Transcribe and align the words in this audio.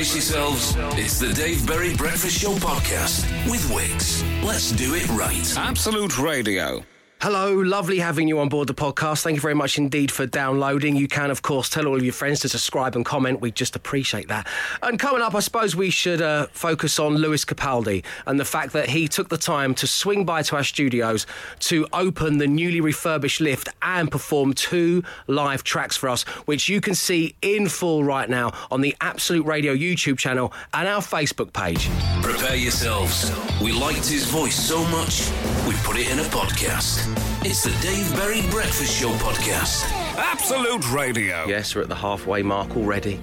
Brace 0.00 0.14
yourselves. 0.14 0.74
It's 0.98 1.18
the 1.18 1.30
Dave 1.34 1.66
Berry 1.66 1.94
Breakfast 1.94 2.40
Show 2.40 2.54
podcast 2.54 3.26
with 3.50 3.70
Wix. 3.70 4.24
Let's 4.42 4.72
do 4.72 4.94
it 4.94 5.06
right. 5.10 5.54
Absolute 5.58 6.18
Radio. 6.18 6.82
Hello, 7.22 7.52
lovely 7.52 7.98
having 7.98 8.28
you 8.28 8.40
on 8.40 8.48
board 8.48 8.66
the 8.66 8.72
podcast. 8.72 9.20
Thank 9.20 9.34
you 9.34 9.42
very 9.42 9.54
much 9.54 9.76
indeed 9.76 10.10
for 10.10 10.24
downloading. 10.24 10.96
You 10.96 11.06
can, 11.06 11.30
of 11.30 11.42
course, 11.42 11.68
tell 11.68 11.86
all 11.86 11.96
of 11.96 12.02
your 12.02 12.14
friends 12.14 12.40
to 12.40 12.48
subscribe 12.48 12.96
and 12.96 13.04
comment. 13.04 13.42
We 13.42 13.50
just 13.50 13.76
appreciate 13.76 14.28
that. 14.28 14.46
And 14.82 14.98
coming 14.98 15.20
up, 15.20 15.34
I 15.34 15.40
suppose 15.40 15.76
we 15.76 15.90
should 15.90 16.22
uh, 16.22 16.46
focus 16.52 16.98
on 16.98 17.16
Lewis 17.16 17.44
Capaldi 17.44 18.04
and 18.26 18.40
the 18.40 18.46
fact 18.46 18.72
that 18.72 18.88
he 18.88 19.06
took 19.06 19.28
the 19.28 19.36
time 19.36 19.74
to 19.74 19.86
swing 19.86 20.24
by 20.24 20.40
to 20.44 20.56
our 20.56 20.64
studios 20.64 21.26
to 21.58 21.86
open 21.92 22.38
the 22.38 22.46
newly 22.46 22.80
refurbished 22.80 23.42
lift 23.42 23.68
and 23.82 24.10
perform 24.10 24.54
two 24.54 25.04
live 25.26 25.62
tracks 25.62 25.98
for 25.98 26.08
us, 26.08 26.22
which 26.46 26.70
you 26.70 26.80
can 26.80 26.94
see 26.94 27.34
in 27.42 27.68
full 27.68 28.02
right 28.02 28.30
now 28.30 28.50
on 28.70 28.80
the 28.80 28.96
Absolute 29.02 29.44
Radio 29.44 29.76
YouTube 29.76 30.16
channel 30.16 30.54
and 30.72 30.88
our 30.88 31.02
Facebook 31.02 31.52
page. 31.52 31.90
Prepare 32.22 32.56
yourselves. 32.56 33.30
We 33.60 33.72
liked 33.72 34.08
his 34.08 34.24
voice 34.24 34.56
so 34.56 34.82
much, 34.86 35.30
we 35.68 35.74
put 35.84 35.98
it 35.98 36.10
in 36.10 36.18
a 36.18 36.24
podcast. 36.30 37.09
It's 37.42 37.64
the 37.64 37.70
Dave 37.82 38.12
Berry 38.14 38.42
Breakfast 38.50 39.00
Show 39.00 39.10
podcast. 39.14 39.84
Absolute 40.16 40.90
Radio. 40.92 41.44
Yes, 41.46 41.74
we're 41.74 41.82
at 41.82 41.88
the 41.88 41.94
halfway 41.94 42.42
mark 42.42 42.76
already. 42.76 43.20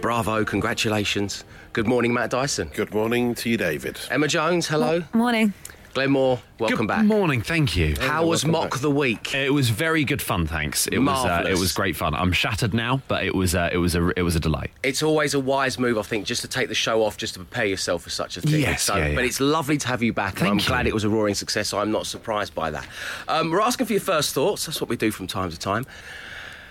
Bravo, 0.00 0.44
congratulations. 0.44 1.44
Good 1.72 1.86
morning, 1.86 2.12
Matt 2.12 2.30
Dyson. 2.30 2.70
Good 2.74 2.92
morning 2.92 3.34
to 3.36 3.48
you, 3.48 3.56
David. 3.56 3.98
Emma 4.10 4.28
Jones, 4.28 4.66
hello. 4.66 5.04
Morning. 5.14 5.52
Glenn 5.92 6.12
Moore, 6.12 6.38
welcome 6.60 6.78
Good 6.78 6.88
back. 6.88 6.98
Good 7.00 7.08
morning, 7.08 7.42
thank 7.42 7.74
you. 7.74 7.96
How 7.98 8.24
was 8.24 8.44
Mock 8.44 8.70
back. 8.70 8.80
the 8.80 8.90
Week? 8.90 9.34
It 9.34 9.52
was 9.52 9.70
very 9.70 10.04
good 10.04 10.22
fun, 10.22 10.46
thanks. 10.46 10.86
It 10.86 10.98
was 10.98 11.24
uh, 11.24 11.44
it 11.48 11.58
was 11.58 11.72
great 11.72 11.96
fun. 11.96 12.14
I'm 12.14 12.32
shattered 12.32 12.72
now, 12.72 13.02
but 13.08 13.24
it 13.24 13.34
was 13.34 13.56
uh, 13.56 13.70
it 13.72 13.78
was 13.78 13.96
a 13.96 14.08
it 14.16 14.22
was 14.22 14.36
a 14.36 14.40
delight. 14.40 14.70
It's 14.84 15.02
always 15.02 15.34
a 15.34 15.40
wise 15.40 15.80
move, 15.80 15.98
I 15.98 16.02
think, 16.02 16.26
just 16.26 16.42
to 16.42 16.48
take 16.48 16.68
the 16.68 16.76
show 16.76 17.02
off, 17.02 17.16
just 17.16 17.34
to 17.34 17.40
prepare 17.40 17.64
yourself 17.64 18.02
for 18.02 18.10
such 18.10 18.36
a 18.36 18.40
thing. 18.40 18.60
Yes, 18.60 18.84
so, 18.84 18.94
yeah, 18.96 19.08
yeah. 19.08 19.14
But 19.16 19.24
it's 19.24 19.40
lovely 19.40 19.78
to 19.78 19.88
have 19.88 20.00
you 20.00 20.12
back, 20.12 20.34
and 20.34 20.38
Thank 20.40 20.50
I'm 20.52 20.58
you. 20.60 20.66
glad 20.66 20.86
it 20.86 20.94
was 20.94 21.02
a 21.02 21.08
roaring 21.08 21.34
success. 21.34 21.68
So 21.68 21.80
I'm 21.80 21.90
not 21.90 22.06
surprised 22.06 22.54
by 22.54 22.70
that. 22.70 22.86
Um, 23.26 23.50
we're 23.50 23.60
asking 23.60 23.86
for 23.86 23.92
your 23.92 24.00
first 24.00 24.32
thoughts. 24.32 24.66
That's 24.66 24.80
what 24.80 24.88
we 24.90 24.96
do 24.96 25.10
from 25.10 25.26
time 25.26 25.50
to 25.50 25.58
time. 25.58 25.86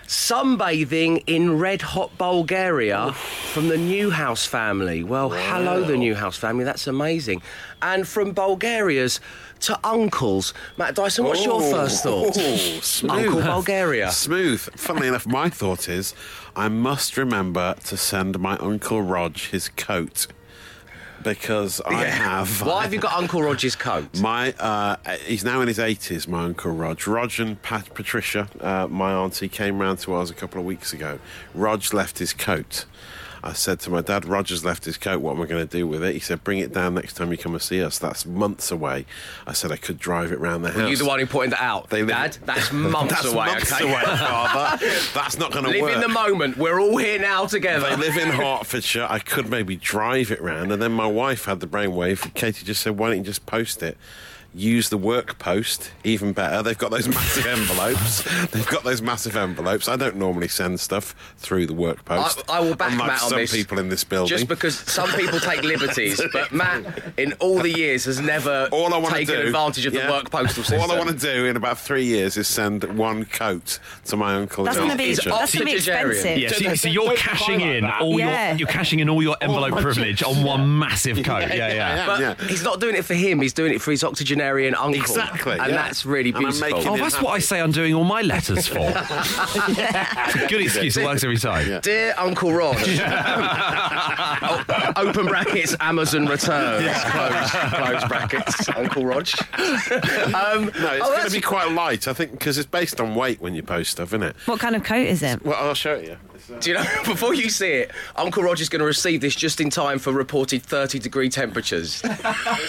Sunbathing 0.10 1.24
in 1.28 1.60
red 1.60 1.84
hot 1.84 2.18
Bulgaria 2.18 3.14
from 3.54 3.68
the 3.68 3.78
Newhouse 3.78 4.44
family. 4.44 5.04
Well, 5.04 5.30
hello, 5.30 5.84
the 5.84 5.98
Newhouse 5.98 6.36
family. 6.36 6.64
That's 6.64 6.88
amazing. 6.88 7.44
And 7.84 8.08
from 8.08 8.32
Bulgaria's 8.34 9.20
to 9.62 9.80
uncles. 9.84 10.52
Matt 10.78 10.96
Dyson, 10.96 11.26
what's 11.26 11.46
your 11.46 11.62
Oh, 11.62 11.72
first 11.72 12.02
thought? 12.02 12.34
smooth. 12.34 13.12
Uncle 13.12 13.42
Bulgaria. 13.42 14.10
Smooth. 14.28 14.62
Funnily 14.76 15.10
enough, 15.10 15.28
my 15.28 15.48
thought 15.48 15.88
is 15.88 16.16
I 16.56 16.70
must 16.70 17.16
remember 17.16 17.76
to 17.84 17.96
send 17.96 18.40
my 18.40 18.58
Uncle 18.58 19.04
Rog 19.04 19.38
his 19.38 19.70
coat 19.70 20.26
because 21.24 21.82
I 21.82 22.06
have. 22.06 22.62
Why 22.62 22.84
have 22.84 22.94
you 22.94 23.00
got 23.00 23.14
Uncle 23.14 23.42
Roger's 23.42 23.76
coat? 23.76 24.20
My, 24.20 24.54
uh, 24.54 24.96
he's 25.26 25.44
now 25.44 25.62
in 25.62 25.68
his 25.68 25.78
80s, 25.78 26.28
my 26.28 26.46
Uncle 26.46 26.72
Rog. 26.72 27.06
Rog 27.08 27.40
and 27.40 27.62
Pat, 27.62 27.94
Patricia, 27.94 28.48
uh, 28.62 28.88
my 28.88 29.14
auntie, 29.14 29.50
came 29.50 29.80
round 29.80 30.00
to 30.00 30.14
ours 30.14 30.30
a 30.30 30.34
couple 30.34 30.60
of 30.60 30.66
weeks 30.66 30.94
ago. 30.94 31.20
Rog 31.54 31.94
left 31.94 32.20
his 32.20 32.34
coat. 32.34 32.86
I 33.44 33.54
said 33.54 33.80
to 33.82 33.90
my 33.90 34.02
dad, 34.02 34.26
Roger's 34.26 34.66
left 34.66 34.86
his 34.86 34.98
coat. 34.98 35.22
What 35.22 35.36
am 35.36 35.42
I 35.42 35.46
going 35.46 35.66
to 35.66 35.78
do 35.78 35.88
with 35.88 36.04
it? 36.04 36.14
He 36.14 36.20
said, 36.20 36.44
bring 36.44 36.60
it 36.60 36.74
down 36.74 36.94
next 36.96 37.14
time 37.14 37.32
you 37.32 37.38
come 37.38 37.54
and 37.54 37.62
see 37.62 37.82
us. 37.84 37.98
That's 37.98 38.26
months 38.26 38.72
away. 38.72 39.06
I 39.48 39.54
said 39.54 39.72
I 39.72 39.78
could 39.78 39.98
drive 40.00 40.32
it 40.32 40.40
round 40.40 40.66
the 40.66 40.72
house. 40.72 40.90
You 40.90 40.98
the 40.98 41.06
one 41.06 41.20
who 41.20 41.26
pointed 41.26 41.54
that 41.54 41.62
out, 41.64 41.90
They 41.90 42.02
live- 42.02 42.10
Dad. 42.10 42.38
That's 42.46 42.72
months 42.74 43.14
That's 43.14 43.26
away. 43.34 43.46
months 43.48 43.72
okay, 43.74 43.84
away, 43.90 44.02
Father. 44.04 44.86
That's 45.14 45.38
not 45.38 45.52
going 45.52 45.66
to 45.66 45.80
work. 45.82 45.94
live 45.94 45.96
in 45.96 46.02
the 46.02 46.08
moment. 46.10 46.58
We're 46.58 46.80
all 46.82 46.98
here 46.98 47.20
now 47.20 47.46
together. 47.46 47.90
They 47.90 47.96
live 47.96 48.18
in 48.18 48.30
Hertfordshire. 48.30 49.08
I 49.10 49.20
could 49.20 49.50
maybe 49.50 49.76
drive 49.76 50.32
it 50.32 50.42
round, 50.42 50.72
and 50.72 50.82
then 50.82 50.92
my 50.92 51.08
wife 51.08 51.46
had 51.46 51.60
the 51.60 51.68
brainwave. 51.68 52.34
Katie 52.34 52.66
just 52.66 52.82
said, 52.82 52.98
"Why 52.98 53.10
don't 53.10 53.20
you 53.20 53.24
just 53.24 53.46
post 53.46 53.82
it?" 53.84 53.98
Use 54.56 54.90
the 54.90 54.98
work 54.98 55.38
post, 55.38 55.92
even 56.04 56.34
better. 56.34 56.64
They've 56.64 56.78
got 56.78 56.90
those 56.90 57.08
massive 57.08 57.46
envelopes. 57.46 58.24
They've 58.48 58.66
got 58.68 58.84
those 58.84 59.00
massive 59.00 59.38
envelopes. 59.38 59.88
I 59.88 59.96
don't 59.96 60.16
normally 60.16 60.48
send 60.48 60.80
stuff 60.80 61.14
through 61.38 61.68
the 61.68 61.74
work 61.74 62.04
post. 62.04 62.42
I, 62.50 62.58
I 62.58 62.60
will 62.62 62.76
back 62.76 62.94
unlike 62.94 63.08
Matt 63.10 63.22
on 63.24 63.30
some 63.30 63.38
this. 63.38 63.52
people 63.52 63.78
in 63.78 63.90
this 63.90 64.04
building. 64.04 64.30
Just 64.36 64.48
because 64.48 64.76
some 64.76 65.08
people 65.12 65.40
take 65.40 65.62
liberties, 65.64 66.20
but 66.34 66.52
Matt, 66.52 66.84
in 67.18 67.34
all 67.34 67.60
the 67.60 67.70
years, 67.70 68.06
has 68.06 68.20
never 68.20 68.68
all 68.72 68.92
I 68.94 68.98
want 68.98 69.14
to 69.14 69.20
taken 69.20 69.36
do, 69.36 69.42
advantage 69.48 69.86
of 69.86 69.94
yeah, 69.94 70.08
the 70.08 70.12
work 70.14 70.32
postal 70.32 70.64
system. 70.64 70.80
All 70.90 70.92
I 70.92 70.98
want 70.98 71.12
to 71.12 71.16
do 71.16 71.46
in 71.46 71.56
about 71.56 71.78
three 71.78 72.06
years 72.06 72.36
is 72.36 72.48
send 72.48 72.84
one 72.98 73.26
coat 73.26 73.80
to 74.06 74.18
my 74.18 74.34
uncle. 74.36 74.64
That's 74.64 74.78
in 74.78 74.86
going 74.86 74.98
to 74.98 75.04
be 75.04 75.14
that's 75.14 75.26
going 75.26 75.48
to 75.48 75.66
be 75.66 75.74
expensive. 75.74 76.38
Yeah, 76.40 76.50
so, 76.50 76.74
so 76.74 76.88
you're 76.88 77.16
cashing 77.16 77.60
cry 77.60 77.68
like 77.68 77.76
in 77.78 77.84
that. 77.84 78.02
all 78.02 78.20
Yeah. 78.20 78.50
your 78.50 78.58
you're 78.60 78.68
cashing 78.68 79.00
in 79.00 79.10
all 79.10 79.22
your 79.22 79.38
envelope 79.42 79.72
my 79.74 79.82
privilege 79.82 80.24
on 80.24 80.44
one 80.44 80.80
massive 80.80 81.18
coat. 81.24 81.42
Yeah, 81.50 81.54
yeah. 81.54 81.74
yeah. 81.74 82.06
But 82.08 82.20
Yeah. 82.20 82.48
he's 82.48 82.64
not 82.64 82.80
doing 82.80 82.96
it 82.96 83.06
for 83.06 83.14
him. 83.14 83.42
He's 83.42 83.54
doing 83.54 83.74
it 83.74 83.82
for 83.82 83.92
his 83.92 84.04
octogenarian 84.40 84.76
uncle. 84.76 85.02
Exactly, 85.02 85.54
and 85.60 85.70
yeah. 85.72 85.76
that's 85.76 86.06
really 86.06 86.30
And 86.30 86.40
beautiful. 86.40 86.70
making 86.70 86.88
Oh, 86.90 86.96
it 86.96 87.00
that's 87.02 87.22
what 87.22 87.32
I 87.32 87.40
say 87.40 87.60
I'm 87.60 87.72
doing 87.72 87.94
all 87.94 88.04
my 88.04 88.22
letters 88.22 88.68
for. 88.68 88.80
It's 88.80 90.36
a 90.36 90.48
good 90.50 90.62
excuse. 90.62 90.98
It 90.98 91.04
works 91.06 91.24
every 91.24 91.38
time. 91.38 91.80
Dear 91.82 92.14
Uncle 92.18 92.54
Rod, 92.54 92.76
O- 92.78 92.82
open 94.96 95.26
brackets, 95.28 95.76
Amazon 95.80 96.26
returns, 96.26 96.86
close, 97.04 97.52
close 97.52 98.04
brackets, 98.08 98.70
Uncle 98.70 99.06
Rog. 99.06 99.28
um, 99.58 100.66
No, 100.66 100.94
it's 100.94 101.06
oh, 101.06 101.16
going 101.16 101.26
to 101.28 101.32
be 101.32 101.42
quite 101.42 101.72
light, 101.72 102.08
I 102.08 102.14
think, 102.14 102.32
because 102.32 102.58
it's 102.58 102.68
based 102.70 103.00
on 103.00 103.16
weight 103.16 103.42
when 103.42 103.56
you 103.56 103.64
post 103.64 103.92
stuff, 103.92 104.10
isn't 104.10 104.24
it? 104.24 104.36
What 104.46 104.60
kind 104.60 104.76
of 104.76 104.84
coat 104.84 105.06
is 105.08 105.22
it? 105.24 105.44
Well, 105.46 105.56
I'll 105.58 105.74
show 105.74 105.94
it 105.96 106.06
you. 106.06 106.18
Do 106.62 106.70
you 106.72 106.78
know, 106.78 106.86
before 107.06 107.34
you 107.36 107.50
see 107.50 107.72
it, 107.72 107.92
Uncle 108.16 108.42
Roger's 108.44 108.70
going 108.70 108.80
to 108.80 108.86
receive 108.86 109.22
this 109.22 109.36
just 109.36 109.62
in 109.62 109.70
time 109.70 110.00
for 110.00 110.12
reported 110.14 110.64
30 110.64 111.00
degree 111.00 111.30
temperatures. 111.30 112.02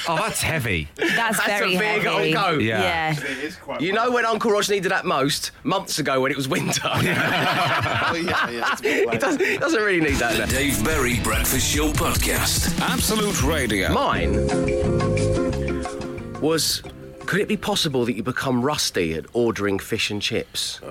Oh, 0.09 0.17
that's 0.17 0.41
heavy. 0.43 0.89
That's, 0.97 1.37
That's 1.37 1.47
very 1.47 1.77
a 1.77 1.79
big 1.79 2.03
heavy. 2.03 2.35
old 2.35 2.45
coat. 2.45 2.63
Yeah. 2.63 2.81
Yeah. 2.83 3.13
it 3.21 3.39
is 3.45 3.57
quite 3.57 3.81
You 3.81 3.93
know 3.93 4.11
when 4.11 4.25
Uncle 4.25 4.51
Roger 4.51 4.73
needed 4.73 4.91
that 4.91 5.05
most? 5.05 5.53
Months 5.63 5.99
ago 6.01 6.21
when 6.21 6.33
it 6.33 6.37
was 6.37 6.49
winter. 6.49 6.81
Oh, 6.93 8.17
yeah, 8.17 8.51
yeah, 8.51 8.73
it's 8.73 8.81
he, 8.81 9.19
doesn't, 9.19 9.61
doesn't 9.61 9.81
really 9.83 10.01
need 10.01 10.17
that 10.17 10.33
The 10.33 10.39
now. 10.41 10.47
Dave 10.47 10.85
Berry 10.85 11.21
Breakfast 11.21 11.69
Show 11.73 11.93
podcast. 11.93 12.10
Absolute 12.13 13.41
Radio. 13.45 13.93
Mine 13.93 14.33
was 16.41 16.83
could 17.27 17.41
it 17.41 17.47
be 17.47 17.57
possible 17.57 18.05
that 18.05 18.15
you 18.15 18.25
become 18.25 18.63
rusty 18.63 19.15
at 19.15 19.27
ordering 19.33 19.79
fish 19.79 20.11
and 20.11 20.21
chips? 20.21 20.81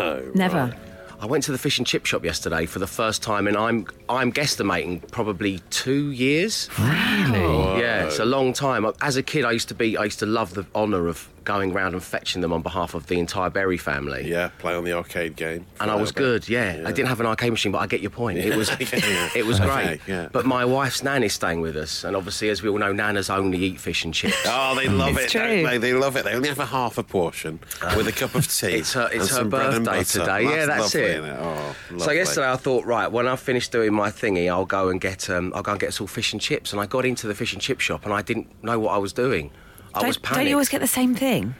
Oh, 0.00 0.30
Never. 0.34 0.74
I 1.20 1.26
went 1.26 1.44
to 1.44 1.52
the 1.52 1.58
fish 1.58 1.78
and 1.78 1.86
chip 1.86 2.04
shop 2.06 2.24
yesterday 2.24 2.66
for 2.66 2.78
the 2.80 2.86
first 2.86 3.22
time, 3.22 3.46
and 3.46 3.56
I'm 3.56 3.86
I'm 4.08 4.32
guesstimating 4.32 5.08
probably 5.12 5.60
two 5.70 6.10
years. 6.10 6.68
Really? 6.78 7.80
Yeah, 7.80 8.06
it's 8.06 8.18
a 8.18 8.24
long 8.24 8.52
time. 8.52 8.90
As 9.02 9.16
a 9.16 9.22
kid, 9.22 9.44
I 9.44 9.52
used 9.52 9.68
to 9.68 9.74
be 9.74 9.96
I 9.96 10.04
used 10.04 10.18
to 10.18 10.26
love 10.26 10.54
the 10.54 10.66
honour 10.74 11.06
of 11.06 11.28
going 11.50 11.72
round 11.72 11.94
and 11.94 12.02
fetching 12.02 12.42
them 12.42 12.52
on 12.52 12.62
behalf 12.62 12.94
of 12.94 13.06
the 13.08 13.18
entire 13.18 13.50
Berry 13.50 13.76
family. 13.76 14.28
Yeah, 14.28 14.50
play 14.58 14.74
on 14.74 14.84
the 14.84 14.92
arcade 14.92 15.34
game. 15.34 15.66
And 15.80 15.90
I 15.90 15.96
was 15.96 16.12
good, 16.12 16.48
yeah. 16.48 16.84
I 16.86 16.92
didn't 16.92 17.08
have 17.08 17.18
an 17.20 17.26
arcade 17.26 17.50
machine, 17.50 17.72
but 17.72 17.78
I 17.78 17.86
get 17.88 18.00
your 18.00 18.10
point. 18.10 18.38
It 18.38 18.54
was, 18.56 18.68
it 18.80 19.44
was 19.46 19.60
Okay, 19.60 19.86
great. 19.96 20.00
yeah. 20.06 20.28
But 20.30 20.46
my 20.46 20.64
wife's 20.64 21.02
nan 21.02 21.22
is 21.24 21.32
staying 21.32 21.60
with 21.60 21.76
us, 21.76 22.04
and 22.04 22.14
obviously, 22.16 22.50
as 22.50 22.62
we 22.62 22.68
all 22.68 22.78
know, 22.78 22.92
nanas 22.92 23.30
only 23.30 23.58
eat 23.58 23.80
fish 23.80 24.04
and 24.04 24.14
chips. 24.14 24.36
Oh, 24.46 24.74
they 24.76 24.88
love 24.88 25.16
It's 25.16 25.34
it, 25.34 25.38
true. 25.38 25.40
don't 25.40 25.64
they? 25.64 25.78
They 25.78 25.92
love 25.92 26.16
it. 26.16 26.24
They 26.24 26.34
only 26.34 26.48
have 26.48 26.58
a 26.60 26.66
half 26.66 26.98
a 26.98 27.02
portion 27.02 27.58
with 27.96 28.06
a 28.06 28.12
cup 28.12 28.34
of 28.36 28.46
tea. 28.58 28.74
It's 28.74 28.92
her- 28.92 29.06
it's 29.06 29.12
and 29.12 29.20
her 29.22 29.26
some 29.26 29.48
bread 29.50 29.74
and 29.74 29.84
birthday 29.84 30.20
butter. 30.20 30.20
today. 30.20 30.42
Yeah, 30.56 30.66
that's 30.66 30.94
lovely, 30.94 31.00
it. 31.10 31.18
isn't 31.24 31.36
Oh, 31.40 31.74
So 31.98 32.10
yesterday 32.12 32.48
I 32.50 32.56
thought, 32.56 32.84
right, 32.84 33.10
when 33.10 33.26
I 33.26 33.34
finish 33.36 33.68
doing 33.68 33.92
my 33.92 34.10
thingy, 34.10 34.48
I'll 34.48 34.66
go 34.66 34.88
and 34.90 35.00
get 35.00 35.28
um, 35.28 35.52
I'll 35.54 35.62
go 35.62 35.72
and 35.72 35.80
get 35.80 35.88
us 35.88 36.00
all 36.00 36.06
fish 36.06 36.32
and 36.32 36.40
chips. 36.40 36.72
And 36.72 36.80
I 36.80 36.86
got 36.86 37.04
into 37.04 37.26
the 37.26 37.34
fish 37.34 37.52
and 37.52 37.60
chip 37.60 37.80
shop, 37.80 38.04
and 38.04 38.14
I 38.14 38.22
didn't 38.22 38.46
know 38.62 38.78
what 38.78 38.92
I 38.92 38.98
was 38.98 39.12
doing. 39.12 39.50
I 39.94 40.00
Don't, 40.00 40.22
panicked. 40.22 40.38
don't 40.38 40.46
you 40.46 40.54
always 40.54 40.68
get 40.68 40.80
the 40.80 40.86
same 40.86 41.14
thing? 41.14 41.54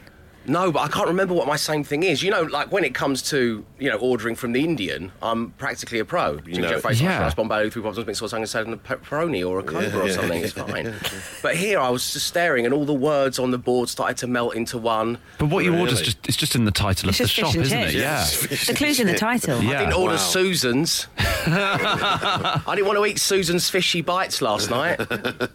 No, 0.47 0.73
but 0.73 0.81
I 0.81 0.89
can't 0.89 1.07
remember 1.09 1.35
what 1.35 1.47
my 1.47 1.57
same 1.57 1.85
thing 1.85 2.03
is. 2.03 2.23
You 2.23 2.31
know, 2.31 2.43
like 2.43 2.73
when 2.73 2.83
it 2.83 2.95
comes 2.95 3.21
to 3.31 3.65
you 3.79 3.91
know 3.91 3.97
ordering 3.99 4.35
from 4.35 4.53
the 4.53 4.65
Indian, 4.65 5.13
I'm 5.23 5.51
practically 5.53 5.99
a 5.99 6.05
pro. 6.05 6.41
You 6.47 6.61
know, 6.63 6.71
know, 6.71 6.81
face 6.81 7.01
yeah. 7.01 7.21
rice, 7.21 7.35
bombay, 7.35 7.69
three 7.71 7.83
problems, 7.83 8.07
mixed 8.07 8.21
sauce, 8.21 8.33
and 8.33 8.49
salad, 8.49 8.69
and 8.69 8.75
a 8.75 8.79
pepperoni 8.79 9.47
or 9.47 9.59
a 9.59 9.63
cobra 9.63 9.89
Yeah, 9.89 9.97
or 10.01 10.07
yeah, 10.09 10.15
something. 10.15 10.39
yeah, 10.41 10.45
It's 10.45 10.53
fine. 10.55 10.95
But 11.43 11.57
here, 11.57 11.79
I 11.79 11.91
was 11.91 12.13
just 12.13 12.27
staring, 12.27 12.65
and 12.65 12.75
all 12.75 12.85
the 12.87 12.95
words 12.95 13.39
on 13.39 13.51
the 13.51 13.59
board 13.59 13.89
started 13.91 14.17
to 14.19 14.27
melt 14.27 14.55
into 14.57 14.79
one. 14.79 15.19
But 15.39 15.51
what 15.51 15.65
you 15.65 15.77
order 15.77 15.93
is 15.93 16.01
just 16.01 16.27
it's 16.27 16.37
just 16.39 16.57
in 16.57 16.65
the 16.65 16.71
title 16.71 17.11
It's 17.11 17.21
of 17.21 17.25
the 17.25 17.29
fish 17.29 17.37
shop, 17.45 17.55
and 17.55 17.63
isn't 17.65 17.79
chips. 17.91 17.95
it? 17.95 18.51
Yeah. 18.51 18.65
The 18.67 18.75
clue's 18.75 18.99
in 19.01 19.07
the 19.09 19.15
title. 19.19 19.63
Yeah. 19.63 19.71
I 19.77 19.79
didn't 19.81 19.95
order 19.95 20.15
Wow. 20.15 20.19
Susan's. 20.21 21.07
I 21.19 22.63
didn't 22.75 22.87
want 22.87 22.99
to 22.99 23.07
eat 23.07 23.19
Susan's 23.19 23.69
fishy 23.69 24.01
bites 24.03 24.41
last 24.43 24.71
night. 24.71 24.99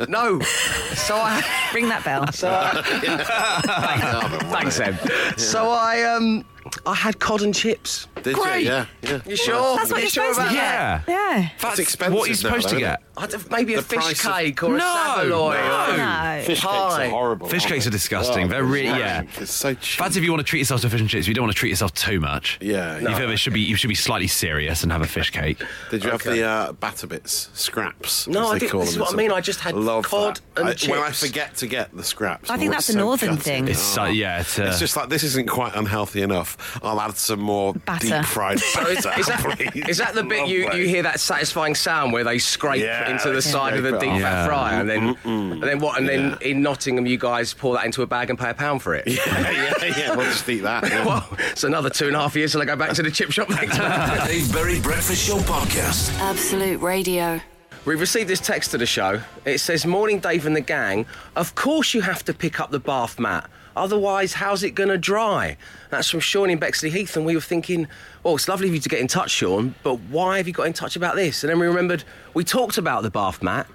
No. 0.10 0.40
So 0.42 1.16
I. 1.16 1.44
Ring 1.74 1.90
that 1.90 2.04
bell. 2.06 2.32
So 2.32 2.50
I, 2.50 2.82
thanks, 4.52 4.75
thanks, 4.78 5.00
Em. 5.02 5.38
So 5.38 5.72
I 5.72 6.04
um, 6.04 6.44
I 6.86 6.94
had 6.96 7.20
cod 7.20 7.42
and 7.42 7.54
chips. 7.54 8.08
Did 8.24 8.36
Great. 8.36 8.62
you? 8.64 8.70
Yeah, 8.70 8.86
yeah. 9.04 9.20
You 9.26 9.36
sure? 9.36 9.78
That's 9.78 9.92
what 9.92 9.98
You 9.98 10.04
you're 10.04 10.10
sure 10.10 10.34
supposed 10.34 10.52
to 10.52 10.56
about 10.58 11.04
get. 11.06 11.08
Yeah. 11.08 11.40
Yeah. 11.42 11.50
That's 11.62 11.80
expensive 11.80 12.14
what 12.18 12.28
you're 12.28 12.34
now, 12.36 12.40
supposed 12.42 12.70
to 12.70 12.76
though, 12.76 12.80
get. 12.80 13.04
I'd 13.18 13.32
have 13.32 13.52
maybe 13.52 13.74
a 13.76 13.78
The 13.78 13.84
fish 13.84 14.00
price 14.04 14.26
of- 14.26 14.32
cake 14.34 14.64
or 14.64 14.76
a 14.76 14.78
No, 14.80 14.94
saveloy. 15.16 15.56
no. 15.58 15.96
No. 15.96 16.42
Fish 16.44 16.60
cakes 16.60 16.66
Pie. 16.66 17.06
are 17.06 17.10
horrible. 17.10 17.48
Fish 17.48 17.66
cakes 17.68 17.86
are 17.88 17.92
disgusting. 17.92 18.46
Oh, 18.46 18.48
They're 18.48 18.64
really 18.64 18.88
yeah. 19.00 19.24
It's 19.38 19.52
so 19.54 19.74
cheap. 19.76 20.00
Fancy 20.00 20.20
if 20.20 20.26
you 20.26 20.32
want 20.32 20.40
to 20.46 20.50
treat 20.50 20.60
yourself 20.60 20.82
to 20.82 20.90
fish 20.90 21.00
and 21.02 21.10
chips, 21.10 21.28
you 21.28 21.34
don't 21.36 21.44
want 21.46 21.54
to 21.56 21.60
treat 21.60 21.70
yourself 21.70 21.94
too 21.94 22.20
much. 22.20 22.58
Yeah, 22.62 22.98
You 22.98 23.10
no. 23.10 23.16
feel 23.18 23.30
it 23.32 23.38
should 23.38 23.54
be 23.54 23.62
you 23.62 23.76
should 23.76 23.88
be 23.90 23.96
slightly 23.96 24.28
serious 24.28 24.82
and 24.84 24.92
have 24.92 25.02
a 25.02 25.08
fish 25.08 25.30
cake. 25.30 25.60
Did 25.92 26.04
you 26.04 26.12
Okay. 26.12 26.30
have 26.30 26.36
the 26.38 26.44
uh, 26.44 26.72
batter 26.74 27.06
bits, 27.08 27.50
scraps? 27.54 28.28
No, 28.28 28.42
as 28.42 28.48
I 28.50 28.54
they 28.54 28.60
didn't. 28.60 28.72
call 28.72 28.80
This 28.82 28.90
is 28.90 28.96
them 28.96 29.02
what 29.02 29.10
I 29.10 29.12
in 29.14 29.18
mean. 29.18 29.32
I 29.32 29.42
just 29.42 29.60
had 29.60 29.76
Love 29.76 30.06
cod 30.06 30.38
that. 30.56 30.60
and 30.62 30.70
I- 30.70 30.90
When 30.92 31.00
I 31.00 31.08
chips. 31.08 31.20
forget 31.28 31.56
to 31.58 31.68
get 31.68 31.96
the 31.96 32.04
scraps, 32.04 32.50
I 32.50 32.58
think 32.58 32.70
I'm 32.70 32.72
that's 32.74 32.90
a 32.90 32.94
so 32.94 33.00
northern 33.00 33.30
gutted. 33.36 33.44
thing. 33.44 33.68
It's 33.68 33.80
so, 33.80 34.06
yeah, 34.06 34.42
it's, 34.42 34.58
uh, 34.60 34.64
It's 34.64 34.80
just 34.80 34.98
like 34.98 35.10
this 35.10 35.24
isn't 35.24 35.48
quite 35.48 35.76
unhealthy 35.76 36.22
enough. 36.22 36.55
I'll 36.84 37.00
add 37.02 37.16
some 37.18 37.40
more 37.40 37.74
Batter. 37.74 38.08
deep 38.22 38.26
fried 38.26 38.58
is, 38.62 38.74
batter. 38.76 39.20
is 39.20 39.28
that, 39.28 39.58
please. 39.58 39.88
is 39.90 39.98
that 39.98 40.16
the 40.16 40.24
bit 40.24 40.48
you, 40.48 40.72
you 40.74 40.88
hear 40.88 41.04
that 41.04 41.20
satisfying 41.20 41.76
sound 41.76 42.14
where 42.14 42.24
they 42.24 42.38
scrape 42.40 42.82
Yeah, 42.82 43.10
into 43.10 43.32
the 43.32 43.42
side 43.42 43.76
of 43.76 43.84
the 43.84 43.90
scrape 43.90 44.04
it 44.04 44.06
deep 44.06 44.22
fat 44.22 44.32
yeah. 44.32 44.46
fryer 44.46 44.80
and 44.82 44.90
then 44.90 45.18
and 45.26 45.64
then 45.64 45.80
what 45.80 45.98
and 46.00 46.08
then 46.08 46.38
in 46.42 46.62
Nottingham 46.62 47.06
you 47.06 47.18
guys 47.18 47.54
pour 47.54 47.76
that 47.76 47.86
into 47.86 48.02
a 48.02 48.08
bag 48.08 48.30
and 48.30 48.38
pay 48.40 48.50
a 48.50 48.54
pound 48.54 48.82
for 48.82 48.96
it? 48.96 49.08
yeah, 49.08 49.52
yeah, 49.52 49.74
yeah. 49.98 50.16
We'll 50.16 50.26
just 50.26 50.48
eat 50.50 50.62
that. 50.62 50.84
yeah. 50.90 51.06
well, 51.06 51.28
it's 51.52 51.64
another 51.64 51.90
two 51.90 52.08
and 52.08 52.16
a 52.16 52.20
half 52.20 52.36
years 52.36 52.52
till 52.52 52.62
I 52.62 52.66
go 52.66 52.76
back 52.76 52.94
to 52.94 53.04
the 53.04 53.12
chip 53.12 53.32
shop 53.32 53.50
next 53.50 53.78
month. 53.78 54.26
Dave 54.28 54.52
Berry 54.54 54.80
Breakfast 54.80 55.26
Show 55.28 55.38
Podcast. 55.38 56.18
Absolute 56.20 56.82
Radio. 56.82 57.40
We've 57.86 58.00
received 58.00 58.30
this 58.30 58.40
text 58.40 58.72
to 58.72 58.80
the 58.80 58.86
show. 58.88 59.22
It 59.46 59.60
says, 59.60 59.86
Morning 59.86 60.20
Dave 60.20 60.48
and 60.48 60.56
the 60.56 60.62
gang. 60.62 61.06
Of 61.36 61.54
course 61.54 61.94
you 61.94 62.02
have 62.02 62.26
to 62.26 62.34
pick 62.34 62.60
up 62.60 62.72
the 62.72 62.80
bath 62.80 63.20
mat. 63.20 63.48
Otherwise, 63.76 64.34
how's 64.34 64.64
it 64.64 64.72
going 64.72 64.90
to 64.90 64.98
dry? 64.98 65.58
That's 65.90 66.10
from 66.10 66.20
Sean 66.22 66.50
in 66.50 66.58
Bexley 66.60 66.90
Heath. 66.90 67.16
And 67.18 67.26
we 67.26 67.36
were 67.36 67.42
thinking, 67.42 67.88
well, 68.24 68.36
it's 68.36 68.48
lovely 68.48 68.68
of 68.70 68.74
you 68.74 68.80
to 68.80 68.90
get 68.90 69.00
in 69.00 69.08
touch, 69.08 69.32
Sean, 69.32 69.76
but 69.84 69.96
why 70.02 70.38
have 70.38 70.48
you 70.48 70.54
got 70.54 70.68
in 70.68 70.74
touch 70.74 70.96
about 70.96 71.16
this? 71.16 71.44
And 71.44 71.50
then 71.52 71.60
we 71.60 71.68
remembered 71.68 72.04
we 72.34 72.44
talked 72.44 72.78
about 72.78 73.04
the 73.04 73.10
bath 73.12 73.44
mat, 73.44 73.68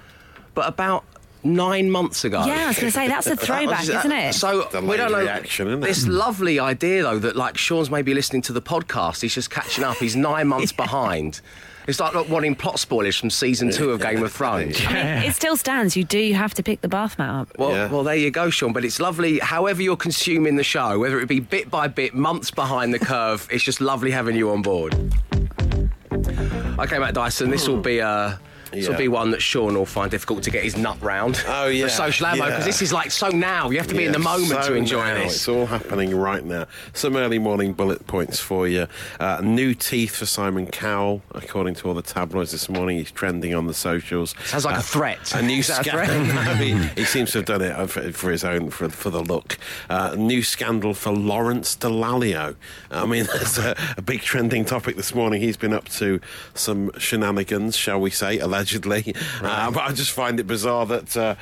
but 0.55 0.67
about 0.69 1.05
nine 1.43 1.91
months 1.91 2.25
ago. 2.25 2.45
Yeah, 2.45 2.65
I 2.65 2.69
was 2.69 2.77
going 2.79 2.89
to 2.93 2.99
say, 2.99 3.09
that's 3.09 3.27
a 3.27 3.37
throwback, 3.47 3.85
That- 3.87 3.99
isn't 4.01 4.13
it? 4.13 4.29
Uh, 4.29 4.33
so 4.33 4.69
Delayed 4.71 4.89
we 4.91 4.97
don't 4.97 5.13
know 5.13 5.19
reaction, 5.21 5.69
isn't 5.69 5.83
it? 5.83 5.87
this 5.87 6.07
lovely 6.07 6.59
idea 6.59 7.03
though 7.03 7.19
that 7.19 7.37
like 7.37 7.57
Sean's 7.57 7.91
maybe 7.91 8.13
listening 8.15 8.43
to 8.43 8.53
the 8.53 8.61
podcast. 8.63 9.23
He's 9.23 9.35
just 9.35 9.51
catching 9.51 9.85
up. 9.85 9.97
He's 9.99 10.17
nine 10.17 10.49
months 10.49 10.73
behind. 10.85 11.41
It's 11.91 12.01
like 12.01 12.15
not 12.15 12.29
wanting 12.29 12.55
plot 12.55 12.79
spoilers 12.79 13.17
from 13.17 13.29
season 13.31 13.71
two 13.71 13.91
of 13.91 14.01
Game 14.01 14.23
of 14.23 14.33
Thrones. 14.33 14.79
I 14.87 14.93
mean, 14.93 15.05
it 15.29 15.35
still 15.35 15.57
stands. 15.57 15.97
You 15.97 16.05
do 16.05 16.33
have 16.33 16.55
to 16.55 16.63
pick 16.63 16.81
the 16.81 16.89
bath 16.89 17.19
mat 17.19 17.29
up. 17.29 17.59
Well, 17.59 17.73
Yeah. 17.73 17.89
well, 17.91 18.05
there 18.05 18.15
you 18.17 18.31
go, 18.31 18.49
Sean. 18.49 18.73
But 18.73 18.85
it's 18.85 19.01
lovely. 19.01 19.41
However 19.41 19.83
you're 19.83 19.97
consuming 19.97 20.57
the 20.57 20.63
show, 20.65 20.99
whether 21.01 21.21
it 21.21 21.27
be 21.27 21.41
bit 21.41 21.71
by 21.71 21.89
bit, 21.89 22.15
months 22.15 22.51
behind 22.51 22.95
the 22.95 22.99
curve, 23.01 23.47
it's 23.51 23.65
just 23.65 23.81
lovely 23.81 24.11
having 24.13 24.37
you 24.37 24.51
on 24.51 24.63
board. 24.63 24.95
Okay, 26.79 26.99
Matt 26.99 27.15
Dyson, 27.15 27.51
this 27.51 27.69
will 27.69 27.77
be 27.81 28.01
uh, 28.01 28.37
this 28.73 28.89
will 28.89 28.97
be 28.97 29.09
one 29.09 29.31
that 29.33 29.43
Sean 29.43 29.75
will 29.75 29.87
find 29.87 30.11
difficult 30.11 30.43
to 30.45 30.51
get 30.51 30.63
his 30.65 30.77
nut 30.77 31.01
round. 31.03 31.43
Oh, 31.47 31.67
yeah, 31.67 31.85
for 31.85 31.91
social 31.91 32.27
ammo 32.27 32.45
because 32.45 32.61
yeah. 32.61 32.65
this 32.65 32.83
is 32.83 32.93
like 32.93 33.11
so 33.11 33.29
now. 33.29 33.71
You 33.71 33.79
have 33.79 33.89
to 33.89 33.95
be 33.95 34.05
in 34.05 34.13
the 34.13 34.19
moment 34.19 34.49
so 34.65 34.69
to 34.71 34.75
enjoy 34.75 35.05
now, 35.05 35.15
this. 35.15 35.35
It's 35.37 35.49
all 35.49 35.67
happening 35.67 36.15
right 36.15 36.45
now. 36.45 36.67
Some 36.93 37.17
early 37.17 37.39
morning 37.39 37.73
bullet 37.73 38.07
points 38.07 38.39
for 38.41 38.69
you. 38.69 38.87
Uh, 39.19 39.41
new 39.43 39.75
teeth 39.75 40.17
for 40.17 40.27
Simon 40.27 40.67
Cowell, 40.67 41.23
according 41.33 41.75
to 41.77 41.89
all 41.89 41.95
the 41.95 42.03
tabloids 42.03 42.53
this 42.53 42.69
morning. 42.69 42.99
He's 42.99 43.11
trending 43.11 43.55
on 43.55 43.67
the 43.67 43.75
socials. 43.75 44.35
Sounds 44.45 44.65
like 44.65 44.77
Uh, 44.77 44.81
a 44.81 44.83
threat. 44.83 45.35
A 45.35 45.43
new 45.43 45.59
Is 45.59 45.67
that 45.69 45.81
a 45.87 45.91
scandal. 45.91 46.33
threat? 46.33 46.57
he, 46.97 47.01
he 47.01 47.05
seems 47.05 47.33
to 47.33 47.39
have 47.39 47.47
done 47.47 47.63
it 47.63 47.91
for, 47.91 48.13
for 48.13 48.31
his 48.31 48.45
own, 48.45 48.71
for, 48.71 48.89
for 48.89 49.11
the 49.11 49.23
look. 49.23 49.59
Uh, 49.89 50.15
new 50.17 50.43
scandal 50.43 50.95
for 50.95 51.11
Lawrence 51.13 51.77
Dallaglio. 51.77 52.57
I 52.91 53.07
mean, 53.07 53.25
that's 53.33 53.59
a, 53.59 53.77
a 53.97 54.03
big 54.03 54.21
trending 54.21 54.65
topic 54.65 54.97
this 54.97 55.15
morning. 55.15 55.41
He's 55.41 55.57
been 55.57 55.73
up 55.73 55.89
to 55.91 56.21
some 56.55 56.91
shenanigans, 56.99 57.77
shall 57.77 58.01
we 58.01 58.11
say, 58.11 58.39
allegedly. 58.39 58.60
Uh, 59.43 59.71
but 59.71 59.81
I 59.83 59.93
just 59.93 60.11
find 60.13 60.39
it 60.39 60.47
bizarre 60.47 60.87
that 60.87 61.17
uh, 61.17 61.35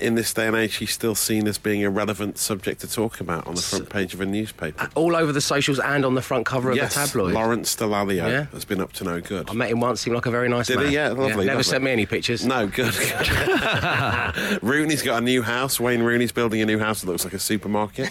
in 0.00 0.14
this 0.14 0.32
day 0.32 0.46
and 0.46 0.54
age 0.56 0.76
he's 0.76 0.90
still 0.92 1.14
seen 1.14 1.46
as 1.46 1.58
being 1.58 1.84
a 1.84 1.90
relevant 1.90 2.38
subject 2.38 2.80
to 2.82 2.90
talk 2.90 3.20
about 3.20 3.46
on 3.46 3.54
the 3.54 3.62
front 3.62 3.88
page 3.88 4.14
of 4.14 4.20
a 4.20 4.26
newspaper. 4.26 4.88
All 4.94 5.16
over 5.16 5.32
the 5.32 5.40
socials 5.40 5.78
and 5.80 6.04
on 6.04 6.14
the 6.14 6.22
front 6.22 6.46
cover 6.46 6.70
of 6.70 6.76
yes, 6.76 6.94
the 6.94 7.06
tabloid. 7.06 7.32
Lawrence 7.34 7.74
Dallaglio 7.76 8.16
Yeah. 8.28 8.44
has 8.52 8.64
been 8.64 8.80
up 8.80 8.92
to 8.94 9.04
no 9.04 9.20
good. 9.20 9.48
I 9.50 9.52
met 9.54 9.70
him 9.70 9.80
once. 9.80 10.00
Seemed 10.02 10.14
like 10.16 10.26
a 10.26 10.30
very 10.30 10.48
nice 10.48 10.66
Did 10.66 10.76
man. 10.76 10.84
Did 10.84 10.90
he? 10.90 10.94
Yeah, 10.96 11.08
lovely. 11.08 11.46
Never 11.46 11.46
lovely. 11.46 11.62
sent 11.64 11.84
me 11.84 11.90
any 11.92 12.06
pictures. 12.06 12.44
No, 12.46 12.66
good. 12.66 12.94
Rooney's 14.62 15.02
got 15.02 15.22
a 15.22 15.24
new 15.24 15.42
house. 15.42 15.80
Wayne 15.80 16.02
Rooney's 16.02 16.32
building 16.32 16.60
a 16.60 16.66
new 16.66 16.78
house 16.78 17.00
that 17.00 17.08
looks 17.08 17.24
like 17.24 17.34
a 17.34 17.38
supermarket. 17.38 18.08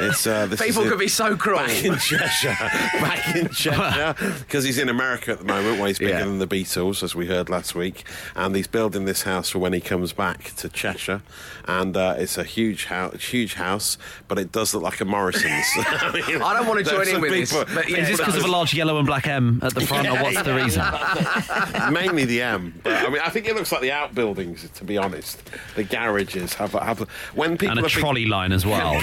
It's 0.00 0.26
uh, 0.26 0.46
this 0.46 0.60
People 0.60 0.84
could 0.84 0.98
be 0.98 1.08
so 1.08 1.36
cruel. 1.36 1.58
Back 1.58 1.84
in 1.84 1.96
Cheshire, 1.98 2.56
back 3.00 3.34
in 3.34 3.48
Cheshire, 3.48 4.14
because 4.40 4.64
he's 4.64 4.78
in 4.78 4.88
America 4.88 5.32
at 5.32 5.38
the 5.38 5.44
moment, 5.44 5.78
where 5.78 5.88
he's 5.88 5.98
bigger 5.98 6.12
Yeah. 6.12 6.24
than 6.24 6.38
the 6.38 6.46
Beatles, 6.46 7.02
as 7.02 7.14
we 7.14 7.26
heard 7.26 7.48
last 7.48 7.74
week, 7.74 8.04
and 8.36 8.54
he's 8.54 8.66
building 8.68 9.04
this 9.06 9.22
house 9.22 9.50
for 9.50 9.58
when 9.58 9.72
he 9.72 9.80
comes 9.80 10.12
back 10.12 10.54
to 10.56 10.68
Cheshire, 10.68 11.22
and 11.66 11.96
uh, 11.96 12.14
it's 12.18 12.38
a 12.38 12.44
huge 12.44 12.84
house, 12.86 13.14
huge 13.24 13.54
house, 13.54 13.98
but 14.28 14.38
it 14.38 14.52
does 14.52 14.72
look 14.74 14.82
like 14.84 15.00
a 15.00 15.04
Morrison's. 15.04 15.66
I, 15.76 16.12
mean, 16.28 16.42
I 16.42 16.54
don't 16.54 16.66
wanna 16.68 16.82
there's 16.82 16.96
join 16.96 17.06
in 17.08 17.12
some 17.14 17.20
with 17.22 17.30
this, 17.32 17.52
people- 17.52 17.74
but 17.74 17.88
yeah. 17.88 17.98
Is 17.98 18.08
this 18.08 18.16
because 18.18 18.36
of 18.36 18.44
a 18.44 18.48
large 18.48 18.72
yellow 18.74 18.98
and 18.98 19.06
black 19.06 19.26
M 19.26 19.58
at 19.62 19.74
the 19.74 19.80
front, 19.80 20.06
or 20.08 20.14
what's 20.22 20.42
the 20.42 20.54
reason? 20.54 21.92
Mainly 21.92 22.24
the 22.24 22.42
M, 22.42 22.74
but 22.82 22.92
I 23.06 23.08
mean, 23.10 23.20
I 23.22 23.30
think 23.30 23.48
it 23.48 23.54
looks 23.56 23.72
like 23.72 23.80
the 23.80 23.92
outbuildings. 23.92 24.68
To 24.70 24.84
be 24.84 24.96
honest, 24.96 25.42
the 25.74 25.82
garages 25.84 26.54
have 26.54 26.72
have 26.72 27.00
when 27.34 27.52
people 27.58 27.70
And 27.70 27.80
a 27.80 27.82
have 27.82 27.92
been- 27.92 28.00
trolley 28.00 28.26
line 28.26 28.52
as 28.52 28.64
well. 28.64 28.94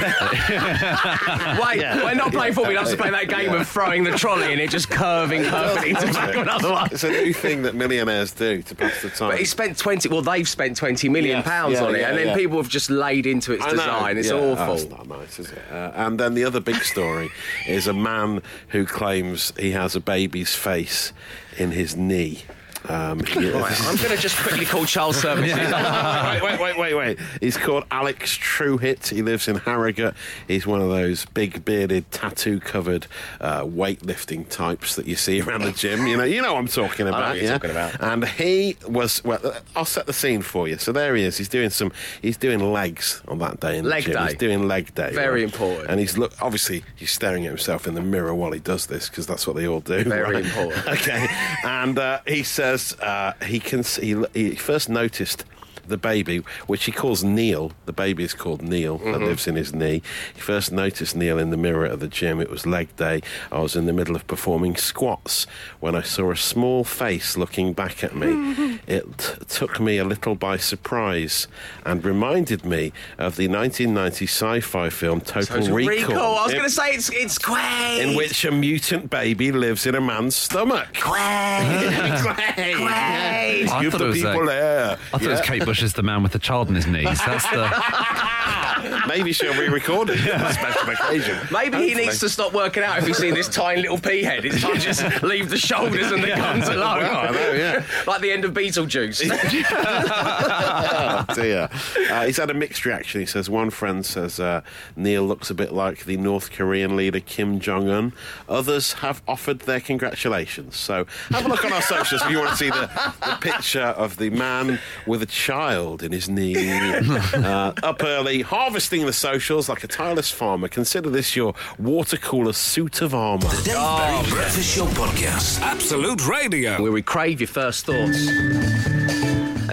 Wait, 1.61 1.79
we're 2.03 2.13
not 2.13 2.31
playing 2.31 2.53
football. 2.53 2.69
We 2.71 2.77
have 2.77 2.89
to 2.89 2.97
play 2.97 3.09
that 3.09 3.27
game 3.27 3.53
of 3.53 3.67
throwing 3.67 4.03
the 4.03 4.11
trolley 4.11 4.51
and 4.51 4.61
it 4.61 4.69
just 4.69 4.89
curving 4.89 5.43
perfectly 5.49 5.93
to 5.93 6.13
back 6.13 6.35
another 6.35 6.71
one. 6.71 6.89
It's 6.91 7.03
a 7.03 7.09
new 7.09 7.33
thing 7.33 7.63
that 7.63 7.75
millionaires 7.75 8.31
do 8.31 8.61
to 8.61 8.75
pass 8.75 9.01
the 9.01 9.09
time. 9.09 9.31
But 9.31 9.39
he 9.39 9.45
spent 9.45 9.77
20, 9.77 10.09
well, 10.09 10.21
they've 10.21 10.47
spent 10.47 10.77
20 10.77 11.09
million 11.09 11.37
Yes, 11.37 11.45
pounds 11.47 11.73
yeah, 11.73 11.83
on 11.83 11.95
it, 11.95 12.01
yeah, 12.01 12.09
and 12.09 12.17
then 12.17 12.27
yeah. 12.27 12.35
people 12.35 12.57
have 12.57 12.69
just 12.69 12.89
laid 12.89 13.25
into 13.25 13.53
its 13.53 13.63
I 13.63 13.67
know, 13.67 13.75
design. 13.77 14.17
It's 14.17 14.27
yeah. 14.29 14.35
Oh, 14.35 14.53
awful. 14.53 14.75
it's 14.75 14.89
not 14.89 15.07
nice, 15.07 15.39
is 15.39 15.51
it? 15.51 15.61
Uh, 15.71 15.91
and 15.95 16.19
then 16.19 16.33
the 16.33 16.43
other 16.43 16.59
big 16.59 16.77
story 16.83 17.29
is 17.67 17.87
a 17.87 17.93
man 17.93 18.41
who 18.69 18.85
claims 18.85 19.53
he 19.57 19.71
has 19.71 19.95
a 19.95 19.99
baby's 19.99 20.55
face 20.55 21.13
in 21.57 21.71
his 21.71 21.95
knee. 21.95 22.43
Um, 22.89 23.19
he- 23.23 23.49
Right, 23.55 23.81
I'm 23.83 23.95
going 23.97 24.09
to 24.09 24.17
just 24.17 24.37
quickly 24.37 24.65
call 24.65 24.85
child 24.85 25.15
services. 25.15 25.55
wait, 25.57 26.41
wait, 26.41 26.59
wait, 26.59 26.77
wait, 26.77 26.93
wait. 26.93 27.19
He's 27.39 27.57
called 27.57 27.85
Alex 27.91 28.37
Truehit. 28.37 29.07
He 29.09 29.21
lives 29.21 29.47
in 29.47 29.55
Harrogate. 29.57 30.13
He's 30.47 30.67
one 30.67 30.81
of 30.81 30.89
those 30.89 31.25
big 31.25 31.63
bearded, 31.65 32.09
tattoo 32.11 32.59
covered 32.59 33.07
uh, 33.39 33.61
weightlifting 33.63 34.47
types 34.49 34.95
that 34.95 35.07
you 35.07 35.15
see 35.15 35.41
around 35.41 35.61
the 35.61 35.71
gym. 35.71 36.05
You 36.07 36.17
know, 36.17 36.23
you 36.23 36.41
know 36.41 36.53
what 36.53 36.59
I'm 36.59 36.67
talking 36.67 37.07
about. 37.07 37.29
what 37.29 37.35
you're 37.37 37.45
yeah? 37.45 37.53
talking 37.53 37.71
about. 37.71 38.01
And 38.01 38.25
he 38.25 38.75
was. 38.87 39.23
Well, 39.23 39.39
uh, 39.43 39.59
I'll 39.75 39.85
set 39.85 40.05
the 40.05 40.13
scene 40.13 40.41
for 40.41 40.67
you. 40.67 40.77
So 40.77 40.91
there 40.91 41.15
he 41.15 41.23
is. 41.23 41.37
He's 41.37 41.49
doing 41.49 41.69
some. 41.69 41.91
He's 42.21 42.37
doing 42.37 42.71
legs 42.73 43.21
on 43.27 43.39
that 43.39 43.59
day 43.59 43.77
in 43.77 43.85
Leg 43.85 44.03
the 44.05 44.11
gym. 44.11 44.21
day. 44.21 44.29
He's 44.29 44.37
doing 44.37 44.67
leg 44.67 44.93
day. 44.95 45.11
Very 45.13 45.43
important. 45.43 45.89
And 45.89 45.99
he's 45.99 46.17
look. 46.17 46.33
Obviously, 46.41 46.83
he's 46.95 47.11
staring 47.11 47.45
at 47.45 47.49
himself 47.49 47.87
in 47.87 47.93
the 47.93 48.01
mirror 48.01 48.35
while 48.35 48.51
he 48.51 48.59
does 48.59 48.87
this 48.87 49.09
because 49.09 49.25
that's 49.27 49.47
what 49.47 49.55
they 49.55 49.67
all 49.67 49.79
do. 49.79 50.03
Very 50.03 50.35
right? 50.35 50.45
important. 50.45 50.85
Okay. 50.95 51.27
and 51.65 51.99
uh, 51.99 52.19
he 52.25 52.41
says 52.41 52.74
uh, 53.01 53.33
he 53.45 53.59
can. 53.59 53.83
He, 53.83 54.15
he 54.33 54.55
first 54.55 54.89
noticed 54.89 55.45
the 55.87 55.97
baby, 55.97 56.37
which 56.67 56.85
he 56.85 56.91
calls 56.91 57.23
Neil. 57.23 57.71
The 57.85 57.93
baby 57.93 58.23
is 58.23 58.33
called 58.33 58.61
Neil 58.61 58.97
that 58.99 59.05
Mm-hmm. 59.15 59.23
lives 59.25 59.47
in 59.47 59.55
his 59.55 59.73
knee. 59.73 60.01
He 60.33 60.41
first 60.41 60.71
noticed 60.71 61.15
Neil 61.15 61.37
in 61.39 61.49
the 61.49 61.57
mirror 61.57 61.85
at 61.85 61.99
the 61.99 62.07
gym. 62.07 62.39
It 62.41 62.49
was 62.49 62.65
leg 62.65 62.95
day. 62.95 63.21
I 63.51 63.59
was 63.59 63.75
in 63.75 63.85
the 63.85 63.93
middle 63.93 64.15
of 64.15 64.27
performing 64.27 64.75
squats 64.75 65.47
when 65.79 65.95
I 65.95 66.01
saw 66.01 66.31
a 66.31 66.35
small 66.35 66.83
face 66.83 67.37
looking 67.37 67.73
back 67.73 68.03
at 68.03 68.15
me. 68.15 68.79
it 68.87 69.05
t- 69.17 69.45
took 69.47 69.79
me 69.79 69.97
a 69.97 70.03
little 70.05 70.35
by 70.35 70.57
surprise 70.57 71.47
and 71.85 72.03
reminded 72.03 72.65
me 72.65 72.91
of 73.17 73.35
the 73.35 73.47
1990 73.47 74.25
sci-fi 74.25 74.89
film 74.89 75.21
Total, 75.21 75.57
Total 75.59 75.75
Recall. 75.75 76.37
I 76.39 76.43
was 76.43 76.53
going 76.53 76.65
to 76.65 76.69
say 76.69 76.91
it's 76.91 77.09
it's 77.09 77.37
Quaid. 77.39 77.99
in 77.99 78.15
which 78.15 78.43
a 78.45 78.51
mutant 78.51 79.09
baby 79.09 79.51
lives 79.51 79.85
in 79.85 79.95
a 79.95 80.01
man's 80.01 80.35
stomach. 80.35 80.87
Quaid. 80.93 82.17
Quaid. 82.19 82.75
Quaid. 82.75 83.69
I 83.69 83.81
Give 83.81 83.91
the 83.91 84.11
people 84.11 84.49
uh, 84.49 84.53
air. 84.53 84.91
I 84.91 85.17
thought 85.17 85.21
it 85.23 85.27
was 85.29 85.41
Kate 85.41 85.65
Bush 85.65 85.74
as 85.83 85.93
the 85.93 86.03
man 86.03 86.23
with 86.23 86.31
the 86.31 86.39
child 86.39 86.67
on 86.69 86.75
his 86.75 86.87
knees. 86.87 87.19
That's 87.25 87.49
the. 87.49 89.03
Maybe 89.07 89.33
she'll 89.33 89.53
re-record 89.53 90.09
it 90.09 90.19
for 90.19 90.31
a 90.31 90.53
special 90.53 90.89
occasion. 90.89 91.37
Maybe 91.51 91.77
he 91.89 91.95
needs 91.95 92.19
to 92.19 92.29
stop 92.29 92.53
working 92.53 92.83
out 92.83 92.99
if 92.99 93.07
he's 93.07 93.17
seen 93.17 93.33
this 93.33 93.47
tiny 93.47 93.81
little 93.81 93.97
pea 93.97 94.23
head. 94.23 94.45
It's 94.45 94.61
not 94.61 94.77
just 94.77 95.23
leave 95.23 95.49
the 95.49 95.57
shoulders 95.57 96.11
and 96.11 96.23
the 96.23 96.27
guns 96.27 96.67
alone. 96.67 96.99
Well, 96.99 97.17
I 97.17 97.31
know, 97.31 97.53
yeah. 97.53 97.85
like 98.07 98.21
the 98.21 98.31
end 98.31 98.45
of 98.45 98.53
Beetlejuice. 98.53 99.29
oh 99.71 101.25
dear. 101.33 101.69
Uh, 102.11 102.25
he's 102.25 102.37
had 102.37 102.49
a 102.49 102.53
mixed 102.53 102.85
reaction. 102.85 103.21
He 103.21 103.25
says 103.25 103.49
one 103.49 103.69
friend 103.69 104.05
says 104.05 104.39
uh, 104.39 104.61
Neil 104.95 105.23
looks 105.23 105.49
a 105.49 105.55
bit 105.55 105.71
like 105.71 106.05
the 106.05 106.17
North 106.17 106.51
Korean 106.51 106.95
leader 106.95 107.19
Kim 107.19 107.59
Jong 107.59 107.89
Un. 107.89 108.13
Others 108.49 108.93
have 108.93 109.21
offered 109.27 109.59
their 109.61 109.79
congratulations. 109.79 110.75
So 110.75 111.05
have 111.29 111.45
a 111.45 111.49
look 111.49 111.65
on 111.65 111.73
our 111.73 111.81
socials 111.81 112.21
if 112.21 112.29
you 112.29 112.37
want 112.37 112.51
to 112.51 112.57
see 112.57 112.69
the, 112.69 112.89
the 113.21 113.37
picture 113.41 113.81
of 113.81 114.17
the 114.17 114.29
man 114.29 114.79
with 115.07 115.21
a 115.21 115.25
child 115.25 115.64
child 115.65 116.03
in 116.03 116.11
his 116.11 116.29
knee. 116.29 116.55
uh, 117.33 117.73
up 117.81 118.03
early, 118.03 118.41
harvesting 118.41 119.05
the 119.05 119.13
socials 119.13 119.67
like 119.67 119.83
a 119.83 119.87
tireless 119.87 120.29
farmer. 120.29 120.67
Consider 120.67 121.09
this 121.09 121.35
your 121.35 121.53
water 121.79 122.17
cooler 122.17 122.53
suit 122.53 123.01
of 123.01 123.15
armour. 123.15 123.47
The 123.47 123.63
Dave 123.65 123.75
Berry 123.75 124.29
Breakfast 124.29 124.75
Show 124.75 124.85
podcast. 124.85 125.61
Absolute 125.61 126.27
Radio. 126.27 126.81
Where 126.81 126.91
we 126.91 127.01
crave 127.01 127.41
your 127.41 127.47
first 127.47 127.85
thoughts. 127.85 129.04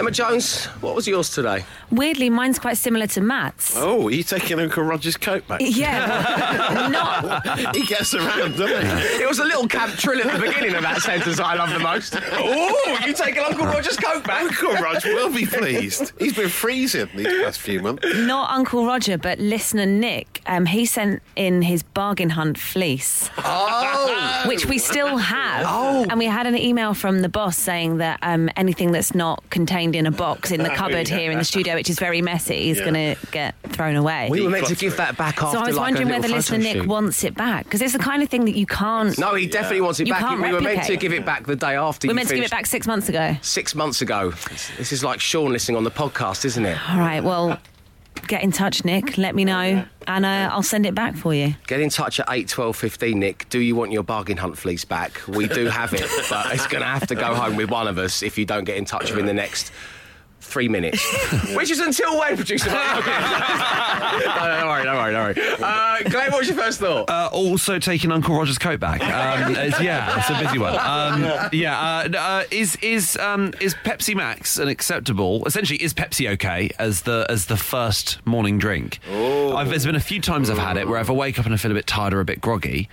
Emma 0.03 0.11
Jones, 0.11 0.65
what 0.81 0.97
was 0.97 1.07
yours 1.07 1.31
today? 1.31 1.65
Weirdly, 1.93 2.29
mine's 2.29 2.59
quite 2.59 2.77
similar 2.77 3.07
to 3.07 3.21
Matt's. 3.21 3.77
Oh, 3.77 4.09
are 4.09 4.11
you 4.11 4.25
taking 4.25 4.59
Uncle 4.59 4.83
Roger's 4.83 5.17
coat 5.17 5.47
back? 5.47 5.61
Yeah, 5.63 6.89
not. 6.91 7.77
he 7.77 7.85
gets 7.87 8.13
around, 8.13 8.57
doesn't 8.57 8.69
he? 8.85 9.23
It 9.23 9.29
was 9.29 9.39
a 9.39 9.45
little 9.45 9.69
camp 9.69 9.93
trill 9.95 10.19
at 10.21 10.35
the 10.41 10.45
beginning 10.45 10.75
of 10.75 10.83
that 10.83 11.03
sentence 11.03 11.39
I 11.39 11.55
love 11.55 11.71
the 11.71 11.79
most. 11.79 12.17
Oh, 12.33 12.99
you 13.07 13.13
taking 13.13 13.45
Uncle 13.45 13.65
Roger's 13.67 13.97
coat 13.97 14.25
back? 14.25 14.43
Uncle 14.43 14.73
Roger 14.73 15.15
will 15.15 15.33
be 15.33 15.47
pleased. 15.47 16.13
He's 16.19 16.35
been 16.35 16.49
freezing 16.49 17.09
these 17.15 17.29
past 17.45 17.61
few 17.61 17.81
months. 17.81 18.05
Not 18.17 18.51
Uncle 18.51 18.85
Roger, 18.85 19.17
but 19.19 19.39
listener 19.39 19.87
Nick. 19.87 20.41
Um, 20.47 20.67
he 20.67 20.85
sent 20.85 21.23
in 21.37 21.63
his 21.63 21.85
bargain 21.85 22.31
hunt 22.31 22.59
fleece, 22.59 23.31
Oh. 23.39 24.43
which 24.49 24.67
we 24.67 24.79
still 24.79 25.17
have. 25.19 25.65
Oh. 25.69 26.07
And 26.11 26.19
we 26.19 26.25
had 26.27 26.49
an 26.49 26.57
email 26.57 26.93
from 26.93 27.21
the 27.23 27.29
boss 27.29 27.57
saying 27.57 27.99
that 27.99 28.19
um, 28.23 28.51
anything 28.57 28.91
that's 28.91 29.15
not 29.15 29.49
contained 29.51 29.92
in 29.95 30.07
a 30.07 30.11
box 30.11 30.51
in 30.51 30.63
the 30.63 30.69
cupboard 30.71 31.09
Yeah. 31.09 31.19
here 31.19 31.31
in 31.33 31.39
the 31.39 31.45
studio, 31.45 31.75
which 31.75 31.91
is 31.91 31.99
very 31.99 32.23
messy, 32.23 32.71
is 32.71 32.79
Yeah. 32.79 32.85
going 32.91 33.17
to 33.17 33.27
get 33.31 33.55
thrown 33.69 33.97
away. 33.97 34.29
We 34.31 34.43
were 34.43 34.51
meant 34.51 34.67
to 34.67 34.75
give 34.75 34.97
that 34.97 35.17
back 35.17 35.43
after 35.43 35.57
so 35.59 35.63
I 35.63 35.67
was 35.67 35.77
like 35.77 35.85
wondering 35.87 36.09
a 36.09 36.11
whether 36.13 36.23
little 36.23 36.37
listener 36.37 36.59
photo 36.59 36.69
Nick 36.73 36.83
shoot. 36.83 36.89
wants 36.89 37.25
it 37.25 37.35
back 37.35 37.65
because 37.65 37.83
it's 37.83 37.93
the 37.93 37.99
kind 37.99 38.23
of 38.23 38.29
thing 38.29 38.45
that 38.45 38.57
you 38.57 38.67
can't. 38.67 39.17
No, 39.19 39.35
he 39.35 39.47
definitely 39.47 39.81
wants 39.83 40.01
it 40.01 40.07
You 40.07 40.13
back. 40.13 40.21
can't 40.23 40.41
we 40.43 40.49
were 40.53 40.61
meant 40.61 40.65
to 40.77 40.93
replicate. 40.93 41.01
give 41.01 41.13
it 41.13 41.25
back 41.25 41.47
the 41.47 41.57
day 41.57 41.75
after 41.77 42.07
We're 42.07 42.13
you 42.13 42.17
meant 42.17 42.29
to 42.29 42.35
give 42.35 42.45
it 42.45 42.49
finished- 42.49 42.51
back 42.53 42.67
six 42.67 42.87
months 42.87 43.09
ago. 43.09 43.37
Six 43.43 43.75
months 43.75 44.03
ago. 44.03 44.33
This 44.79 44.93
is 44.93 45.03
like 45.05 45.21
Sean 45.21 45.53
listening 45.53 45.77
on 45.77 45.85
the 45.85 45.91
podcast, 45.91 46.45
isn't 46.45 46.65
it? 46.67 46.79
All 46.91 46.99
right, 46.99 47.23
well, 47.23 47.59
get 48.27 48.43
in 48.43 48.53
touch, 48.53 48.85
Nick. 48.85 49.19
Let 49.19 49.35
me 49.35 49.45
know, 49.45 49.85
and 50.07 50.25
uh, 50.25 50.51
I'll 50.53 50.63
send 50.63 50.87
it 50.87 50.95
back 50.95 51.17
for 51.17 51.35
you. 51.35 51.55
Get 51.67 51.81
in 51.81 51.89
touch 51.91 52.21
at 52.21 52.27
8 52.29 52.49
12 52.49 52.77
15, 52.77 53.19
Nick. 53.19 53.49
Do 53.49 53.59
you 53.59 53.75
want 53.75 53.93
your 53.93 54.03
bargain 54.03 54.37
hunt 54.37 54.59
fleece 54.59 54.85
back? 54.85 55.21
We 55.29 55.49
do 55.49 55.67
have 55.67 55.95
it, 55.95 56.09
but 56.31 56.53
it's 56.55 56.67
going 56.67 56.83
to 56.83 56.89
have 56.89 57.07
to 57.09 57.15
go 57.15 57.35
home 57.35 57.57
with 57.57 57.71
one 57.71 57.89
of 57.89 57.99
us 57.99 58.23
if 58.23 58.39
you 58.39 58.45
don't 58.45 58.65
get 58.65 58.77
in 58.77 58.85
touch 58.85 59.11
within 59.11 59.27
the 59.27 59.35
next 59.35 59.73
three 60.53 60.69
minutes. 60.69 61.03
Which 61.57 61.71
is 61.71 61.81
until 61.81 62.19
when, 62.19 62.37
producer? 62.37 62.71
Mike? 62.71 63.03
Okay. 64.13 64.27
no, 64.27 64.59
don't 64.59 64.69
worry, 64.69 64.85
don't 64.85 64.97
worry, 64.97 65.13
don't 65.13 65.37
worry. 65.37 65.57
Uh, 65.63 66.03
Glenn, 66.11 66.31
what 66.31 66.41
was 66.41 66.49
your 66.49 66.57
first 66.57 66.79
thought? 66.81 67.09
Uh, 67.09 67.31
also 67.33 67.79
taking 67.79 68.13
Uncle 68.13 68.35
Roger's 68.37 68.59
coat 68.59 68.79
back. 68.79 69.01
Um, 69.03 69.53
it's- 69.57 69.81
yeah, 69.81 70.19
it's 70.19 70.29
a 70.31 70.39
busy 70.45 70.59
one. 70.59 70.75
Um, 70.79 71.49
yeah, 71.53 71.79
uh, 71.81 72.09
uh, 72.19 72.45
is 72.51 72.77
is 72.77 73.17
um, 73.17 73.53
is 73.61 73.75
Pepsi 73.75 74.15
Max 74.15 74.59
an 74.59 74.69
acceptable? 74.69 75.45
Essentially, 75.47 75.83
is 75.83 75.95
Pepsi 75.95 76.29
okay 76.33 76.71
as 76.79 77.03
the 77.03 77.27
as 77.31 77.47
the 77.47 77.57
first 77.57 78.25
morning 78.27 78.59
drink? 78.59 78.99
I've, 79.11 79.71
there's 79.71 79.87
been 79.87 79.97
a 79.97 80.01
few 80.01 80.21
times 80.21 80.51
I've 80.51 80.59
had 80.59 80.77
it 80.77 80.87
where 80.87 81.01
if 81.01 81.09
I 81.09 81.15
wake 81.15 81.39
up 81.39 81.47
and 81.47 81.55
I 81.55 81.57
feel 81.57 81.71
a 81.71 81.75
bit 81.75 81.87
tired 81.87 82.13
or 82.13 82.21
a 82.21 82.25
bit 82.25 82.41
groggy. 82.41 82.89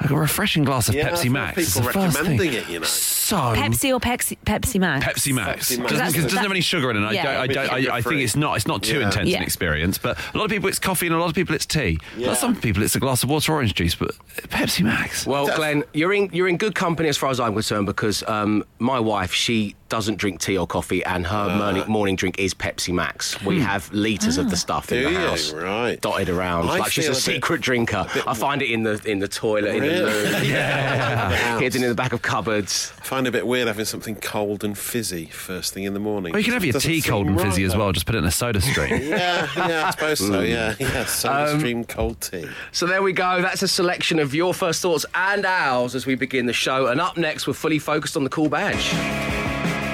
Like 0.00 0.10
a 0.10 0.16
refreshing 0.16 0.64
glass 0.64 0.88
of 0.90 0.94
Yeah, 0.94 1.08
Pepsi 1.08 1.24
heard 1.24 1.32
Max. 1.32 1.58
is 1.58 1.74
people 1.74 1.86
the 1.88 1.92
first 1.94 2.16
recommending 2.18 2.50
thing. 2.50 2.62
it, 2.62 2.68
you 2.68 2.80
know. 2.80 2.84
So 2.86 3.36
Pepsi 3.36 3.94
or 3.94 3.98
Pepsi, 3.98 4.36
Pepsi 4.44 4.78
Max? 4.78 5.04
Pepsi 5.06 5.32
Max. 5.34 5.74
Because 5.74 5.92
it 5.92 5.98
doesn't 5.98 6.22
That- 6.34 6.42
have 6.42 6.50
any 6.50 6.60
sugar 6.60 6.90
in 6.90 6.96
it. 6.96 7.00
and 7.00 7.08
I, 7.08 7.12
Yeah. 7.12 7.22
don't, 7.24 7.36
I, 7.36 7.46
don't, 7.46 7.90
I, 7.90 7.96
I 7.96 8.02
think 8.02 8.20
it's 8.20 8.36
not 8.36 8.56
it's 8.56 8.66
not 8.66 8.82
too 8.82 8.98
Yeah. 9.00 9.06
intense 9.06 9.28
Yeah. 9.30 9.38
an 9.38 9.42
experience. 9.42 9.96
But 9.98 10.18
a 10.34 10.38
lot 10.38 10.44
of 10.44 10.50
people 10.50 10.68
it's 10.68 10.78
coffee 10.78 11.06
and 11.06 11.14
a 11.16 11.18
lot 11.18 11.28
of 11.30 11.34
people 11.34 11.54
it's 11.54 11.66
tea. 11.66 11.98
Yeah. 12.16 12.34
Some 12.34 12.56
people 12.56 12.82
it's 12.82 12.94
a 12.94 13.00
glass 13.00 13.22
of 13.22 13.30
water 13.30 13.52
or 13.52 13.56
orange 13.56 13.74
juice, 13.74 13.94
but 13.94 14.10
Pepsi 14.50 14.84
Max. 14.84 15.26
Well, 15.26 15.46
Glenn, 15.56 15.82
you're 15.94 16.12
in 16.12 16.28
you're 16.32 16.48
in 16.48 16.56
good 16.58 16.74
company 16.74 17.08
as 17.08 17.16
far 17.16 17.30
as 17.30 17.40
I'm 17.40 17.54
concerned 17.54 17.86
because 17.86 18.22
um, 18.28 18.64
my 18.78 19.00
wife 19.00 19.32
she 19.32 19.74
doesn't 19.88 20.18
drink 20.18 20.40
tea 20.40 20.58
or 20.58 20.66
coffee, 20.66 21.04
and 21.04 21.24
her 21.28 21.46
Ah. 21.48 21.56
morning, 21.58 21.84
morning 21.86 22.16
drink 22.16 22.40
is 22.40 22.52
Pepsi 22.54 22.92
Max. 22.92 23.40
We 23.44 23.60
have 23.60 23.88
litres 23.92 24.36
of 24.36 24.50
the 24.50 24.56
stuff 24.56 24.90
in 24.90 24.98
Do 24.98 25.04
the 25.04 25.10
you? 25.12 25.18
house, 25.18 25.52
Right. 25.52 26.00
dotted 26.00 26.28
around. 26.28 26.68
I 26.68 26.78
like 26.80 26.90
she's 26.92 27.04
a, 27.04 27.10
feel 27.10 27.12
a 27.12 27.14
bit- 27.14 27.22
secret 27.22 27.60
drinker. 27.60 28.04
I 28.26 28.34
find 28.34 28.62
it 28.62 28.70
in 28.72 28.82
the 28.82 29.00
in 29.04 29.20
the 29.20 29.28
toilet, 29.28 29.76
in 29.76 29.82
the 29.88 30.04
Really? 30.04 30.32
loo, 30.48 30.48
Yeah. 30.52 31.58
hidden 31.60 31.82
in 31.82 31.88
the 31.88 31.94
back 31.94 32.12
of 32.12 32.22
cupboards. 32.22 32.92
I 33.00 33.04
find 33.04 33.26
it 33.26 33.30
a 33.30 33.32
bit 33.32 33.46
weird 33.46 33.66
having 33.68 33.84
something 33.84 34.16
cold 34.16 34.64
and 34.64 34.76
fizzy 34.76 35.26
first 35.26 35.72
thing 35.74 35.84
in 35.84 35.94
the 35.94 36.00
morning. 36.00 36.32
Well, 36.32 36.40
you 36.40 36.44
can 36.44 36.54
have 36.54 36.64
your 36.64 36.72
Doesn't 36.74 36.90
tea 36.90 37.02
cold 37.02 37.26
and 37.26 37.36
right, 37.36 37.46
fizzy 37.46 37.64
as 37.64 37.76
well. 37.76 37.92
Just 37.92 38.06
put 38.06 38.14
it 38.14 38.18
in 38.18 38.24
a 38.24 38.30
soda 38.30 38.60
stream. 38.60 39.02
Yeah, 39.16 39.48
yeah, 39.56 39.86
I 39.86 39.90
suppose 39.90 40.18
so. 40.18 40.40
Yeah, 40.40 40.74
yeah. 40.78 41.04
Soda 41.04 41.52
Um, 41.52 41.58
stream 41.58 41.84
cold 41.84 42.20
tea. 42.20 42.46
So 42.72 42.86
there 42.86 43.02
we 43.02 43.12
go. 43.12 43.40
That's 43.42 43.62
a 43.62 43.68
selection 43.68 44.18
of 44.18 44.34
your 44.34 44.52
first 44.54 44.82
thoughts 44.82 45.06
and 45.14 45.44
ours 45.46 45.94
as 45.94 46.06
we 46.06 46.14
begin 46.14 46.46
the 46.46 46.52
show. 46.52 46.86
And 46.88 47.00
up 47.00 47.16
next, 47.16 47.46
we're 47.46 47.52
fully 47.54 47.78
focused 47.78 48.16
on 48.16 48.24
the 48.24 48.30
cool 48.30 48.48
badge. 48.48 48.90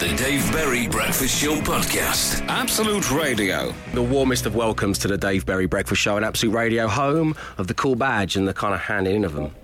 The 0.01 0.09
Dave 0.17 0.51
Berry 0.53 0.89
Breakfast 0.89 1.41
Show 1.41 1.57
podcast. 1.61 2.45
Absolute 2.49 3.09
Radio. 3.13 3.73
The 3.95 4.03
warmest 4.03 4.47
of 4.47 4.57
welcomes 4.57 4.99
to 5.01 5.09
the 5.09 5.17
Dave 5.17 5.47
Berry 5.47 5.67
Breakfast 5.67 6.01
Show 6.03 6.17
and 6.17 6.25
Absolute 6.25 6.53
Radio, 6.53 6.89
home 6.89 7.37
of 7.57 7.69
the 7.69 7.75
cool 7.75 7.95
badge 7.95 8.35
and 8.35 8.49
the 8.49 8.53
kind 8.55 8.75
of 8.75 8.81
handing 8.81 9.15
in 9.17 9.25
of 9.25 9.35
them. 9.35 9.55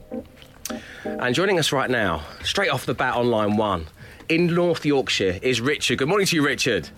And 1.04 1.34
joining 1.34 1.58
us 1.58 1.72
right 1.72 1.88
now, 1.88 2.22
straight 2.42 2.70
off 2.70 2.86
the 2.86 2.94
bat 2.94 3.14
on 3.14 3.30
line 3.30 3.56
one, 3.56 3.86
in 4.28 4.46
North 4.54 4.84
Yorkshire, 4.84 5.38
is 5.42 5.60
Richard. 5.60 5.98
Good 5.98 6.08
morning 6.08 6.26
to 6.26 6.36
you, 6.36 6.44
Richard. 6.44 6.88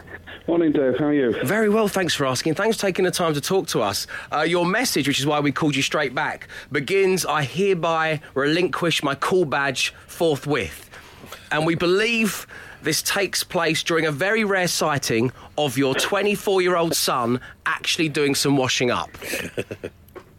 Morning, 0.47 0.73
Dave. 0.73 0.99
How 0.99 1.07
are 1.07 1.13
you? 1.13 1.37
Very 1.45 1.69
well, 1.69 1.87
thanks 1.87 2.15
for 2.15 2.27
asking. 2.27 2.55
Thanks 2.55 2.77
for 2.77 2.83
taking 2.83 3.05
the 3.05 3.11
time 3.11 3.35
to 3.35 3.41
talk 3.41 3.67
to 3.69 3.83
us. 3.83 4.07
Uh, 4.33 4.41
your 4.41 4.65
message, 4.67 5.07
which 5.07 5.21
is 5.21 5.27
why 5.27 5.39
we 5.39 5.53
called 5.53 5.77
you 5.77 5.83
straight 5.83 6.15
back, 6.15 6.49
begins 6.73 7.27
I 7.27 7.43
hereby 7.43 8.21
relinquish 8.35 9.03
my 9.03 9.15
cool 9.17 9.45
badge 9.45 9.95
forthwith. 10.07 10.91
And 11.53 11.67
we 11.67 11.75
believe 11.75 12.47
this 12.83 13.03
takes 13.03 13.45
place 13.45 13.83
during 13.83 14.07
a 14.07 14.13
very 14.13 14.45
rare 14.45 14.69
sighting 14.69 15.31
of 15.59 15.77
your 15.77 15.95
24 15.95 16.63
year 16.63 16.77
old 16.77 16.97
son 16.97 17.41
actually 17.67 18.09
doing 18.09 18.35
some 18.35 18.57
washing 18.57 18.91
up. 18.91 19.11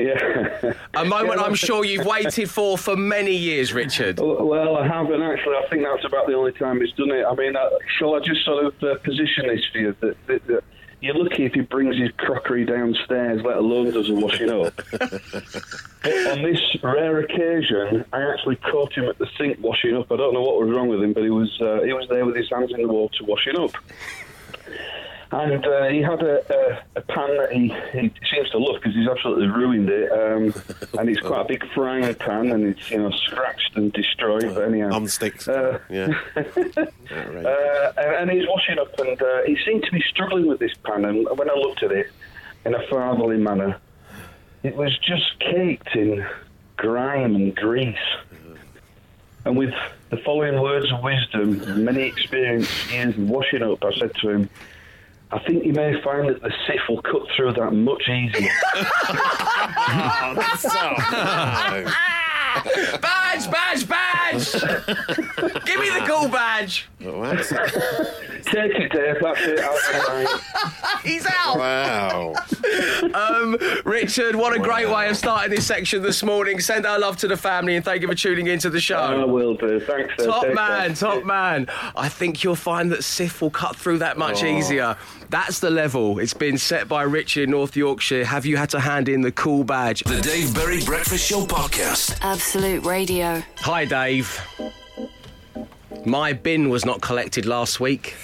Yeah. 0.01 0.73
A 0.95 1.05
moment 1.05 1.39
Yeah, 1.39 1.45
I'm 1.45 1.55
sure 1.55 1.85
you've 1.85 2.05
waited 2.05 2.49
for 2.49 2.77
for 2.77 2.95
many 2.95 3.35
years, 3.35 3.73
Richard. 3.73 4.19
Well, 4.19 4.77
I 4.77 4.87
haven't 4.87 5.21
actually. 5.21 5.55
I 5.55 5.67
think 5.69 5.83
that's 5.83 6.05
about 6.05 6.27
the 6.27 6.33
only 6.33 6.51
time 6.53 6.81
he's 6.81 6.93
done 6.93 7.11
it. 7.11 7.25
I 7.25 7.35
mean, 7.35 7.55
uh, 7.55 7.69
shall 7.97 8.15
I 8.15 8.19
just 8.19 8.43
sort 8.45 8.65
of 8.65 8.83
uh, 8.83 8.95
position 8.99 9.47
this 9.47 9.61
for 9.71 9.79
you? 9.79 9.95
That, 10.01 10.17
that, 10.27 10.47
that 10.47 10.63
you're 11.01 11.15
lucky 11.15 11.45
if 11.45 11.53
he 11.53 11.61
brings 11.61 11.97
his 11.97 12.11
crockery 12.17 12.63
downstairs, 12.63 13.41
let 13.43 13.57
alone 13.57 13.91
does 13.91 14.09
a 14.09 14.13
washing 14.13 14.51
up. 14.51 14.79
On 16.33 16.43
this 16.43 16.61
rare 16.83 17.19
occasion, 17.19 18.05
I 18.13 18.21
actually 18.21 18.57
caught 18.57 18.93
him 18.93 19.05
at 19.05 19.17
the 19.17 19.27
sink 19.37 19.57
washing 19.61 19.95
up. 19.97 20.11
I 20.11 20.17
don't 20.17 20.33
know 20.33 20.41
what 20.41 20.59
was 20.59 20.69
wrong 20.69 20.89
with 20.89 21.01
him, 21.01 21.13
but 21.13 21.23
he 21.23 21.31
was 21.31 21.49
uh, 21.59 21.81
he 21.81 21.93
was 21.93 22.07
there 22.09 22.25
with 22.25 22.35
his 22.35 22.49
hands 22.49 22.71
in 22.71 22.83
the 22.83 22.87
water 22.87 23.23
washing 23.23 23.57
up. 23.57 23.71
And 25.31 25.65
uh, 25.65 25.87
he 25.87 26.01
had 26.01 26.21
a, 26.21 26.43
a, 26.53 26.83
a 26.97 27.01
pan 27.01 27.37
that 27.37 27.53
he, 27.53 27.73
he 27.93 28.11
seems 28.29 28.49
to 28.49 28.57
love 28.57 28.81
because 28.81 28.93
he's 28.93 29.07
absolutely 29.07 29.47
ruined 29.47 29.89
it. 29.89 30.11
Um, 30.11 30.53
and 30.99 31.09
it's 31.09 31.21
quite 31.21 31.41
a 31.41 31.45
big 31.45 31.65
frying 31.73 32.13
pan, 32.15 32.51
and 32.51 32.65
it's 32.65 32.91
you 32.91 32.97
know 32.97 33.11
scratched 33.11 33.71
and 33.75 33.93
destroyed. 33.93 34.53
But 34.53 34.65
anyhow, 34.65 34.91
On 34.93 35.07
sticks. 35.07 35.47
Uh, 35.47 35.79
yeah. 35.89 36.13
Uh, 37.11 37.91
and 37.97 38.15
and 38.15 38.31
he's 38.31 38.47
washing 38.47 38.79
up, 38.79 38.97
and 38.97 39.21
uh, 39.21 39.41
he 39.45 39.57
seemed 39.65 39.83
to 39.83 39.91
be 39.91 40.01
struggling 40.09 40.47
with 40.47 40.59
this 40.59 40.73
pan. 40.85 41.03
And 41.03 41.27
when 41.37 41.49
I 41.49 41.53
looked 41.55 41.83
at 41.83 41.91
it 41.91 42.07
in 42.63 42.73
a 42.73 42.87
fatherly 42.87 43.35
manner, 43.35 43.77
it 44.63 44.77
was 44.77 44.97
just 44.99 45.37
caked 45.39 45.93
in 45.93 46.25
grime 46.77 47.35
and 47.35 47.53
grease. 47.53 47.97
And 49.43 49.57
with 49.57 49.73
the 50.09 50.17
following 50.17 50.61
words 50.61 50.91
of 50.91 51.03
wisdom, 51.03 51.83
many 51.83 52.03
experienced 52.03 52.91
years 52.91 53.17
of 53.17 53.29
washing 53.29 53.63
up, 53.63 53.83
I 53.83 53.91
said 53.97 54.15
to 54.21 54.29
him, 54.29 54.49
I 55.33 55.39
think 55.47 55.65
you 55.65 55.73
may 55.73 55.93
find 56.03 56.27
that 56.29 56.41
the 56.41 56.49
Cif 56.67 56.89
will 56.89 57.01
cut 57.01 57.21
through 57.35 57.53
that 57.53 57.71
much 57.71 58.03
easier. 58.09 58.51
Badge, 63.01 63.49
badge, 63.49 63.87
badge! 63.87 64.00
Give 65.65 65.79
me 65.79 65.89
the 65.89 66.03
cool 66.07 66.27
badge! 66.29 66.87
What? 66.99 67.37
Take 68.43 68.71
it, 68.75 68.91
Dave. 68.91 69.17
That's 69.21 69.41
it. 69.41 69.59
I'll 69.59 70.39
He's 71.03 71.25
out! 71.27 71.57
wow. 71.57 72.33
Um, 73.13 73.57
Richard, 73.83 74.35
what 74.35 74.55
a 74.55 74.59
great 74.59 74.87
way 74.89 75.09
of 75.09 75.17
starting 75.17 75.49
this 75.53 75.65
section 75.65 76.01
this 76.01 76.23
morning. 76.23 76.59
Send 76.59 76.85
our 76.85 76.99
love 76.99 77.17
to 77.17 77.27
the 77.27 77.35
family 77.35 77.75
and 77.75 77.83
thank 77.83 78.01
you 78.01 78.07
for 78.07 78.15
tuning 78.15 78.47
into 78.47 78.69
the 78.69 78.79
show. 78.79 78.97
I 78.99 79.11
show. 79.13 79.27
will 79.27 79.55
do. 79.55 79.79
Thanks, 79.79 80.13
sir. 80.17 80.25
Top 80.27 80.43
Take 80.43 80.55
man, 80.55 80.87
care. 80.87 80.95
top 80.95 81.25
man. 81.25 81.67
I 81.95 82.07
think 82.07 82.43
you'll 82.43 82.55
find 82.55 82.91
that 82.91 82.99
Cif 83.01 83.41
will 83.41 83.49
cut 83.49 83.75
through 83.75 83.97
that 83.99 84.17
much 84.17 84.43
easier. 84.43 84.95
That's 85.29 85.59
the 85.59 85.69
level. 85.69 86.19
It's 86.19 86.33
been 86.33 86.57
set 86.57 86.87
by 86.87 87.03
Richard 87.03 87.43
in 87.45 87.51
North 87.51 87.75
Yorkshire. 87.75 88.23
Have 88.25 88.45
you 88.45 88.55
had 88.57 88.69
to 88.71 88.79
hand 88.79 89.09
in 89.09 89.21
the 89.21 89.31
cool 89.31 89.63
badge? 89.63 90.03
The 90.03 90.21
Dave 90.21 90.53
Berry 90.53 90.83
Breakfast 90.83 91.25
Show 91.27 91.45
podcast. 91.45 92.17
Absolute 92.21 92.85
Radio. 92.85 93.41
Hi, 93.59 93.85
Dave. 93.85 94.20
My 96.05 96.33
bin 96.33 96.69
was 96.69 96.85
not 96.85 97.01
collected 97.01 97.45
last 97.45 97.79
week. 97.79 98.15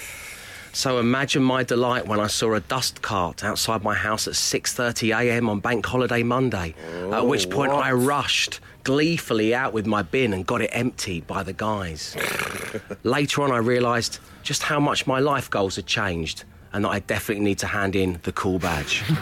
So 0.72 0.98
imagine 0.98 1.42
my 1.42 1.64
delight 1.64 2.06
when 2.06 2.20
I 2.20 2.26
saw 2.26 2.54
a 2.54 2.60
dust 2.60 3.02
cart 3.02 3.42
outside 3.42 3.82
my 3.82 3.94
house 3.94 4.28
at 4.28 4.34
6:30 4.34 5.16
a.m. 5.18 5.48
on 5.48 5.60
Bank 5.60 5.84
Holiday 5.86 6.22
Monday. 6.22 6.74
at 7.12 7.26
which 7.26 7.46
oh, 7.46 7.50
point 7.50 7.72
I 7.72 7.92
rushed 7.92 8.60
gleefully 8.84 9.54
out 9.54 9.72
with 9.72 9.86
my 9.86 10.02
bin 10.02 10.32
and 10.32 10.46
got 10.46 10.60
it 10.60 10.70
emptied 10.72 11.26
by 11.26 11.42
the 11.42 11.52
guys. 11.52 12.16
Later 13.02 13.42
on 13.42 13.50
I 13.50 13.58
realised 13.58 14.18
just 14.42 14.62
how 14.62 14.80
much 14.80 15.06
my 15.06 15.18
life 15.18 15.50
goals 15.50 15.76
had 15.76 15.86
changed 15.86 16.44
and 16.72 16.84
that 16.84 16.88
I 16.90 16.98
definitely 17.00 17.44
need 17.44 17.58
to 17.60 17.66
hand 17.66 17.96
in 17.96 18.20
the 18.24 18.32
cool 18.32 18.58
badge. 18.58 19.02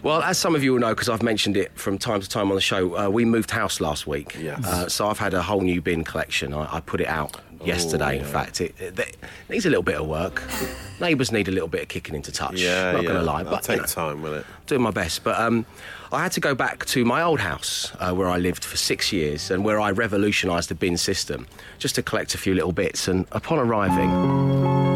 Well, 0.00 0.22
as 0.22 0.38
some 0.38 0.54
of 0.54 0.62
you 0.62 0.72
will 0.72 0.78
know, 0.78 0.94
because 0.94 1.08
I've 1.08 1.24
mentioned 1.24 1.56
it 1.56 1.72
from 1.76 1.98
time 1.98 2.20
to 2.20 2.28
time 2.28 2.50
on 2.50 2.54
the 2.54 2.60
show, 2.60 2.96
uh, 2.96 3.08
we 3.08 3.24
moved 3.24 3.50
house 3.50 3.80
last 3.80 4.06
week. 4.06 4.36
Yes. 4.40 4.64
Uh, 4.64 4.88
so 4.88 5.08
I've 5.08 5.18
had 5.18 5.34
a 5.34 5.42
whole 5.42 5.60
new 5.60 5.80
bin 5.82 6.04
collection. 6.04 6.54
I, 6.54 6.76
I 6.76 6.80
put 6.80 7.00
it 7.00 7.08
out 7.08 7.36
yesterday, 7.64 8.16
in 8.20 8.24
fact. 8.24 8.60
It, 8.60 8.76
it, 8.80 8.96
it 8.96 9.16
needs 9.50 9.66
a 9.66 9.70
little 9.70 9.82
bit 9.82 9.96
of 9.96 10.06
work. 10.06 10.44
Neighbours 11.00 11.32
need 11.32 11.48
a 11.48 11.50
little 11.50 11.68
bit 11.68 11.82
of 11.82 11.88
kicking 11.88 12.14
into 12.14 12.30
touch. 12.30 12.60
Yeah, 12.60 12.92
Not 12.92 13.02
yeah. 13.02 13.08
going 13.08 13.18
to 13.20 13.24
lie. 13.24 13.42
That'll 13.42 13.58
But, 13.58 13.68
you 13.68 13.74
take 13.74 13.80
know, 13.80 13.86
time, 13.86 14.22
will 14.22 14.34
it? 14.34 14.46
doing 14.68 14.82
my 14.82 14.92
best. 14.92 15.24
But 15.24 15.38
um, 15.40 15.66
I 16.12 16.22
had 16.22 16.30
to 16.32 16.40
go 16.40 16.54
back 16.54 16.84
to 16.86 17.04
my 17.04 17.20
old 17.20 17.40
house 17.40 17.90
uh, 17.98 18.14
where 18.14 18.28
I 18.28 18.36
lived 18.38 18.64
for 18.64 18.76
six 18.76 19.12
years 19.12 19.50
and 19.50 19.64
where 19.64 19.80
I 19.80 19.90
revolutionised 19.90 20.68
the 20.68 20.76
bin 20.76 20.96
system 20.96 21.48
just 21.80 21.96
to 21.96 22.04
collect 22.04 22.36
a 22.36 22.38
few 22.38 22.54
little 22.54 22.72
bits. 22.72 23.08
And 23.08 23.26
upon 23.32 23.58
arriving, 23.58 24.87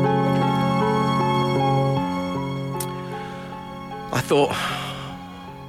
thought, 4.22 4.54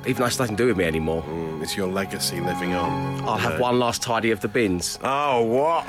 even 0.05 0.21
though 0.21 0.27
it's 0.27 0.39
nothing 0.39 0.55
to 0.55 0.63
do 0.63 0.67
with 0.67 0.77
me 0.77 0.85
anymore, 0.85 1.23
mm, 1.23 1.61
It's 1.61 1.75
your 1.77 1.87
legacy 1.87 2.39
living 2.41 2.73
on. 2.73 3.21
I'll 3.27 3.37
have 3.37 3.59
one 3.59 3.79
last 3.79 4.01
tidy 4.01 4.31
of 4.31 4.41
the 4.41 4.47
bins. 4.47 4.99
Oh, 5.03 5.41
what? 5.43 5.85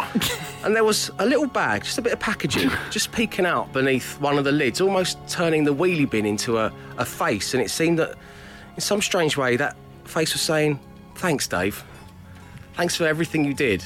And 0.65 0.75
there 0.75 0.85
was 0.85 1.11
a 1.19 1.27
little 1.27 1.47
bag, 1.47 1.85
just 1.85 1.99
a 1.99 2.03
bit 2.03 2.13
of 2.13 2.21
packaging, 2.21 2.71
just 2.91 3.13
peeking 3.13 3.45
out 3.47 3.73
beneath 3.73 4.21
one 4.21 4.39
of 4.39 4.45
the 4.45 4.53
lids, 4.53 4.81
almost 4.81 5.19
turning 5.29 5.65
the 5.65 5.75
wheelie 5.75 6.09
bin 6.09 6.27
into 6.27 6.59
a, 6.59 6.73
a 6.99 7.05
face. 7.05 7.55
And 7.55 7.63
it 7.63 7.71
seemed 7.71 7.99
that, 7.99 8.15
in 8.77 8.81
some 8.81 9.03
strange 9.03 9.37
way, 9.37 9.57
that 9.57 9.77
face 10.05 10.33
was 10.33 10.43
saying, 10.43 10.79
Thanks, 11.17 11.47
Dave. 11.47 11.85
Thanks 12.75 12.97
for 12.97 13.07
everything 13.07 13.45
you 13.45 13.55
did. 13.55 13.85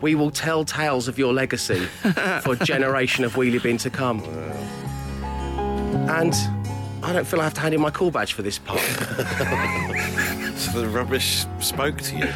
We 0.00 0.14
will 0.16 0.30
tell 0.30 0.64
tales 0.64 1.06
of 1.08 1.18
your 1.18 1.32
legacy 1.32 1.84
for 2.42 2.52
a 2.54 2.56
generation 2.56 3.24
of 3.24 3.34
wheelie 3.34 3.62
bin 3.62 3.78
to 3.78 3.90
come. 3.90 4.20
And 6.08 6.34
I 7.02 7.12
don't 7.12 7.26
feel 7.26 7.40
I 7.40 7.44
have 7.44 7.54
to 7.54 7.60
hand 7.60 7.74
in 7.74 7.80
my 7.80 7.90
call 7.90 8.10
badge 8.10 8.32
for 8.32 8.42
this 8.42 8.58
part. 8.58 8.80
So 10.62 10.80
the 10.80 10.88
rubbish 10.88 11.44
spoke 11.58 12.00
to 12.02 12.16
you, 12.16 12.28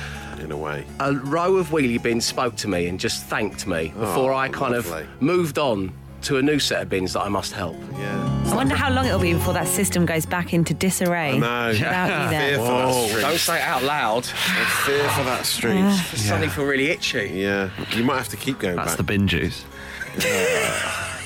in 0.42 0.50
a 0.50 0.56
way. 0.56 0.84
a 0.98 1.12
row 1.12 1.56
of 1.56 1.68
wheelie 1.68 2.02
bins 2.02 2.24
spoke 2.24 2.56
to 2.56 2.68
me 2.68 2.88
and 2.88 2.98
just 2.98 3.24
thanked 3.24 3.68
me 3.68 3.92
oh, 3.96 4.00
before 4.00 4.32
I 4.34 4.48
kind 4.48 4.72
lovely. 4.74 5.02
of 5.02 5.22
moved 5.22 5.58
on 5.58 5.92
to 6.22 6.38
a 6.38 6.42
new 6.42 6.58
set 6.58 6.82
of 6.82 6.88
bins 6.88 7.12
that 7.12 7.20
I 7.20 7.28
must 7.28 7.52
help. 7.52 7.76
Yeah. 7.92 8.42
I 8.46 8.54
wonder 8.56 8.74
how 8.74 8.90
long 8.92 9.06
it'll 9.06 9.20
be 9.20 9.32
before 9.32 9.54
that 9.54 9.68
system 9.68 10.06
goes 10.06 10.26
back 10.26 10.52
into 10.52 10.74
disarray. 10.74 11.38
No. 11.38 11.68
Without 11.68 12.24
you 12.24 12.30
there. 12.30 12.56
for 12.58 12.64
that 12.64 13.08
street. 13.08 13.20
Don't 13.22 13.38
say 13.38 13.56
it 13.56 13.62
out 13.62 13.82
loud. 13.84 14.26
Fear 14.26 15.08
for 15.10 15.24
that 15.24 15.40
uh, 15.40 15.44
street. 15.44 15.76
It's 15.76 16.22
Something 16.22 16.50
feel 16.50 16.64
really 16.64 16.88
itchy. 16.88 17.30
Yeah. 17.32 17.70
You 17.94 18.02
might 18.02 18.16
have 18.16 18.28
to 18.30 18.36
keep 18.36 18.58
going 18.58 18.74
That's 18.76 18.90
back. 18.90 18.96
the 18.96 19.04
bin 19.04 19.28
juice. 19.28 19.64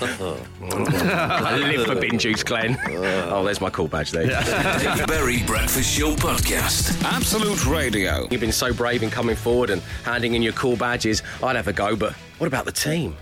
I 0.02 1.57
live 1.57 1.87
for 1.87 1.95
bin 1.95 2.19
juice, 2.19 2.42
Glenn. 2.42 2.78
Oh, 3.30 3.45
there's 3.45 3.61
my 3.61 3.71
cool 3.71 3.87
badge 3.88 4.11
there. 4.11 4.26
Dave 4.26 5.07
Berry 5.07 5.42
Breakfast 5.45 5.97
Show 5.97 6.14
Podcast. 6.16 7.02
Absolute 7.04 7.64
Radio. 7.66 8.26
You've 8.30 8.40
been 8.40 8.52
so 8.52 8.73
brave 8.73 9.02
in 9.02 9.11
coming 9.11 9.37
forward 9.37 9.71
and 9.71 9.80
handing 10.04 10.35
in 10.35 10.42
your 10.42 10.52
cool 10.54 10.76
badges. 10.76 11.23
I'd 11.42 11.57
have 11.57 11.69
a 11.69 11.73
go, 11.73 11.97
but 11.97 12.12
what 12.38 12.47
about 12.47 12.64
the 12.64 12.73
team? 12.73 13.16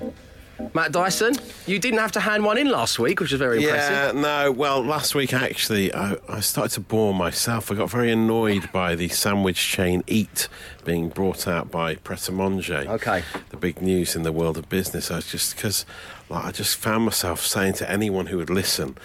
Matt 0.74 0.90
Dyson, 0.92 1.34
you 1.66 1.78
didn't 1.78 2.00
have 2.00 2.10
to 2.12 2.20
hand 2.20 2.44
one 2.44 2.58
in 2.58 2.68
last 2.68 2.98
week, 2.98 3.20
which 3.20 3.30
was 3.30 3.38
very 3.38 3.62
impressive. 3.62 4.16
Yeah, 4.16 4.20
no. 4.20 4.50
Well, 4.50 4.82
last 4.82 5.14
week 5.14 5.32
actually, 5.32 5.94
I, 5.94 6.16
I 6.28 6.40
started 6.40 6.74
to 6.74 6.80
bore 6.80 7.14
myself. 7.14 7.70
I 7.70 7.76
got 7.76 7.90
very 7.90 8.10
annoyed 8.10 8.70
by 8.72 8.94
the 8.96 9.08
sandwich 9.08 9.56
chain 9.68 10.02
Eat 10.08 10.48
being 10.84 11.10
brought 11.10 11.46
out 11.46 11.70
by 11.70 11.94
Pret 11.96 12.28
a 12.28 12.32
Manger. 12.32 12.84
Okay. 12.88 13.22
the 13.50 13.56
big 13.56 13.80
news 13.80 14.16
in 14.16 14.22
the 14.24 14.32
world 14.32 14.58
of 14.58 14.68
business. 14.68 15.10
I 15.12 15.16
was 15.16 15.30
just 15.30 15.54
because, 15.54 15.86
like, 16.28 16.44
I 16.44 16.50
just 16.50 16.76
found 16.76 17.04
myself 17.04 17.44
saying 17.44 17.74
to 17.74 17.90
anyone 17.90 18.26
who 18.26 18.36
would 18.38 18.50
listen, 18.50 18.96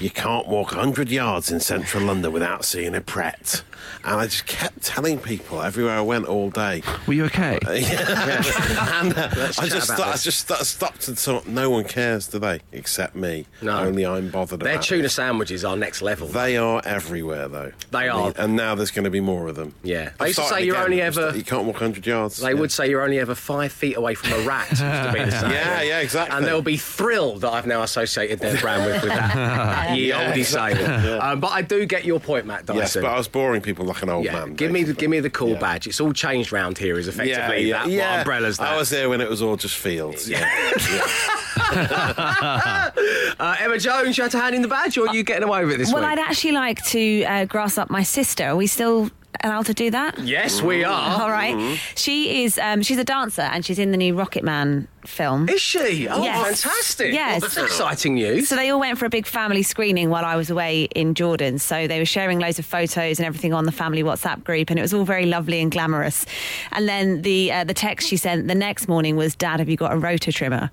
"You 0.00 0.10
can't 0.10 0.46
walk 0.48 0.72
hundred 0.72 1.08
yards 1.10 1.50
in 1.50 1.60
central 1.60 2.04
London 2.04 2.32
without 2.32 2.64
seeing 2.64 2.94
a 2.94 3.00
Pret," 3.00 3.62
and 4.04 4.14
I 4.20 4.24
just 4.26 4.46
kept 4.46 4.82
telling 4.82 5.18
people 5.18 5.60
everywhere 5.62 5.96
I 5.96 6.00
went 6.00 6.26
all 6.26 6.50
day. 6.50 6.82
Were 7.06 7.12
you 7.14 7.24
okay? 7.26 7.58
and 7.66 9.16
uh, 9.16 9.28
I 9.32 9.66
just, 9.68 9.90
about 9.90 9.98
sto- 9.98 10.02
I 10.04 10.16
just 10.16 10.38
sto- 10.40 10.54
stopped 10.62 11.08
and 11.08 11.18
thought, 11.18 11.46
no 11.46 11.70
one 11.70 11.84
cares, 11.84 12.26
do 12.28 12.38
they? 12.38 12.60
Except 12.72 13.14
me. 13.14 13.46
No. 13.62 13.78
Only 13.78 14.06
I'm 14.06 14.30
bothered 14.30 14.60
Their 14.60 14.72
about 14.74 14.84
tuna 14.84 15.02
this. 15.04 15.14
sandwiches 15.14 15.64
are 15.64 15.76
next 15.76 16.02
level. 16.02 16.28
They 16.28 16.56
are 16.56 16.80
everywhere, 16.84 17.48
though. 17.48 17.72
They 17.90 18.08
I 18.08 18.16
mean, 18.16 18.32
are. 18.36 18.44
and 18.44 18.56
now 18.56 18.74
there's 18.74 18.90
going 18.90 19.04
to 19.04 19.10
be 19.10 19.20
more 19.20 19.48
of 19.48 19.56
them. 19.56 19.74
Yeah. 19.82 20.10
They 20.18 20.24
I've 20.24 20.26
used 20.28 20.38
to 20.40 20.46
say 20.46 20.64
you're 20.64 20.74
again. 20.76 20.84
only 20.84 21.02
ever- 21.02 21.28
sta- 21.30 21.36
You 21.38 21.44
can't 21.44 21.64
walk 21.64 21.76
100 21.76 22.06
yards. 22.06 22.38
They 22.38 22.48
Yeah. 22.48 22.54
would 22.60 22.72
say 22.72 22.88
you're 22.88 23.02
only 23.02 23.18
ever 23.18 23.34
five 23.34 23.72
feet 23.72 23.96
away 23.96 24.14
from 24.14 24.32
a 24.32 24.38
rat. 24.46 24.68
used 24.70 24.80
to 24.80 25.10
be 25.12 25.24
the. 25.24 25.30
Yeah, 25.60 25.82
yeah, 25.82 26.00
exactly. 26.00 26.36
And 26.36 26.46
they'll 26.46 26.62
be 26.62 26.76
thrilled 26.76 27.40
that 27.42 27.52
I've 27.52 27.66
now 27.66 27.82
associated 27.82 28.38
their 28.40 28.56
brand 28.60 28.84
with, 28.86 29.02
with 29.02 29.12
that 29.12 29.89
ye 29.96 30.08
Yeah, 30.10 30.32
oldie 30.32 30.38
exactly. 30.38 30.84
saying. 30.84 31.20
Um, 31.20 31.40
but 31.40 31.48
I 31.52 31.62
do 31.62 31.86
get 31.86 32.04
your 32.04 32.20
point, 32.20 32.46
Matt 32.46 32.66
Dyson. 32.66 32.80
Yes, 32.80 32.94
but 32.94 33.04
I 33.06 33.16
was 33.16 33.28
boring 33.28 33.60
people 33.62 33.84
like 33.86 34.02
an 34.02 34.08
old 34.08 34.24
yeah, 34.24 34.32
man. 34.32 34.54
give 34.54 34.70
me 34.70 34.80
the 34.80 34.86
basically. 34.88 35.00
give 35.02 35.10
me 35.10 35.20
the 35.20 35.30
cool 35.30 35.50
Yeah. 35.50 35.58
badge. 35.60 35.86
It's 35.86 36.00
all 36.00 36.12
changed 36.12 36.52
round 36.52 36.78
here. 36.78 36.98
Is 36.98 37.08
effectively 37.08 37.70
that 37.72 37.86
what 37.88 38.18
umbrellas 38.20 38.58
that. 38.58 38.68
I 38.68 38.76
was 38.76 38.90
there 38.90 39.08
when 39.08 39.20
it 39.20 39.28
was 39.28 39.42
all 39.42 39.56
just 39.56 39.76
fields. 39.76 40.28
Yeah. 40.28 40.48
uh, 41.72 43.56
Emma 43.60 43.78
Jones, 43.78 44.16
you 44.16 44.22
had 44.24 44.30
to 44.32 44.38
hand 44.40 44.54
in 44.54 44.62
the 44.62 44.68
badge, 44.68 44.96
or 44.98 45.08
are 45.08 45.14
you 45.14 45.22
getting 45.22 45.44
away 45.48 45.64
with 45.64 45.74
it 45.74 45.78
this 45.78 45.92
Well, 45.92 46.02
week? 46.02 46.12
I'd 46.12 46.18
actually 46.18 46.52
like 46.52 46.82
to 46.86 47.24
uh, 47.24 47.44
grass 47.46 47.78
up 47.78 47.90
my 47.90 48.02
sister. 48.02 48.44
Are 48.48 48.56
we 48.56 48.66
still 48.66 49.10
allowed 49.42 49.66
to 49.66 49.74
do 49.74 49.90
that? 49.90 50.18
yes, 50.18 50.62
we 50.62 50.84
are. 50.84 51.20
All 51.22 51.30
right. 51.30 51.78
She 51.94 52.44
is. 52.44 52.58
Um, 52.58 52.82
she's 52.82 52.98
a 52.98 53.04
dancer, 53.04 53.42
and 53.42 53.64
she's 53.64 53.78
in 53.78 53.90
the 53.90 53.96
new 53.96 54.14
Rocket 54.14 54.44
Man 54.44 54.88
film. 55.06 55.48
Is 55.48 55.60
she? 55.60 56.06
Oh, 56.08 56.22
Yes. 56.22 56.62
fantastic! 56.62 57.12
Yes. 57.12 57.40
Well, 57.42 57.50
that's 57.50 57.56
exciting 57.72 58.14
news. 58.14 58.48
So 58.48 58.56
they 58.56 58.70
all 58.70 58.80
went 58.80 58.98
for 58.98 59.06
a 59.06 59.10
big 59.10 59.26
family 59.26 59.62
screening 59.62 60.10
while 60.10 60.24
I 60.24 60.36
was 60.36 60.50
away 60.50 60.84
in 60.94 61.14
Jordan. 61.14 61.58
So 61.58 61.86
they 61.86 61.98
were 61.98 62.04
sharing 62.04 62.38
loads 62.38 62.58
of 62.58 62.66
photos 62.66 63.18
and 63.18 63.26
everything 63.26 63.52
on 63.52 63.64
the 63.64 63.72
family 63.72 64.02
WhatsApp 64.02 64.44
group, 64.44 64.70
and 64.70 64.78
it 64.78 64.82
was 64.82 64.92
all 64.94 65.04
very 65.04 65.26
lovely 65.26 65.60
and 65.60 65.70
glamorous. 65.70 66.26
And 66.72 66.88
then 66.88 67.22
the 67.22 67.52
uh, 67.52 67.64
the 67.64 67.74
text 67.74 68.08
she 68.08 68.16
sent 68.16 68.48
the 68.48 68.54
next 68.54 68.88
morning 68.88 69.16
was, 69.16 69.34
"Dad, 69.34 69.60
have 69.60 69.68
you 69.68 69.76
got 69.76 69.92
a 69.92 69.96
rotor 69.96 70.32
trimmer?" 70.32 70.70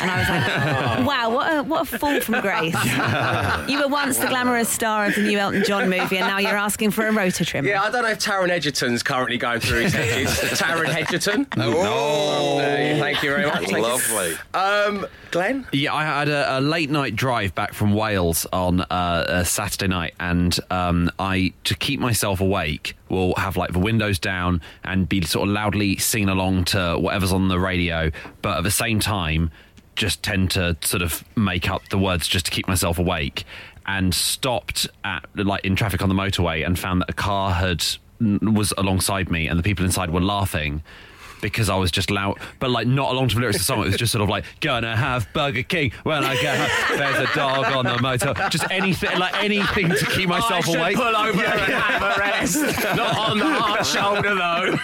And 0.00 0.10
I 0.10 0.18
was 0.18 0.28
like, 0.28 1.06
"Wow, 1.06 1.30
what 1.34 1.56
a 1.56 1.62
what 1.62 1.82
a 1.92 1.98
fall 1.98 2.20
from 2.20 2.40
grace! 2.40 2.76
You 3.70 3.80
were 3.80 3.88
once 3.88 4.18
the 4.18 4.26
glamorous 4.26 4.68
star 4.68 5.06
of 5.06 5.14
the 5.14 5.22
new 5.22 5.38
Elton 5.38 5.64
John 5.64 5.88
movie, 5.88 6.16
and 6.18 6.26
now 6.26 6.38
you're 6.38 6.56
asking 6.56 6.90
for 6.92 7.06
a 7.06 7.12
rotor 7.12 7.44
trimmer." 7.44 7.68
Yeah, 7.68 7.82
I 7.82 7.90
don't 7.90 8.02
know 8.02 8.08
if 8.10 8.18
Taron 8.18 8.48
Egerton's 8.50 9.02
currently 9.02 9.38
going 9.38 9.60
through 9.60 9.80
his 9.82 9.92
hedges. 9.92 10.28
Taron 10.60 10.88
Egerton. 10.94 11.46
Oh, 11.56 12.58
Thank 12.58 13.22
you 13.22 13.30
very 13.30 13.46
much. 13.46 13.69
Thank 13.72 13.86
you. 13.86 13.92
lovely. 13.92 14.34
Um, 14.54 15.06
Glenn? 15.30 15.66
Yeah, 15.72 15.94
I 15.94 16.04
had 16.04 16.28
a, 16.28 16.58
a 16.58 16.60
late 16.60 16.90
night 16.90 17.16
drive 17.16 17.54
back 17.54 17.74
from 17.74 17.94
Wales 17.94 18.46
on 18.52 18.80
uh, 18.82 19.24
a 19.28 19.44
Saturday 19.44 19.88
night, 19.88 20.14
and 20.20 20.58
um, 20.70 21.10
I, 21.18 21.52
to 21.64 21.74
keep 21.74 22.00
myself 22.00 22.40
awake, 22.40 22.96
will 23.08 23.34
have 23.36 23.56
like 23.56 23.72
the 23.72 23.78
windows 23.78 24.18
down 24.18 24.60
and 24.84 25.08
be 25.08 25.22
sort 25.22 25.48
of 25.48 25.54
loudly 25.54 25.96
singing 25.96 26.28
along 26.28 26.64
to 26.66 26.96
whatever's 26.98 27.32
on 27.32 27.48
the 27.48 27.58
radio, 27.58 28.10
but 28.42 28.58
at 28.58 28.64
the 28.64 28.70
same 28.70 29.00
time, 29.00 29.50
just 29.96 30.22
tend 30.22 30.50
to 30.52 30.76
sort 30.80 31.02
of 31.02 31.24
make 31.36 31.68
up 31.68 31.88
the 31.90 31.98
words 31.98 32.26
just 32.26 32.46
to 32.46 32.50
keep 32.50 32.66
myself 32.68 32.98
awake. 32.98 33.44
And 33.86 34.14
stopped 34.14 34.86
at 35.02 35.24
like 35.34 35.64
in 35.64 35.74
traffic 35.74 36.00
on 36.00 36.08
the 36.08 36.14
motorway 36.14 36.64
and 36.64 36.78
found 36.78 37.00
that 37.00 37.10
a 37.10 37.12
car 37.12 37.50
had 37.52 37.84
was 38.20 38.72
alongside 38.78 39.30
me, 39.30 39.48
and 39.48 39.58
the 39.58 39.62
people 39.64 39.84
inside 39.84 40.10
were 40.10 40.20
laughing 40.20 40.82
because 41.40 41.68
I 41.68 41.76
was 41.76 41.90
just 41.90 42.10
loud, 42.10 42.38
but 42.58 42.70
like 42.70 42.86
not 42.86 43.12
along 43.12 43.28
to 43.28 43.34
the 43.34 43.40
lyrics 43.40 43.56
of 43.56 43.60
the 43.62 43.64
song. 43.64 43.80
It 43.82 43.86
was 43.86 43.96
just 43.96 44.12
sort 44.12 44.22
of 44.22 44.28
like, 44.28 44.44
gonna 44.60 44.96
have 44.96 45.26
Burger 45.32 45.62
King 45.62 45.92
when 46.02 46.24
I 46.24 46.34
get 46.40 46.56
home. 46.58 46.98
There's 46.98 47.28
a 47.30 47.34
dog 47.34 47.64
on 47.66 47.84
the 47.84 48.00
motor. 48.00 48.34
Just 48.50 48.64
anything, 48.70 49.18
like 49.18 49.34
anything 49.42 49.88
to 49.90 50.06
keep 50.06 50.28
myself 50.28 50.52
I 50.52 50.60
should 50.60 50.80
awake. 50.80 50.96
pull 50.96 51.16
over 51.16 51.44
and 51.44 51.72
have 51.72 52.02
a 52.16 52.20
rest. 52.20 52.56
Not 52.96 53.16
on 53.30 53.38
the 53.38 53.46
hard 53.46 53.86
shoulder, 53.86 54.34
though. 54.34 54.76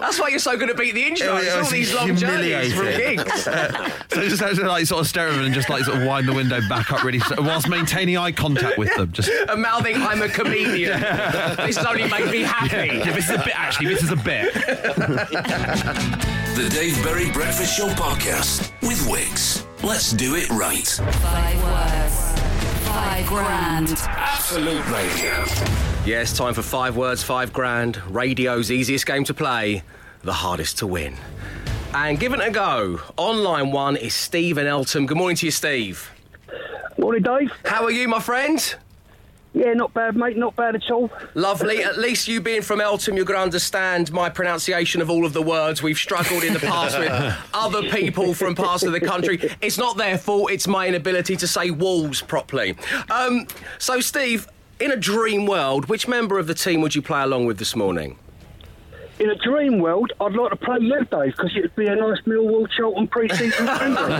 That's 0.00 0.20
why 0.20 0.28
you're 0.28 0.38
so 0.38 0.56
good 0.56 0.70
at 0.70 0.76
beat 0.76 0.92
the 0.94 1.04
intro. 1.04 1.28
Oh, 1.28 1.36
it 1.36 1.44
It's 1.44 1.54
all 1.54 1.70
these 1.70 1.94
long 1.94 2.16
journeys 2.16 2.72
from 2.74 2.86
gigs. 2.86 3.48
So 4.16 4.22
I 4.22 4.28
just 4.28 4.40
had 4.40 4.56
to 4.56 4.66
like 4.66 4.86
sort 4.86 5.00
of 5.00 5.06
stare 5.08 5.28
at 5.28 5.34
them 5.34 5.44
and 5.44 5.54
just 5.54 5.68
like 5.68 5.84
sort 5.84 5.98
of 5.98 6.06
wind 6.06 6.26
the 6.28 6.32
window 6.32 6.60
back 6.68 6.90
up 6.90 7.02
really, 7.04 7.20
whilst 7.38 7.68
maintaining 7.68 8.16
eye 8.16 8.32
contact 8.32 8.78
with 8.78 8.94
them. 8.94 9.12
Just 9.12 9.28
and 9.30 9.60
mouthing, 9.60 9.96
I'm 9.96 10.22
a 10.22 10.28
comedian. 10.28 10.98
this 11.58 11.76
only 11.78 12.08
made 12.08 12.30
me 12.30 12.42
happy. 12.42 12.96
yeah, 12.98 13.10
this 13.12 13.28
is 13.28 13.34
a 13.34 13.38
bit. 13.38 13.52
Actually, 13.58 13.88
this 13.88 14.02
is 14.02 14.10
a 14.12 14.16
bit. 14.16 14.54
The 15.46 16.68
Dave 16.70 17.00
Berry 17.04 17.30
Breakfast 17.30 17.76
Show 17.76 17.86
Podcast 17.90 18.72
with 18.82 19.08
Wix. 19.08 19.64
Let's 19.84 20.10
do 20.12 20.34
it 20.34 20.50
right. 20.50 20.86
Five 20.88 21.62
words. 21.62 22.40
Five 22.88 23.26
grand. 23.28 23.94
Absolute 24.08 24.84
Radio. 24.90 25.44
Yes, 26.04 26.36
time 26.36 26.52
for 26.52 26.62
five 26.62 26.96
words, 26.96 27.22
five 27.22 27.52
grand. 27.52 28.02
Radio's 28.12 28.72
easiest 28.72 29.06
game 29.06 29.22
to 29.22 29.34
play, 29.34 29.84
the 30.22 30.32
hardest 30.32 30.78
to 30.78 30.86
win. 30.88 31.14
And 31.94 32.18
give 32.18 32.32
it 32.32 32.40
a 32.40 32.50
go. 32.50 33.00
Online 33.16 33.70
one 33.70 33.96
is 33.96 34.14
Steve 34.14 34.58
and 34.58 34.66
Eltham. 34.66 35.06
Good 35.06 35.16
morning 35.16 35.36
to 35.36 35.46
you, 35.46 35.52
Steve. 35.52 36.10
Morning, 36.98 37.22
Dave. 37.22 37.52
How 37.64 37.84
are 37.84 37.92
you, 37.92 38.08
my 38.08 38.18
friend? 38.20 38.74
Yeah, 39.56 39.72
not 39.72 39.94
bad, 39.94 40.16
mate. 40.16 40.36
Not 40.36 40.54
bad 40.54 40.74
at 40.74 40.90
all. 40.90 41.10
Lovely. 41.32 41.82
At 41.82 41.96
least 41.96 42.28
you 42.28 42.42
being 42.42 42.60
from 42.60 42.78
Eltham, 42.78 43.16
you're 43.16 43.24
going 43.24 43.38
to 43.38 43.42
understand 43.42 44.12
my 44.12 44.28
pronunciation 44.28 45.00
of 45.00 45.08
all 45.08 45.24
of 45.24 45.32
the 45.32 45.40
words. 45.40 45.82
We've 45.82 45.96
struggled 45.96 46.44
in 46.44 46.52
the 46.52 46.58
past 46.60 46.98
with 46.98 47.10
other 47.54 47.88
people 47.88 48.34
from 48.34 48.54
parts 48.54 48.82
of 48.82 48.92
the 48.92 49.00
country. 49.00 49.50
It's 49.62 49.78
not 49.78 49.96
their 49.96 50.18
fault, 50.18 50.50
it's 50.50 50.68
my 50.68 50.86
inability 50.86 51.36
to 51.36 51.46
say 51.46 51.70
walls 51.70 52.20
properly. 52.20 52.76
Um, 53.10 53.46
so, 53.78 54.00
Steve, 54.00 54.46
in 54.78 54.92
a 54.92 54.96
dream 54.96 55.46
world, 55.46 55.88
which 55.88 56.06
member 56.06 56.38
of 56.38 56.48
the 56.48 56.54
team 56.54 56.82
would 56.82 56.94
you 56.94 57.00
play 57.00 57.22
along 57.22 57.46
with 57.46 57.58
this 57.58 57.74
morning? 57.74 58.18
In 59.18 59.30
a 59.30 59.34
dream 59.36 59.78
world, 59.78 60.12
I'd 60.20 60.34
like 60.34 60.50
to 60.50 60.56
play 60.56 60.76
you, 60.80 60.98
Dave, 61.10 61.32
because 61.36 61.50
it'd 61.56 61.74
be 61.74 61.86
a 61.86 61.96
nice 61.96 62.20
Millwall 62.26 62.68
Charlton 62.70 63.08
pre-season 63.08 63.66
friendly. 63.76 63.96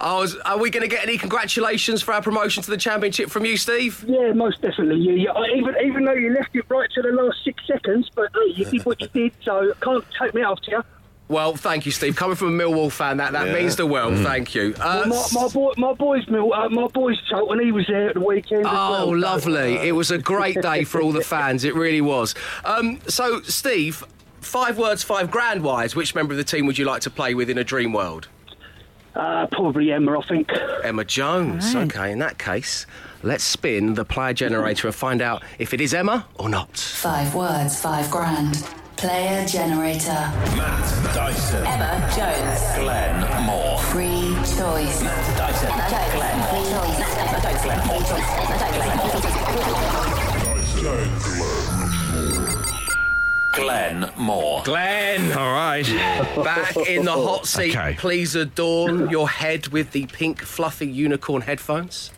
Oh, 0.00 0.14
I 0.14 0.18
was, 0.20 0.36
are 0.36 0.58
we 0.58 0.70
going 0.70 0.82
to 0.82 0.88
get 0.94 1.02
any 1.02 1.16
congratulations 1.18 2.02
for 2.02 2.12
our 2.12 2.20
promotion 2.22 2.62
to 2.62 2.70
the 2.70 2.76
championship 2.76 3.30
from 3.30 3.44
you, 3.46 3.56
Steve? 3.56 4.04
yeah, 4.06 4.32
most 4.32 4.60
definitely. 4.60 5.00
Yeah, 5.00 5.12
yeah. 5.12 5.30
I- 5.32 5.48
Even 5.56 5.74
even 5.84 6.04
though 6.04 6.12
you 6.12 6.32
left 6.34 6.54
it 6.54 6.64
right 6.68 6.88
to 6.94 7.02
the 7.02 7.08
last 7.12 7.38
six 7.44 7.66
seconds, 7.66 8.10
but 8.14 8.28
hey, 8.34 8.52
you 8.54 8.64
did 8.66 8.84
what 8.84 9.00
you 9.00 9.08
did, 9.08 9.32
so 9.42 9.72
can't 9.80 10.04
take 10.20 10.34
me 10.34 10.42
after 10.42 10.70
you. 10.70 10.82
Well, 11.28 11.54
thank 11.56 11.84
you, 11.84 11.92
Steve. 11.92 12.16
Coming 12.16 12.36
from 12.36 12.58
a 12.58 12.62
Millwall 12.64 12.90
fan, 12.90 13.18
that, 13.18 13.32
that 13.32 13.48
Yeah. 13.48 13.52
means 13.54 13.76
the 13.76 13.86
world. 13.86 14.16
Thank 14.18 14.54
you. 14.54 14.74
Uh, 14.80 15.04
my, 15.06 15.26
my 15.42 15.48
boy, 15.48 15.72
my 15.76 15.92
boy's 15.92 16.26
Mill, 16.28 16.54
uh, 16.54 16.70
my 16.70 16.86
boy's 16.86 17.18
Charlton. 17.28 17.60
He 17.60 17.70
was 17.70 17.86
there 17.86 18.08
at 18.08 18.14
the 18.14 18.20
weekend. 18.20 18.62
as 18.66 18.72
Oh, 18.72 18.90
well, 18.90 19.06
so- 19.06 19.10
lovely. 19.12 19.74
It 19.76 19.92
was 19.92 20.10
a 20.10 20.16
great 20.18 20.60
day 20.62 20.84
for 20.84 21.02
all 21.02 21.12
the 21.12 21.20
fans. 21.34 21.64
It 21.64 21.74
really 21.74 22.00
was. 22.00 22.34
Um, 22.64 22.98
so, 23.08 23.42
Steve, 23.42 24.02
five 24.40 24.78
words, 24.78 25.02
five 25.02 25.30
grand 25.30 25.62
wise, 25.62 25.94
which 25.94 26.14
member 26.14 26.32
of 26.32 26.38
the 26.38 26.44
team 26.44 26.64
would 26.66 26.78
you 26.78 26.86
like 26.86 27.02
to 27.02 27.10
play 27.10 27.34
with 27.34 27.50
in 27.50 27.58
a 27.58 27.64
dream 27.64 27.92
world? 27.92 28.28
Uh, 29.14 29.46
probably 29.48 29.92
Emma, 29.92 30.18
I 30.18 30.22
think. 30.22 30.50
Emma 30.84 31.04
Jones. 31.04 31.74
Okay, 31.74 32.12
in 32.12 32.20
that 32.20 32.38
case, 32.38 32.86
let's 33.22 33.42
spin 33.44 33.94
the 33.94 34.04
player 34.04 34.32
generator 34.32 34.86
and 34.86 34.94
find 34.94 35.20
out 35.20 35.42
if 35.58 35.74
it 35.74 35.80
is 35.82 35.92
Emma 35.92 36.24
or 36.36 36.48
not. 36.48 36.76
Five 36.78 37.34
words, 37.34 37.78
five 37.82 38.08
grand. 38.10 38.64
Player 38.98 39.46
generator. 39.46 40.10
Matt 40.56 41.14
Dyson. 41.14 41.64
Emma 41.64 42.10
Jones. 42.16 42.60
Glenn 42.80 43.44
Moore. 43.46 43.78
Free 43.78 44.34
choice. 44.38 45.02
Matt 45.04 45.36
Dyson. 45.38 45.70
Glenn. 46.16 46.42
Free 46.50 46.66
choice. 46.74 46.98
Emma 47.16 47.38
Jones. 47.40 47.62
Glenn. 47.62 47.80
Free 47.86 48.02
choice. 48.08 48.28
Emma 48.34 48.56
Jones. 50.82 51.22
Glenn 53.52 54.10
Moore. 54.16 54.62
Glenn, 54.64 55.32
All 55.32 55.52
right. 55.52 55.86
back 56.44 56.76
in 56.76 57.04
the 57.04 57.12
hot 57.12 57.46
seat. 57.46 57.76
Okay. 57.76 57.94
Please 57.98 58.34
adorn 58.34 59.10
your 59.10 59.28
head 59.28 59.68
with 59.68 59.92
the 59.92 60.06
pink 60.06 60.42
fluffy 60.42 60.88
unicorn 60.88 61.42
headphones. 61.42 62.10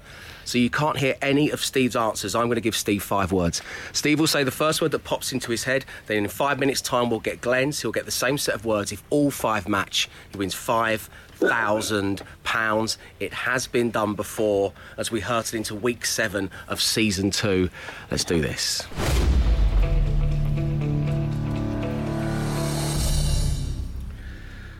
So 0.45 0.59
you 0.59 0.71
can't 0.71 0.99
hear 0.99 1.17
any 1.23 1.51
of 1.51 1.65
Steve's 1.65 1.97
answers. 1.97 2.35
I'm 2.35 2.47
going 2.47 2.57
to 2.57 2.61
give 2.61 2.77
Steve 2.77 3.03
five 3.03 3.33
words. 3.33 3.63
Steve 3.93 4.21
will 4.21 4.27
say 4.27 4.45
the 4.45 4.51
first 4.51 4.81
word 4.81 4.91
that 4.93 5.05
pops 5.05 5.33
into 5.33 5.51
his 5.51 5.65
head. 5.65 5.85
Then 6.07 6.19
in 6.19 6.29
five 6.29 6.59
minutes' 6.59 6.81
time, 6.81 7.11
we'll 7.11 7.21
get 7.21 7.41
Glenn's. 7.41 7.81
He'll 7.83 7.93
get 7.93 8.05
the 8.05 8.11
same 8.11 8.39
set 8.39 8.55
of 8.55 8.65
words. 8.65 8.93
If 8.93 9.03
all 9.11 9.31
five 9.31 9.69
match, 9.69 10.09
he 10.31 10.39
wins 10.39 10.55
five 10.55 11.09
thousand 11.35 12.23
pounds. 12.45 12.99
It 13.19 13.33
has 13.33 13.67
been 13.67 13.91
done 13.91 14.15
before 14.15 14.73
as 14.99 15.11
we 15.11 15.21
hurtled 15.21 15.55
into 15.55 15.75
week 15.75 16.05
seven 16.05 16.51
of 16.69 16.81
season 16.81 17.31
two. 17.31 17.71
Let's 18.11 18.25
do 18.25 18.43
this. 18.43 18.87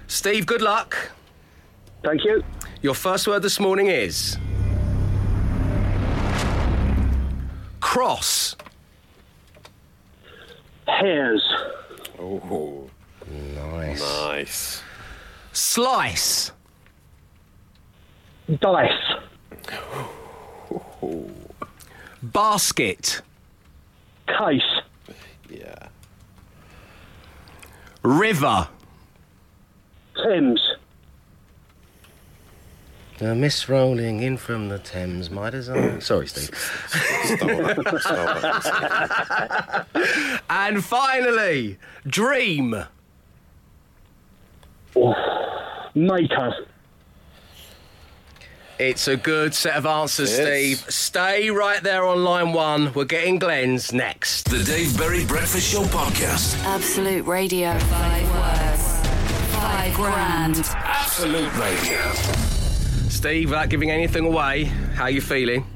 Steve, 0.07 0.45
good 0.45 0.61
luck. 0.61 1.13
Thank 2.03 2.25
you. 2.25 2.43
Your 2.83 2.95
first 2.95 3.29
word 3.29 3.43
this 3.43 3.61
morning 3.61 3.87
is 3.87 4.37
cross. 7.91 8.55
Hairs. 10.87 11.43
Oh, 12.21 12.89
Nice. 13.29 14.01
nice. 14.01 14.83
Slice. 15.53 16.53
Dice. 18.61 19.15
Basket. 22.23 23.23
Case. 24.29 24.63
Yeah. 25.49 25.89
River. 28.05 28.69
Thames. 30.23 30.61
Uh, 33.21 33.27
the 33.27 33.35
mist 33.35 33.69
rolling 33.69 34.23
in 34.23 34.37
from 34.37 34.69
the 34.69 34.79
Thames, 34.79 35.31
my 35.31 35.51
design. 35.51 36.01
Sorry, 36.11 36.27
Steve. 36.27 36.55
Stole 37.25 37.49
that. 37.49 37.67
And 40.49 40.85
finally, 40.85 41.79
dream. 42.07 42.75
Oh, 44.97 45.15
Maker. 45.95 46.67
It's 48.79 49.07
a 49.09 49.17
good 49.19 49.55
set 49.55 49.77
of 49.77 49.85
answers, 49.85 50.39
It 50.39 50.47
Steve. 50.47 50.79
Stay 50.91 51.51
right 51.51 51.83
there 51.83 52.07
on 52.07 52.25
line 52.25 52.55
one. 52.55 52.95
We're 52.95 53.05
getting 53.05 53.39
Glenn's 53.39 53.93
next. 53.93 54.49
The 54.49 54.65
Dave 54.65 54.97
Berry 54.97 55.27
Breakfast 55.27 55.71
Show 55.71 55.83
podcast. 55.83 56.57
Absolute 56.65 57.27
Radio. 57.27 57.79
Five 57.79 58.35
words. 58.35 59.55
Five 59.55 59.93
grand. 59.95 60.57
Absolute 60.75 61.55
Radio. 61.59 62.50
Steve, 63.11 63.51
without 63.51 63.69
giving 63.69 63.91
anything 63.91 64.25
away, 64.25 64.65
how 64.65 65.05
are 65.05 65.11
you 65.11 65.21
feeling? 65.21 65.67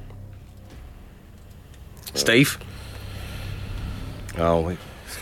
Steve? 2.14 2.59
Oh, 4.38 4.61
we- 4.61 4.77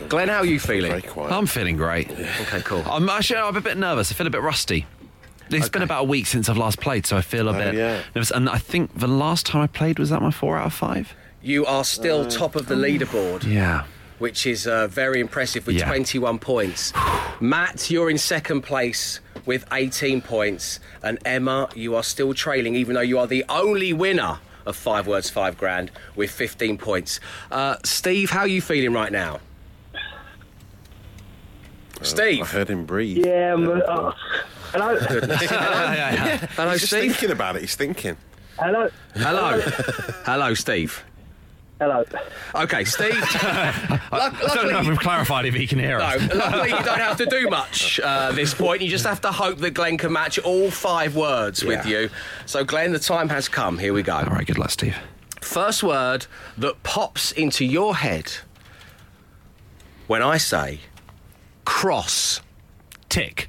Glenn, 0.09 0.29
how 0.29 0.39
are 0.39 0.47
you 0.47 0.59
feeling? 0.61 0.91
Very 0.91 1.03
quiet. 1.03 1.33
I'm 1.33 1.47
feeling 1.47 1.77
great. 1.77 2.11
Okay, 2.11 2.61
cool. 2.65 2.83
I'm 2.87 3.09
actually 3.09 3.39
I'm 3.41 3.57
a 3.57 3.61
bit 3.61 3.77
nervous. 3.77 4.11
I 4.11 4.15
feel 4.15 4.27
a 4.27 4.31
bit 4.31 4.43
rusty. 4.43 4.87
It's 5.51 5.69
been 5.69 5.81
Okay. 5.83 5.85
about 5.85 6.03
a 6.03 6.05
week 6.07 6.27
since 6.27 6.49
I've 6.49 6.57
last 6.57 6.81
played, 6.81 7.07
so 7.07 7.17
I 7.17 7.21
feel 7.21 7.49
a 7.49 7.53
Oh, 7.53 7.59
bit 7.59 7.75
yeah. 7.75 8.01
nervous. 8.15 8.31
And 8.31 8.49
I 8.49 8.57
think 8.59 8.99
the 8.99 9.07
last 9.09 9.45
time 9.47 9.63
I 9.63 9.67
played 9.67 9.99
was 9.99 10.11
that 10.11 10.23
my 10.23 10.31
four 10.31 10.57
out 10.59 10.67
of 10.67 10.73
five. 10.75 11.15
You 11.43 11.67
are 11.67 11.85
still 11.85 12.27
top 12.27 12.57
of 12.57 12.67
the 12.67 12.75
leaderboard, 12.75 13.45
Yeah. 13.45 13.85
which 14.19 14.47
is 14.47 14.67
uh, 14.67 14.87
very 14.89 15.21
impressive 15.21 15.67
with 15.67 15.77
Yeah. 15.77 15.87
21 15.87 16.39
points. 16.39 16.93
Matt, 17.41 17.91
you're 17.91 18.09
in 18.11 18.19
second 18.19 18.63
place 18.63 19.21
with 19.47 19.65
18 19.73 20.21
points. 20.23 20.81
And 21.03 21.19
Emma, 21.25 21.69
you 21.75 21.95
are 21.95 22.03
still 22.03 22.35
trailing, 22.35 22.75
even 22.75 22.95
though 22.95 23.01
you 23.01 23.19
are 23.19 23.27
the 23.27 23.45
only 23.49 23.93
winner 23.93 24.39
of 24.67 24.77
Five 24.77 25.07
Words, 25.07 25.29
Five 25.31 25.59
Grand 25.59 25.91
with 26.15 26.31
15 26.31 26.79
points. 26.79 27.19
Uh, 27.51 27.77
Steve, 27.85 28.31
how 28.31 28.41
are 28.41 28.47
you 28.49 28.61
feeling 28.63 28.93
right 28.93 29.11
now? 29.13 29.41
Steve. 32.03 32.43
I 32.43 32.45
Steve. 32.45 32.51
heard 32.51 32.69
him 32.69 32.85
breathe. 32.85 33.25
Yeah. 33.25 33.55
um, 33.55 33.83
uh, 33.87 34.13
hello. 34.73 34.97
Hello, 35.01 36.71
He's 36.73 36.81
just 36.81 36.87
Steve. 36.93 37.13
thinking 37.13 37.31
about 37.31 37.57
it. 37.57 37.61
He's 37.63 37.77
thinking. 37.77 38.17
hello. 38.59 38.89
Hello. 39.15 39.61
Hello, 40.25 40.55
Steve. 40.55 41.05
Hello. 41.83 42.05
Okay, 42.55 42.85
Steve. 42.85 43.21
Luck- 43.21 43.43
I 43.43 44.21
don't 44.21 44.41
know 44.41 44.69
if 44.69 44.73
luckily, 44.73 44.89
we've 44.91 44.99
clarified 45.01 45.47
if 45.47 45.55
he 45.55 45.67
can 45.67 45.81
hear 45.81 45.99
no, 45.99 46.05
us. 46.05 46.33
luckily 46.33 46.69
you 46.69 46.77
don't 46.77 47.01
have 47.01 47.17
to 47.17 47.27
do 47.27 47.51
much 47.51 47.99
uh, 48.05 48.29
at 48.31 48.37
this 48.37 48.55
point. 48.55 48.83
You 48.83 48.89
just 48.89 49.05
have 49.05 49.21
to 49.23 49.33
hope 49.33 49.59
that 49.59 49.73
Glenn 49.73 49.99
can 49.99 50.13
match 50.13 50.39
all 50.39 50.71
five 50.71 51.17
words 51.17 51.65
with 51.65 51.85
you. 51.85 52.09
So, 52.47 52.63
Glenn, 52.63 52.93
the 52.93 53.01
time 53.01 53.29
has 53.31 53.49
come. 53.49 53.79
Here 53.79 53.93
we 53.93 54.05
go. 54.05 54.15
All 54.15 54.27
right, 54.27 54.47
good 54.47 54.59
luck, 54.59 54.71
Steve. 54.71 54.97
First 55.41 55.83
word 55.83 56.27
that 56.57 56.85
pops 56.85 57.33
into 57.33 57.65
your 57.65 57.97
head 57.97 58.33
when 60.07 60.23
I 60.23 60.37
say 60.37 60.79
cross. 61.65 62.41
Tick. 63.09 63.49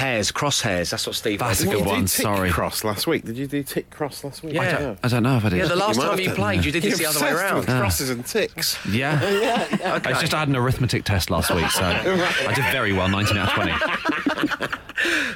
Hairs, 0.00 0.32
crosshairs. 0.32 0.90
That's 0.90 1.06
what 1.06 1.14
Steve 1.14 1.38
That's 1.40 1.58
has. 1.60 1.68
a 1.68 1.70
good 1.70 1.80
you 1.80 1.84
one, 1.84 2.00
do 2.00 2.06
tick 2.06 2.22
sorry. 2.22 2.50
cross 2.50 2.84
last 2.84 3.06
week? 3.06 3.24
Did 3.24 3.36
you 3.36 3.46
do 3.46 3.62
tick 3.62 3.90
cross 3.90 4.24
last 4.24 4.42
week? 4.42 4.54
Yeah. 4.54 4.94
I 5.02 5.08
don't 5.08 5.22
know 5.22 5.36
if 5.36 5.44
I 5.44 5.50
did. 5.50 5.58
Yeah, 5.58 5.66
the 5.66 5.76
last 5.76 5.98
might 5.98 6.06
time 6.08 6.20
you 6.20 6.30
played, 6.30 6.64
you 6.64 6.72
did 6.72 6.82
this 6.82 6.98
the 6.98 7.04
other 7.06 7.20
way 7.20 7.30
obsessed 7.32 7.54
with 7.54 7.68
around. 7.68 7.80
Crosses 7.80 8.10
and 8.10 8.24
ticks. 8.26 8.78
Yeah. 8.90 9.20
Yeah. 9.30 9.94
Okay. 9.96 10.12
I 10.12 10.20
just 10.20 10.32
had 10.32 10.48
an 10.48 10.56
arithmetic 10.56 11.04
test 11.04 11.30
last 11.30 11.50
week, 11.54 11.70
so 11.70 11.82
I 11.84 12.52
did 12.54 12.64
very 12.72 12.92
well, 12.92 13.08
19 13.08 13.36
out 13.36 13.48
of 13.48 13.54
20. 13.54 14.76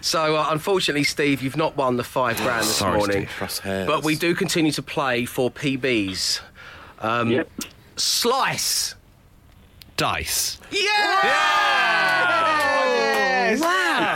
So, 0.02 0.36
uh, 0.36 0.48
unfortunately, 0.50 1.04
Steve, 1.04 1.42
you've 1.42 1.56
not 1.56 1.76
won 1.76 1.96
the 1.96 2.04
five 2.04 2.36
grand 2.38 2.62
this 2.64 2.76
Sorry, 2.76 2.96
morning. 2.98 3.26
Steve. 3.26 3.36
Crosshairs. 3.38 3.86
But 3.86 4.02
we 4.04 4.16
do 4.16 4.34
continue 4.34 4.72
to 4.72 4.82
play 4.82 5.24
for 5.24 5.50
PBs. 5.50 6.40
Um, 7.00 7.30
Yep. 7.30 7.50
Slice. 7.96 8.94
Dice. 9.96 10.58
Yes! 10.70 12.53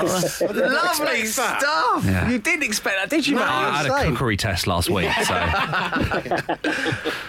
Wow! 0.08 0.48
Lovely 0.52 1.24
stuff. 1.26 2.04
Yeah. 2.04 2.28
You 2.30 2.38
didn't 2.38 2.62
expect 2.64 2.96
that, 2.96 3.10
did 3.10 3.26
you, 3.26 3.36
mate? 3.36 3.42
I 3.44 3.76
had 3.82 3.86
a 3.90 3.94
Insane. 3.94 4.12
cookery 4.12 4.36
test 4.36 4.66
last 4.66 4.88
week, 4.90 5.10
so 5.24 5.34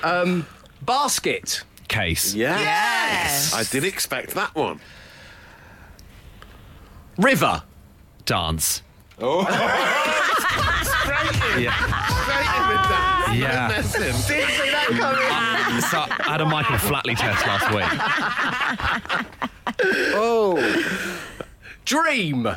um, 0.08 0.46
Basket. 0.82 1.64
case. 1.88 2.34
Yeah. 2.36 2.60
Yes. 2.60 3.54
I 3.54 3.64
did 3.64 3.84
expect 3.84 4.32
that 4.36 4.54
one. 4.56 4.80
River. 7.18 7.64
Dance. 8.26 8.82
Oh. 9.20 9.46
Yeah. 11.58 11.74
Yeah. 13.34 13.68
Didn't 13.82 14.14
see 14.14 14.38
that 14.72 14.88
coming. 14.88 15.74
Um, 15.76 15.82
so 15.82 15.98
I 16.24 16.32
had 16.32 16.42
a 16.42 16.46
Michael 16.46 16.78
Flatley 16.78 17.18
test 17.18 17.46
last 17.46 17.70
week. 17.74 17.86
oh. 20.16 20.58
Dream. 21.86 22.48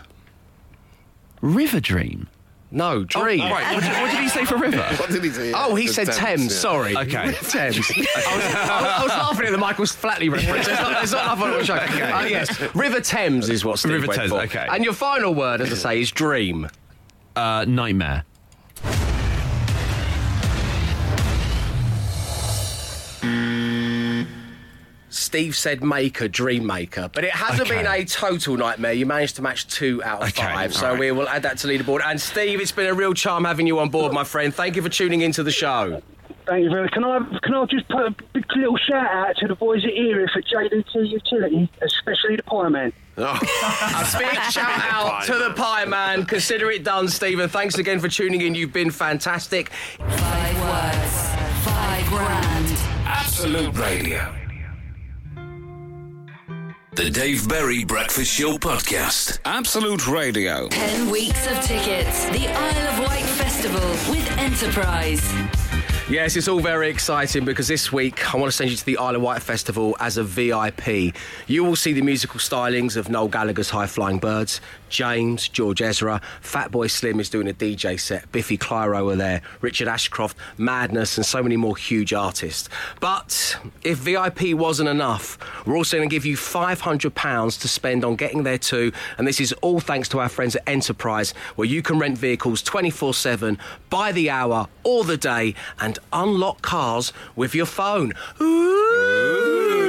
River 1.42 1.80
Dream. 1.80 2.28
No, 2.74 3.04
dream. 3.04 3.40
Right. 3.40 3.74
What 3.74 3.82
did, 3.82 3.92
what 4.00 4.10
did 4.10 4.20
he 4.20 4.28
say 4.30 4.46
for 4.46 4.56
River? 4.56 4.82
What 4.96 5.10
did 5.10 5.22
he 5.22 5.28
say? 5.28 5.52
Oh, 5.54 5.74
he 5.74 5.86
said 5.86 6.10
Thames. 6.10 6.44
yeah. 6.44 6.48
Sorry. 6.48 6.96
Okay. 6.96 7.32
Thames. 7.42 7.76
I 8.16 8.34
was, 8.34 8.54
I 8.56 9.00
was 9.02 9.10
laughing 9.10 9.44
at 9.46 9.52
the 9.52 9.58
Michael 9.58 9.84
Flatley 9.84 10.30
reference. 10.32 10.66
It's 10.66 10.80
not, 10.80 11.02
it's 11.02 11.12
not 11.12 11.24
enough 11.24 11.40
on 11.42 11.50
the 11.50 11.64
show. 11.66 11.74
Uh, 11.74 12.24
yes, 12.26 12.74
River 12.74 13.02
Thames 13.02 13.50
is 13.50 13.62
what 13.62 13.78
Steve 13.78 13.92
River 13.92 14.06
went 14.06 14.20
Thames, 14.20 14.32
for. 14.32 14.40
okay. 14.44 14.66
And 14.70 14.84
your 14.84 14.94
final 14.94 15.34
word, 15.34 15.60
as 15.60 15.70
I 15.70 15.76
say, 15.76 16.00
is 16.00 16.10
dream. 16.10 16.66
Uh, 17.36 17.66
nightmare. 17.68 18.24
Steve 25.22 25.54
said 25.56 25.82
maker, 25.82 26.28
dream 26.28 26.66
maker, 26.66 27.08
but 27.12 27.24
it 27.24 27.30
hasn't 27.30 27.70
Okay. 27.70 27.82
been 27.82 27.86
a 27.86 28.04
total 28.04 28.56
nightmare. 28.56 28.92
You 28.92 29.06
managed 29.06 29.36
to 29.36 29.42
match 29.42 29.66
two 29.68 30.02
out 30.04 30.22
of 30.22 30.28
Okay, 30.28 30.42
five, 30.42 30.74
so 30.74 30.86
all 30.86 30.92
right. 30.92 31.00
we 31.00 31.12
will 31.12 31.28
add 31.28 31.42
that 31.44 31.58
to 31.58 31.66
the 31.66 31.78
leaderboard. 31.78 32.00
And 32.04 32.20
Steve, 32.20 32.60
it's 32.60 32.72
been 32.72 32.86
a 32.86 32.94
real 32.94 33.14
charm 33.14 33.44
having 33.44 33.66
you 33.66 33.78
on 33.78 33.88
board, 33.88 34.12
my 34.12 34.24
friend. 34.24 34.54
Thank 34.54 34.76
you 34.76 34.82
for 34.82 34.88
tuning 34.88 35.20
into 35.22 35.42
the 35.42 35.50
show. 35.52 36.02
Thank 36.46 36.64
you 36.64 36.70
very 36.70 36.82
much. 36.82 36.92
Can 36.92 37.04
I, 37.04 37.18
can 37.44 37.54
I 37.54 37.64
just 37.66 37.86
put 37.88 38.04
a 38.04 38.10
big 38.32 38.44
little 38.56 38.76
shout 38.76 39.06
out 39.06 39.36
to 39.36 39.46
the 39.46 39.54
boys 39.54 39.84
at 39.84 39.92
Era 39.92 40.26
for 40.32 40.42
JDT 40.42 41.08
Utility, 41.08 41.70
especially 41.80 42.34
the 42.36 42.42
Pie 42.42 42.68
Man? 42.68 42.92
Oh. 43.16 43.22
A 44.14 44.18
big 44.18 44.34
shout 44.50 44.92
out 44.92 45.24
to 45.26 45.34
the 45.36 45.52
Pie 45.54 45.84
Man. 45.84 46.24
Consider 46.26 46.70
it 46.72 46.82
done, 46.82 47.06
Stephen. 47.08 47.48
Thanks 47.48 47.78
again 47.78 48.00
for 48.00 48.08
tuning 48.08 48.40
in. 48.40 48.56
You've 48.56 48.72
been 48.72 48.90
fantastic. 48.90 49.68
Five 49.68 50.60
words, 50.60 51.64
five 51.64 52.06
grand. 52.08 52.68
Absolute 53.06 53.78
Radio. 53.78 54.34
The 56.94 57.08
Dave 57.08 57.48
Berry 57.48 57.84
Breakfast 57.84 58.30
Show 58.30 58.58
Podcast. 58.58 59.38
Absolute 59.46 60.06
Radio. 60.06 60.68
Ten 60.68 61.08
weeks 61.08 61.46
of 61.50 61.58
tickets. 61.62 62.26
The 62.26 62.46
Isle 62.48 62.88
of 62.88 63.08
Wight 63.08 63.24
Festival 63.24 63.80
with 64.10 64.30
Enterprise. 64.32 65.32
Yes, 66.10 66.36
it's 66.36 66.48
all 66.48 66.60
very 66.60 66.90
exciting 66.90 67.46
because 67.46 67.66
this 67.66 67.90
week 67.90 68.34
I 68.34 68.36
want 68.36 68.52
to 68.52 68.54
send 68.54 68.70
you 68.70 68.76
to 68.76 68.84
the 68.84 68.98
Isle 68.98 69.16
of 69.16 69.22
Wight 69.22 69.40
Festival 69.40 69.96
as 70.00 70.18
a 70.18 70.22
VIP. 70.22 71.16
You 71.46 71.64
will 71.64 71.76
see 71.76 71.94
the 71.94 72.02
musical 72.02 72.38
stylings 72.38 72.98
of 72.98 73.08
Noel 73.08 73.28
Gallagher's 73.28 73.70
High 73.70 73.86
Flying 73.86 74.18
Birds, 74.18 74.60
James, 74.92 75.48
George 75.48 75.82
Ezra, 75.82 76.20
Fatboy 76.42 76.90
Slim 76.90 77.18
is 77.18 77.30
doing 77.30 77.48
a 77.48 77.54
DJ 77.54 77.98
set, 77.98 78.30
Biffy 78.30 78.58
Clyro 78.58 79.12
are 79.12 79.16
there, 79.16 79.40
Richard 79.62 79.88
Ashcroft, 79.88 80.36
Madness, 80.58 81.16
and 81.16 81.26
so 81.26 81.42
many 81.42 81.56
more 81.56 81.76
huge 81.76 82.12
artists. 82.12 82.68
But 83.00 83.58
if 83.82 83.98
VIP 83.98 84.52
wasn't 84.52 84.90
enough, 84.90 85.38
we're 85.66 85.76
also 85.76 85.96
going 85.96 86.08
to 86.08 86.14
give 86.14 86.26
you 86.26 86.36
£500 86.36 87.60
to 87.60 87.68
spend 87.68 88.04
on 88.04 88.16
getting 88.16 88.42
there 88.42 88.58
too. 88.58 88.92
And 89.16 89.26
this 89.26 89.40
is 89.40 89.52
all 89.54 89.80
thanks 89.80 90.08
to 90.10 90.20
our 90.20 90.28
friends 90.28 90.54
at 90.54 90.62
Enterprise, 90.68 91.32
where 91.56 91.66
you 91.66 91.82
can 91.82 91.98
rent 91.98 92.18
vehicles 92.18 92.62
24 92.62 93.14
7, 93.14 93.58
by 93.88 94.12
the 94.12 94.28
hour, 94.28 94.68
or 94.84 95.04
the 95.04 95.16
day, 95.16 95.54
and 95.80 95.98
unlock 96.12 96.60
cars 96.60 97.12
with 97.34 97.54
your 97.54 97.66
phone. 97.66 98.12
Ooh. 98.40 99.81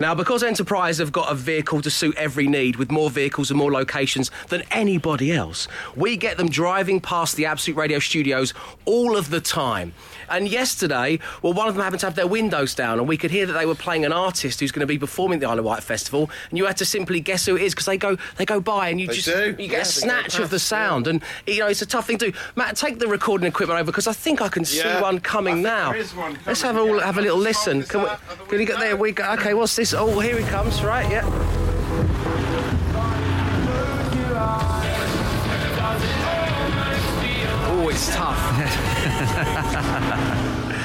Now, 0.00 0.14
because 0.14 0.42
Enterprise 0.42 0.98
have 0.98 1.12
got 1.12 1.30
a 1.30 1.34
vehicle 1.34 1.82
to 1.82 1.90
suit 1.90 2.16
every 2.16 2.46
need 2.46 2.76
with 2.76 2.90
more 2.90 3.10
vehicles 3.10 3.50
and 3.50 3.58
more 3.58 3.72
locations 3.72 4.30
than 4.48 4.62
anybody 4.70 5.32
else, 5.32 5.68
we 5.96 6.16
get 6.16 6.36
them 6.36 6.48
driving 6.48 7.00
past 7.00 7.36
the 7.36 7.46
Absolute 7.46 7.76
Radio 7.76 7.98
studios 7.98 8.54
all 8.84 9.16
of 9.16 9.30
the 9.30 9.40
time. 9.40 9.92
And 10.30 10.48
yesterday, 10.48 11.18
well, 11.42 11.52
one 11.52 11.68
of 11.68 11.74
them 11.74 11.82
happened 11.82 12.00
to 12.00 12.06
have 12.06 12.14
their 12.14 12.26
windows 12.26 12.74
down, 12.74 12.98
and 12.98 13.08
we 13.08 13.16
could 13.16 13.30
hear 13.30 13.46
that 13.46 13.52
they 13.54 13.66
were 13.66 13.74
playing 13.74 14.04
an 14.04 14.12
artist 14.12 14.60
who's 14.60 14.72
going 14.72 14.80
to 14.80 14.86
be 14.86 14.98
performing 14.98 15.36
at 15.36 15.40
the 15.40 15.48
Isle 15.48 15.58
of 15.58 15.64
Wight 15.64 15.82
Festival, 15.82 16.30
and 16.50 16.58
you 16.58 16.66
had 16.66 16.76
to 16.78 16.84
simply 16.84 17.20
guess 17.20 17.46
who 17.46 17.56
it 17.56 17.62
is 17.62 17.74
because 17.74 17.86
they 17.86 17.96
go 17.96 18.16
they 18.36 18.44
go 18.44 18.60
by 18.60 18.88
and 18.88 19.00
you 19.00 19.06
They 19.06 19.14
just 19.14 19.26
do. 19.28 19.50
you 19.50 19.56
get 19.56 19.58
Yeah, 19.58 19.66
a 19.66 19.68
they 19.68 19.76
go 19.76 19.82
snatch 19.82 20.38
of 20.38 20.50
the 20.50 20.56
past, 20.56 20.66
sound, 20.66 21.06
and 21.06 21.22
you 21.46 21.60
know 21.60 21.66
it's 21.66 21.82
a 21.82 21.86
tough 21.86 22.06
thing 22.06 22.18
to 22.18 22.30
do. 22.32 22.38
Matt, 22.56 22.76
take 22.76 22.98
the 22.98 23.08
recording 23.08 23.46
equipment 23.46 23.80
over 23.80 23.86
because 23.90 24.06
I 24.06 24.12
think 24.12 24.40
I 24.42 24.48
can 24.48 24.64
see 24.64 24.78
Yeah, 24.78 25.00
one 25.00 25.20
coming 25.20 25.62
now. 25.62 25.92
there 25.92 26.00
is 26.00 26.14
one 26.14 26.38
Let's 26.46 26.62
have 26.62 26.76
a 26.76 26.84
yeah. 26.86 27.04
have 27.04 27.18
a 27.18 27.22
little 27.22 27.38
listen. 27.38 27.82
Can 27.84 28.00
we? 28.00 28.06
this 28.06 28.12
out 28.14 28.32
of 28.32 28.38
the 28.38 28.44
Can 28.46 28.60
you 28.60 28.66
get 28.66 28.78
there? 28.80 28.96
We 28.96 29.12
go. 29.12 29.24
Okay, 29.34 29.54
what's 29.54 29.76
this? 29.76 29.94
Oh, 29.94 30.20
here 30.20 30.38
he 30.38 30.44
comes. 30.48 30.82
Right, 30.82 31.10
yeah. 31.10 31.24
It's 37.98 38.14
tough. 38.14 38.38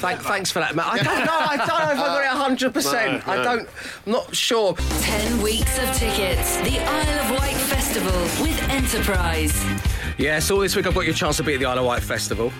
Thank, 0.00 0.22
thanks 0.22 0.50
for 0.50 0.60
that, 0.60 0.74
Matt. 0.74 0.86
I 0.86 1.02
don't 1.02 1.26
know. 1.26 1.38
I 1.38 1.56
don't 1.58 1.68
know 1.68 1.92
if 1.92 1.98
I 1.98 2.06
got 2.06 2.16
uh, 2.16 2.22
it 2.22 2.26
hundred 2.28 2.72
percent. 2.72 3.28
I 3.28 3.42
don't. 3.42 3.68
I'm 4.06 4.12
not 4.12 4.34
sure. 4.34 4.74
Ten 5.00 5.42
weeks 5.42 5.78
of 5.78 5.94
tickets. 5.94 6.56
The 6.62 6.78
Isle 6.78 7.20
of 7.20 7.30
Wight 7.38 7.54
Festival 7.54 8.18
with 8.42 8.58
Enterprise. 8.70 9.62
Yeah, 10.16 10.38
so 10.38 10.58
this 10.62 10.74
week 10.74 10.86
I've 10.86 10.94
got 10.94 11.04
your 11.04 11.12
chance 11.12 11.36
to 11.36 11.42
be 11.42 11.52
at 11.52 11.60
the 11.60 11.66
Isle 11.66 11.80
of 11.80 11.84
Wight 11.84 12.02
Festival, 12.02 12.50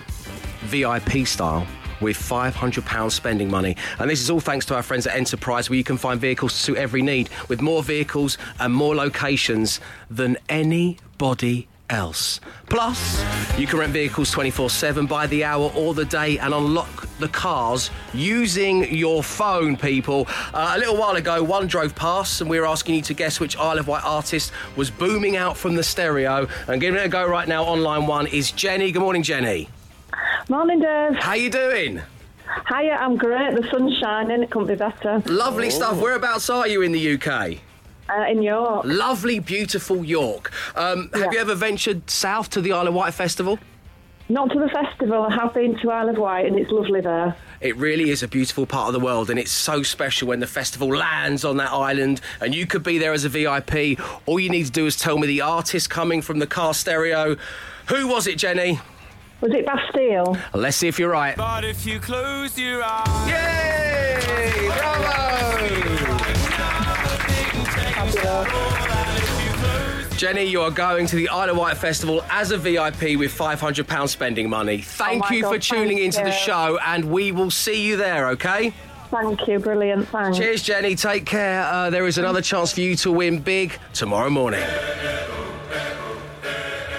VIP 0.65 1.25
style. 1.25 1.65
With 1.99 2.17
£500 2.17 3.11
spending 3.11 3.47
money. 3.47 3.77
And 3.99 4.09
this 4.09 4.21
is 4.21 4.31
all 4.31 4.39
thanks 4.39 4.65
to 4.67 4.75
our 4.75 4.81
friends 4.81 5.05
at 5.05 5.15
Enterprise, 5.15 5.69
where 5.69 5.77
you 5.77 5.83
can 5.83 5.97
find 5.97 6.19
vehicles 6.19 6.53
to 6.53 6.59
suit 6.59 6.77
every 6.77 7.03
need, 7.03 7.29
with 7.47 7.61
more 7.61 7.83
vehicles 7.83 8.39
and 8.59 8.73
more 8.73 8.95
locations 8.95 9.79
than 10.09 10.35
anybody 10.49 11.67
else. 11.91 12.39
Plus, 12.69 13.23
you 13.57 13.67
can 13.67 13.79
rent 13.79 13.93
vehicles 13.93 14.31
24 14.31 14.69
7 14.69 15.05
by 15.05 15.27
the 15.27 15.43
hour 15.43 15.71
or 15.75 15.93
the 15.93 16.05
day 16.05 16.37
and 16.39 16.53
unlock 16.53 17.07
the 17.19 17.27
cars 17.27 17.91
using 18.13 18.93
your 18.93 19.21
phone, 19.21 19.77
people. 19.77 20.27
Uh, 20.53 20.73
a 20.75 20.79
little 20.79 20.97
while 20.97 21.15
ago, 21.15 21.43
one 21.43 21.67
drove 21.67 21.93
past 21.95 22.41
and 22.41 22.49
we 22.49 22.59
were 22.59 22.65
asking 22.65 22.95
you 22.95 23.01
to 23.01 23.13
guess 23.13 23.39
which 23.39 23.57
Isle 23.57 23.79
of 23.79 23.87
Wight 23.87 24.03
artist 24.03 24.51
was 24.75 24.89
booming 24.89 25.35
out 25.37 25.57
from 25.57 25.75
the 25.75 25.83
stereo. 25.83 26.47
And 26.67 26.81
giving 26.81 26.99
it 26.99 27.05
a 27.05 27.09
go 27.09 27.27
right 27.27 27.47
now 27.47 27.63
online 27.63 28.07
one 28.07 28.27
is 28.27 28.51
Jenny. 28.51 28.91
Good 28.91 29.01
morning, 29.01 29.23
Jenny. 29.23 29.69
Morning, 30.49 30.79
Dave. 30.79 31.15
How 31.15 31.33
you 31.33 31.49
doing? 31.49 32.01
Hiya, 32.67 32.93
I'm 32.93 33.15
great. 33.15 33.55
The 33.55 33.67
sun's 33.69 33.97
shining. 33.99 34.43
It 34.43 34.49
couldn't 34.49 34.67
be 34.67 34.75
better. 34.75 35.21
Lovely 35.25 35.69
stuff. 35.69 35.99
Whereabouts 36.01 36.49
are 36.49 36.67
you 36.67 36.81
in 36.81 36.91
the 36.91 37.13
UK? 37.13 37.59
Uh, 38.13 38.25
in 38.29 38.41
York. 38.41 38.83
Lovely, 38.85 39.39
beautiful 39.39 40.03
York. 40.03 40.51
Um, 40.75 41.09
Have 41.13 41.21
Yeah. 41.21 41.31
you 41.31 41.39
ever 41.39 41.55
ventured 41.55 42.09
south 42.09 42.49
to 42.51 42.61
the 42.61 42.73
Isle 42.73 42.87
of 42.89 42.93
Wight 42.93 43.13
Festival? 43.13 43.57
Not 44.27 44.49
to 44.51 44.59
the 44.59 44.69
festival. 44.69 45.23
I 45.23 45.33
have 45.35 45.53
been 45.53 45.77
to 45.79 45.91
Isle 45.91 46.09
of 46.09 46.17
Wight 46.17 46.45
and 46.45 46.57
it's 46.57 46.71
lovely 46.71 47.01
there. 47.01 47.35
It 47.59 47.75
really 47.77 48.09
is 48.09 48.23
a 48.23 48.27
beautiful 48.27 48.65
part 48.65 48.87
of 48.87 48.93
the 48.93 48.99
world, 48.99 49.29
and 49.29 49.37
it's 49.37 49.51
so 49.51 49.83
special 49.83 50.27
when 50.29 50.39
the 50.39 50.47
festival 50.47 50.87
lands 50.89 51.45
on 51.45 51.57
that 51.57 51.71
island. 51.71 52.19
And 52.39 52.55
you 52.55 52.65
could 52.65 52.81
be 52.83 52.97
there 52.97 53.13
as 53.13 53.23
a 53.23 53.29
VIP. 53.29 53.99
All 54.25 54.39
you 54.39 54.49
need 54.49 54.65
to 54.65 54.71
do 54.71 54.85
is 54.87 54.95
tell 54.97 55.17
me 55.19 55.27
the 55.27 55.41
artist 55.41 55.89
coming 55.89 56.21
from 56.23 56.39
the 56.39 56.47
car 56.47 56.73
stereo. 56.73 57.35
Who 57.87 58.07
was 58.07 58.25
it, 58.25 58.37
Jenny? 58.39 58.79
Was 59.41 59.53
it 59.53 59.65
Bastille? 59.65 60.37
Let's 60.53 60.77
see 60.77 60.87
if 60.87 60.97
you're 60.97 61.11
right. 61.11 61.35
But 61.37 61.63
if 61.65 61.85
you 61.85 61.99
close 61.99 62.57
your 62.57 62.81
eyes, 62.83 63.29
Yay! 63.29 64.67
Bravo! 64.77 65.20
Jenny, 70.21 70.43
you 70.43 70.61
are 70.61 70.69
going 70.69 71.07
to 71.07 71.15
the 71.15 71.29
Isle 71.29 71.49
of 71.49 71.57
Wight 71.57 71.77
Festival 71.77 72.23
as 72.29 72.51
a 72.51 72.57
VIP 72.59 73.17
with 73.17 73.35
£500 73.35 74.07
spending 74.07 74.47
money. 74.47 74.77
Thank 74.77 75.23
Oh 75.23 75.27
my 75.27 75.35
you 75.35 75.41
for 75.41 75.57
tuning 75.57 75.97
thank 75.97 76.13
into 76.13 76.23
the 76.23 76.31
show, 76.31 76.77
and 76.85 77.05
we 77.05 77.31
will 77.31 77.49
see 77.49 77.83
you 77.83 77.97
there, 77.97 78.27
okay? 78.27 78.71
Thank 79.09 79.47
you. 79.47 79.57
Brilliant. 79.57 80.07
Thanks. 80.09 80.37
Cheers, 80.37 80.61
Jenny. 80.61 80.93
Take 80.93 81.25
care. 81.25 81.63
Uh, 81.63 81.89
there 81.89 82.05
is 82.05 82.19
another 82.19 82.39
chance 82.43 82.71
for 82.71 82.81
you 82.81 82.95
to 82.97 83.11
win 83.11 83.39
big 83.39 83.79
tomorrow 83.95 84.29
morning. 84.29 84.63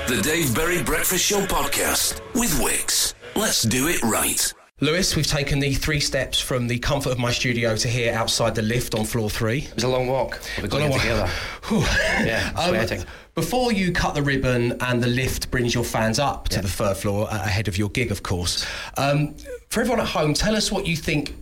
The 0.08 0.20
Dave 0.20 0.52
Berry 0.52 0.82
Breakfast 0.82 1.24
Show 1.24 1.46
Podcast 1.46 2.20
with 2.34 2.60
Wix. 2.60 3.14
Let's 3.36 3.62
do 3.62 3.86
it 3.86 4.02
right. 4.02 4.52
Lewis, 4.82 5.14
we've 5.14 5.28
taken 5.28 5.60
the 5.60 5.72
three 5.74 6.00
steps 6.00 6.40
from 6.40 6.66
the 6.66 6.76
comfort 6.80 7.10
of 7.12 7.18
my 7.20 7.30
studio 7.30 7.76
to 7.76 7.86
here 7.86 8.12
outside 8.12 8.52
the 8.56 8.62
lift 8.62 8.96
on 8.96 9.04
floor 9.04 9.30
three. 9.30 9.58
It 9.58 9.74
was 9.76 9.84
a 9.84 9.88
long 9.88 10.08
walk. 10.08 10.40
We 10.60 10.66
got 10.66 10.82
it 10.82 10.92
together. 11.00 11.30
Yeah, 12.26 12.50
Um, 12.56 12.70
sweating. 12.70 13.04
before 13.36 13.72
you 13.72 13.92
cut 13.92 14.16
the 14.16 14.22
ribbon 14.24 14.76
and 14.80 15.00
the 15.00 15.06
lift 15.06 15.52
brings 15.52 15.72
your 15.72 15.84
fans 15.84 16.18
up 16.18 16.48
to 16.48 16.60
the 16.60 16.66
third 16.66 16.96
floor 16.96 17.28
ahead 17.30 17.68
of 17.68 17.78
your 17.78 17.90
gig, 17.90 18.10
of 18.10 18.24
course. 18.24 18.66
Um, 18.96 19.36
for 19.70 19.82
everyone 19.82 20.00
at 20.00 20.08
home, 20.08 20.34
tell 20.34 20.56
us 20.56 20.72
what 20.72 20.84
you 20.84 20.96
think. 20.96 21.36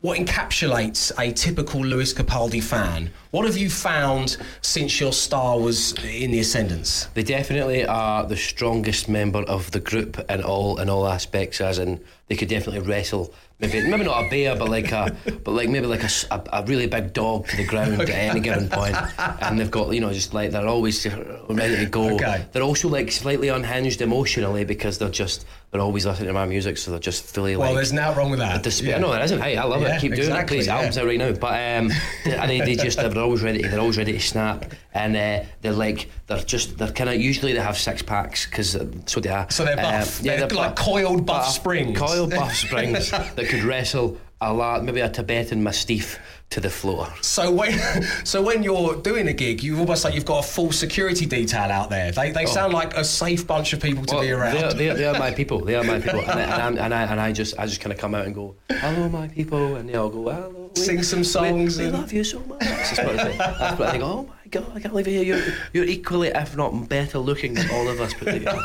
What 0.00 0.18
encapsulates 0.18 1.10
a 1.18 1.32
typical 1.32 1.80
Lewis 1.80 2.14
Capaldi 2.14 2.62
fan? 2.62 3.10
What 3.30 3.44
have 3.44 3.56
you 3.56 3.68
found 3.68 4.36
since 4.60 5.00
your 5.00 5.12
star 5.12 5.58
was 5.58 5.92
in 6.04 6.30
the 6.30 6.38
ascendance? 6.40 7.06
They 7.14 7.22
definitely 7.24 7.84
are 7.84 8.24
the 8.24 8.36
strongest 8.36 9.08
member 9.08 9.40
of 9.40 9.70
the 9.72 9.80
group 9.80 10.18
in 10.30 10.42
all 10.42 10.78
in 10.78 10.88
all 10.88 11.08
aspects, 11.08 11.60
as 11.60 11.78
in 11.78 12.04
they 12.28 12.36
could 12.36 12.48
definitely 12.48 12.80
wrestle 12.80 13.32
maybe 13.58 13.88
maybe 13.88 14.04
not 14.04 14.22
a 14.26 14.28
bear, 14.28 14.54
but 14.54 14.68
like 14.68 14.92
a 14.92 15.16
but 15.44 15.52
like 15.52 15.68
maybe 15.70 15.86
like 15.86 16.02
a 16.02 16.10
a 16.52 16.62
really 16.66 16.86
big 16.86 17.12
dog 17.12 17.46
to 17.48 17.56
the 17.56 17.64
ground 17.64 18.00
at 18.02 18.10
any 18.10 18.40
given 18.40 18.68
point, 18.68 18.96
and 19.42 19.58
they've 19.58 19.70
got 19.70 19.92
you 19.94 20.00
know 20.00 20.12
just 20.12 20.34
like 20.34 20.50
they're 20.50 20.66
always 20.68 21.06
ready 21.48 21.76
to 21.76 21.86
go. 21.86 22.14
Okay. 22.16 22.44
They're 22.52 22.62
also 22.62 22.88
like 22.88 23.10
slightly 23.12 23.48
unhinged 23.48 24.00
emotionally 24.02 24.64
because 24.64 24.98
they're 24.98 25.08
just 25.08 25.46
they're 25.70 25.80
always 25.80 26.04
listening 26.06 26.28
to 26.28 26.32
my 26.34 26.46
music, 26.46 26.78
so 26.78 26.90
they're 26.90 27.00
just 27.00 27.24
fully 27.24 27.52
Well, 27.56 27.60
like. 27.60 27.66
Well, 27.68 27.74
there's 27.76 27.92
nothing 27.92 28.18
wrong 28.18 28.30
with 28.30 28.38
that. 28.40 28.62
Despair. 28.62 28.90
Yeah. 28.90 28.98
No, 28.98 29.10
there 29.12 29.22
isn't. 29.24 29.40
Hey, 29.40 29.56
I 29.56 29.64
love 29.64 29.82
Yeah, 29.82 29.96
it. 29.96 30.00
Keep 30.00 30.12
doing 30.12 30.20
exactly, 30.28 30.58
it, 30.58 30.60
please. 30.60 30.66
yeah. 30.66 30.76
Albums 30.76 30.98
out 30.98 31.06
right 31.06 31.18
now, 31.18 31.32
but 31.32 31.48
um, 31.54 31.90
and 32.24 32.50
they, 32.50 32.60
they 32.60 32.76
just 32.76 32.98
they're 32.98 33.18
always 33.18 33.42
ready. 33.42 33.62
They're 33.62 33.80
always 33.80 33.96
ready 33.98 34.12
to 34.12 34.20
snap, 34.20 34.72
and 34.94 35.16
uh, 35.16 35.44
they're 35.62 35.72
like 35.72 36.08
they're 36.26 36.38
just 36.38 36.76
they're 36.78 36.92
kind 36.92 37.10
of 37.10 37.16
usually 37.16 37.52
they 37.52 37.60
have 37.60 37.78
six 37.78 38.02
packs 38.02 38.46
because 38.46 38.76
so 39.06 39.20
they 39.20 39.30
are. 39.30 39.50
So 39.50 39.64
they're 39.64 39.76
buff. 39.76 40.20
Um, 40.20 40.26
yeah, 40.26 40.36
They're 40.46 40.48
like 40.48 40.76
coiled 40.76 41.24
buff 41.26 41.48
springs. 41.48 41.98
Coiled 41.98 42.15
buff 42.26 42.54
springs 42.54 43.10
that 43.10 43.46
could 43.48 43.64
wrestle 43.64 44.18
a 44.40 44.52
lot, 44.52 44.84
maybe 44.84 45.00
a 45.00 45.08
Tibetan 45.08 45.62
mastiff 45.62 46.18
to 46.50 46.60
the 46.60 46.70
floor. 46.70 47.12
So 47.22 47.50
when, 47.50 47.72
so 48.24 48.40
when 48.40 48.62
you're 48.62 48.94
doing 48.96 49.26
a 49.28 49.32
gig, 49.32 49.62
you 49.62 49.78
almost 49.78 50.04
like 50.04 50.14
you've 50.14 50.24
got 50.24 50.44
a 50.44 50.48
full 50.48 50.70
security 50.72 51.26
detail 51.26 51.70
out 51.72 51.90
there. 51.90 52.12
They, 52.12 52.30
they 52.30 52.46
sound 52.46 52.72
like 52.72 52.94
a 52.96 53.04
safe 53.04 53.46
bunch 53.46 53.72
of 53.72 53.80
people 53.80 54.04
to 54.06 54.14
Well, 54.14 54.22
be 54.24 54.30
around. 54.30 54.54
They're, 54.54 54.72
they're, 54.72 54.94
they're 54.94 55.18
my 55.18 55.30
people. 55.40 55.64
They 55.64 55.74
are 55.74 55.82
my 55.84 55.98
people, 55.98 56.20
and, 56.20 56.30
I, 56.40 56.66
and, 56.68 56.78
and 56.78 56.94
I 56.94 57.02
and 57.02 57.20
I 57.20 57.32
just 57.32 57.58
I 57.58 57.66
just 57.66 57.80
kind 57.80 57.92
of 57.92 57.98
come 57.98 58.14
out 58.14 58.26
and 58.26 58.34
go, 58.34 58.54
"Hello, 58.70 59.08
my 59.08 59.26
people," 59.28 59.74
and 59.76 59.88
they 59.88 59.94
all 59.94 60.08
go, 60.08 60.22
"Hello." 60.30 60.70
we- 60.74 60.80
Sing 60.80 61.02
some 61.02 61.24
songs 61.24 61.78
We, 61.78 61.84
and- 61.86 61.94
love 61.94 62.12
you 62.12 62.22
so 62.22 62.38
much. 62.40 62.60
That's 62.60 62.98
what 62.98 63.18
I 63.18 63.24
think. 63.24 63.38
That's 63.38 63.78
what 63.78 63.88
I 63.88 63.92
think. 63.92 64.04
Oh 64.04 64.22
my 64.24 64.50
god, 64.50 64.66
I 64.74 64.80
can't 64.80 64.92
believe 64.92 65.08
you're 65.08 65.24
here. 65.24 65.36
You're, 65.36 65.54
you're 65.72 65.84
equally, 65.92 66.28
if 66.28 66.54
not 66.56 66.88
better, 66.88 67.18
looking 67.18 67.54
than 67.54 67.68
all 67.70 67.88
of 67.88 67.98
us 68.00 68.12
put 68.18 68.26
together. 68.26 68.60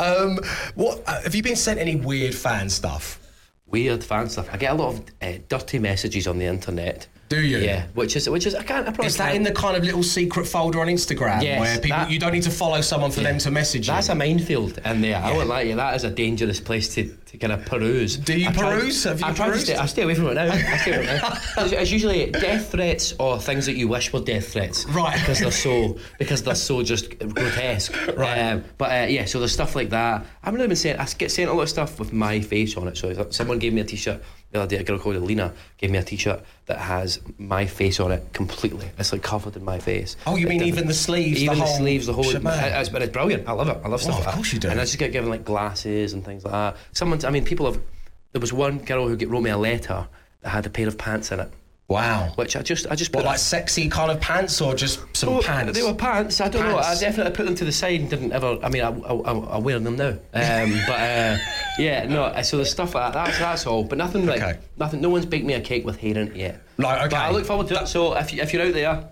um, 0.00 0.38
what 0.76 1.02
uh, 1.06 1.20
have 1.22 1.34
you 1.34 1.42
been 1.42 1.56
sent 1.56 1.78
any 1.80 1.96
weird 1.96 2.34
fan 2.34 2.70
stuff? 2.70 3.18
Weird 3.68 4.04
fan 4.04 4.28
stuff. 4.28 4.48
I 4.52 4.56
get 4.56 4.72
a 4.72 4.74
lot 4.74 4.94
of 4.94 5.00
uh, 5.20 5.38
dirty 5.48 5.78
messages 5.78 6.26
on 6.26 6.38
the 6.38 6.46
internet. 6.46 7.08
Do 7.28 7.40
you? 7.40 7.58
Yeah, 7.58 7.86
which 7.94 8.14
is 8.14 8.28
which 8.30 8.46
is 8.46 8.54
I 8.54 8.62
can't. 8.62 8.82
I 8.86 8.90
probably 8.92 9.06
Is 9.06 9.16
that 9.16 9.24
can't- 9.32 9.36
in 9.38 9.42
the 9.42 9.52
kind 9.52 9.76
of 9.76 9.82
little 9.84 10.02
secret 10.04 10.46
folder 10.46 10.80
on 10.80 10.86
Instagram 10.86 11.42
Yes, 11.42 11.58
where 11.60 11.78
people 11.80 11.98
that- 11.98 12.10
you 12.10 12.18
don't 12.20 12.32
need 12.32 12.44
to 12.44 12.50
follow 12.52 12.80
someone 12.80 13.10
for 13.10 13.20
them 13.20 13.38
to 13.38 13.50
message 13.50 13.88
you? 13.88 13.94
That's 13.94 14.08
a 14.10 14.14
minefield, 14.14 14.78
and 14.84 15.02
there, 15.02 15.16
I 15.16 15.30
Yeah. 15.30 15.36
won't 15.36 15.48
lie 15.48 15.64
to 15.64 15.68
you, 15.70 15.76
that 15.76 15.96
is 15.96 16.04
a 16.04 16.10
dangerous 16.10 16.60
place 16.60 16.94
to, 16.94 17.12
to 17.26 17.36
kind 17.38 17.52
of 17.52 17.64
peruse. 17.64 18.16
Do 18.16 18.38
you 18.38 18.48
I 18.48 18.52
try- 18.52 18.74
peruse? 18.78 19.02
Have 19.04 19.20
you 19.20 19.26
I 19.26 19.32
perused? 19.32 19.64
stay, 19.66 19.74
I 19.74 19.86
stay 19.86 20.02
away 20.02 20.14
from 20.14 20.28
it 20.28 20.34
now. 20.34 20.52
I 20.52 20.76
stay 20.78 20.94
away 20.94 21.06
from 21.06 21.16
it 21.16 21.22
now. 21.22 21.72
It's, 21.82 21.90
usually 21.90 22.30
death 22.30 22.70
threats 22.70 23.14
or 23.18 23.40
things 23.40 23.66
that 23.66 23.74
you 23.76 23.88
wish 23.88 24.12
were 24.12 24.20
death 24.20 24.52
threats, 24.52 24.86
Right. 24.86 25.14
Because 25.18 25.40
they're 25.40 25.50
so 25.50 25.98
because 26.18 26.42
they're 26.44 26.54
so 26.54 26.82
just 26.84 27.18
grotesque, 27.18 27.92
Right. 28.16 28.38
Um, 28.38 28.64
but 28.78 28.90
uh, 28.92 29.06
yeah, 29.08 29.24
so 29.24 29.40
there's 29.40 29.52
stuff 29.52 29.74
like 29.74 29.90
that. 29.90 30.24
I've 30.44 30.54
really 30.54 30.68
been 30.68 30.76
saying 30.76 30.96
I 30.98 31.06
get 31.18 31.30
sent 31.32 31.50
a 31.50 31.52
lot 31.52 31.62
of 31.62 31.68
stuff 31.70 31.98
with 31.98 32.12
my 32.12 32.40
face 32.40 32.76
on 32.76 32.86
it. 32.88 32.96
So 32.96 33.26
someone 33.30 33.58
gave 33.58 33.72
me 33.72 33.80
a 33.80 33.84
T-shirt 33.84 34.22
the 34.50 34.60
other 34.60 34.68
day. 34.68 34.80
A 34.80 34.84
girl 34.84 34.98
called 34.98 35.16
Alina 35.16 35.52
gave 35.78 35.90
me 35.90 35.98
a 35.98 36.02
T-shirt 36.02 36.42
that 36.66 36.78
has 36.78 37.20
my 37.38 37.66
face 37.66 38.00
on 38.00 38.12
it 38.12 38.32
completely. 38.32 38.90
It's 38.98 39.12
like 39.12 39.22
covered 39.22 39.56
in 39.56 39.64
my 39.64 39.78
face. 39.78 40.16
Oh, 40.26 40.36
you 40.36 40.46
It 40.46 40.50
mean 40.50 40.62
even 40.62 40.86
the 40.86 40.94
sleeves, 40.94 41.42
even 41.42 41.58
the, 41.58 41.64
whole 41.64 41.76
sleeves, 41.76 42.06
the 42.06 42.12
whole. 42.12 42.28
It's, 42.28 42.88
but 42.88 43.02
it's 43.02 43.12
brilliant. 43.12 43.48
I 43.48 43.52
love 43.52 43.68
it. 43.68 43.78
I 43.84 43.88
love 43.88 43.94
oh, 43.94 43.96
stuff 43.96 44.06
Well, 44.06 44.18
like 44.18 44.20
of 44.20 44.24
that. 44.26 44.34
course 44.36 44.52
you 44.52 44.58
do. 44.58 44.68
And 44.68 44.80
I 44.80 44.84
just 44.84 44.98
get 44.98 45.12
given 45.12 45.30
like 45.30 45.44
glasses 45.44 46.12
and 46.12 46.24
things 46.24 46.44
like 46.44 46.52
that. 46.52 46.76
Someone, 46.92 47.24
I 47.24 47.30
mean, 47.30 47.44
people 47.44 47.66
have. 47.70 47.80
There 48.32 48.40
was 48.40 48.52
one 48.52 48.78
girl 48.78 49.08
who 49.08 49.16
wrote 49.28 49.40
me 49.42 49.50
a 49.50 49.56
letter 49.56 50.06
that 50.42 50.50
had 50.50 50.66
a 50.66 50.70
pair 50.70 50.86
of 50.88 50.98
pants 50.98 51.32
in 51.32 51.40
it, 51.40 51.50
wow. 51.88 52.32
which 52.36 52.56
I 52.56 52.62
just, 52.62 52.86
I 52.90 52.94
just 52.94 53.14
What 53.14 53.22
put. 53.22 53.26
like 53.28 53.38
sexy 53.38 53.88
kind 53.88 54.10
of 54.10 54.20
pants 54.20 54.60
or 54.60 54.74
just 54.74 55.00
some 55.16 55.28
Oh, 55.30 55.40
pants? 55.42 55.78
They 55.78 55.84
were 55.84 55.94
pants. 55.94 56.40
I 56.40 56.48
don't 56.48 56.64
know. 56.64 56.78
I 56.78 56.98
definitely 56.98 57.32
put 57.32 57.46
them 57.46 57.54
to 57.56 57.64
the 57.64 57.72
side 57.72 58.00
and 58.00 58.10
didn't 58.10 58.32
ever. 58.32 58.58
I 58.62 58.68
mean, 58.68 58.82
I, 58.82 58.88
I, 58.88 59.12
I, 59.32 59.58
wear 59.58 59.78
them 59.78 59.96
now. 59.96 60.08
Um, 60.10 60.18
but 60.86 61.00
uh, 61.00 61.38
yeah, 61.78 62.06
no. 62.08 62.42
So 62.42 62.56
there's 62.56 62.70
stuff 62.70 62.94
like 62.94 63.12
that. 63.12 63.24
That's 63.26 63.38
that's 63.38 63.66
all. 63.66 63.84
But 63.84 63.98
nothing 63.98 64.26
like 64.26 64.42
Okay. 64.42 64.58
nothing. 64.76 65.00
No 65.00 65.08
one's 65.10 65.26
baked 65.26 65.44
me 65.46 65.54
a 65.54 65.60
cake 65.60 65.84
with 65.84 65.98
hair 65.98 66.16
in 66.18 66.28
it 66.28 66.36
yet. 66.36 66.62
Right, 66.78 66.98
okay. 67.02 67.08
But 67.10 67.20
I 67.20 67.30
look 67.30 67.46
forward 67.46 67.68
to 67.68 67.82
it. 67.82 67.86
So 67.88 68.14
if 68.16 68.32
you, 68.32 68.42
if 68.42 68.52
you're 68.52 68.62
out 68.66 68.74
there, 68.74 69.08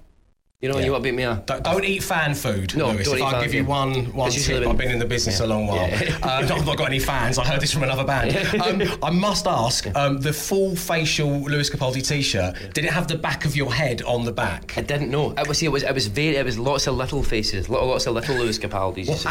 you 0.65 0.71
know, 0.71 0.77
and 0.77 0.85
you 0.87 0.93
want 0.93 1.05
to 1.05 1.11
bake 1.11 1.17
me 1.17 1.25
up. 1.25 1.45
Don't, 1.45 1.63
don't 1.63 1.85
eat 1.85 2.03
fan 2.03 2.35
food, 2.35 2.75
No, 2.75 2.87
Lewis. 2.91 3.05
don't 3.05 3.17
if 3.17 3.21
eat 3.21 3.25
I 3.27 3.31
fan 3.33 3.43
give 3.43 3.53
you 3.53 3.65
one 3.67 4.07
one 4.15 4.31
tip, 4.31 4.61
been- 4.61 4.69
I've 4.71 4.79
been 4.79 4.91
in 4.93 4.99
the 4.99 5.05
business 5.05 5.41
a 5.41 5.47
long 5.47 5.67
while. 5.67 5.77
Yeah. 5.91 6.19
Uh, 6.23 6.29
I've 6.51 6.65
not 6.65 6.79
got 6.79 6.87
any 6.89 6.99
fans. 6.99 7.37
I 7.39 7.45
heard 7.45 7.61
this 7.61 7.71
from 7.71 7.83
another 7.83 8.05
band. 8.05 8.35
Um, 8.65 8.83
I 9.03 9.11
must 9.11 9.47
ask: 9.47 9.95
um, 9.95 10.19
the 10.19 10.33
full 10.33 10.75
facial 10.75 11.29
Lewis 11.43 11.69
Capaldi 11.69 12.07
T-shirt. 12.07 12.73
Did 12.73 12.85
it 12.87 12.93
have 12.93 13.09
the 13.09 13.19
back 13.19 13.45
of 13.45 13.55
your 13.55 13.75
head 13.75 14.01
on 14.03 14.25
the 14.25 14.33
back? 14.33 14.79
I 14.79 14.81
didn't 14.81 15.11
know. 15.11 15.33
It 15.37 15.47
was 15.47 15.59
see, 15.59 15.67
it 15.67 15.73
was 15.73 15.83
it 15.83 15.93
was 15.93 16.07
very 16.07 16.37
it 16.37 16.45
was 16.47 16.59
lots 16.59 16.87
of 16.87 16.95
little 16.97 17.23
faces, 17.23 17.69
lot, 17.69 17.85
lots 17.85 18.07
of 18.07 18.15
little 18.15 18.37
Lewis 18.37 18.59
Capaldis. 18.59 19.07
You 19.09 19.17
see. 19.17 19.29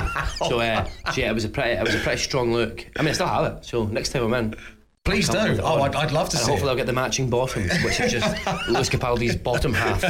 So, 0.49 0.59
uh, 0.59 0.85
so 1.11 1.21
yeah, 1.21 1.29
it 1.31 1.33
was 1.33 1.45
a 1.45 1.49
pretty 1.49 1.71
it 1.71 1.83
was 1.83 1.95
a 1.95 1.99
pretty 1.99 2.21
strong 2.21 2.53
look. 2.53 2.85
I 2.97 3.01
mean, 3.01 3.09
I 3.09 3.13
still 3.13 3.27
have 3.27 3.45
it. 3.57 3.65
So 3.65 3.85
next 3.85 4.09
time 4.09 4.23
I'm 4.23 4.33
in, 4.35 4.55
Please 5.05 5.27
do. 5.27 5.59
Oh. 5.61 5.81
I'd, 5.81 5.95
I'd 5.95 6.11
love 6.13 6.29
to 6.29 6.37
And 6.37 6.45
see. 6.45 6.51
hopefully 6.51 6.69
it. 6.69 6.71
I'll 6.71 6.77
get 6.77 6.85
the 6.85 6.93
matching 6.93 7.29
bottoms, 7.29 7.71
which 7.83 7.99
is 7.99 8.09
just 8.13 8.47
Lewis 8.69 8.87
Capaldi's 8.89 9.35
bottom 9.35 9.73
half. 9.73 10.01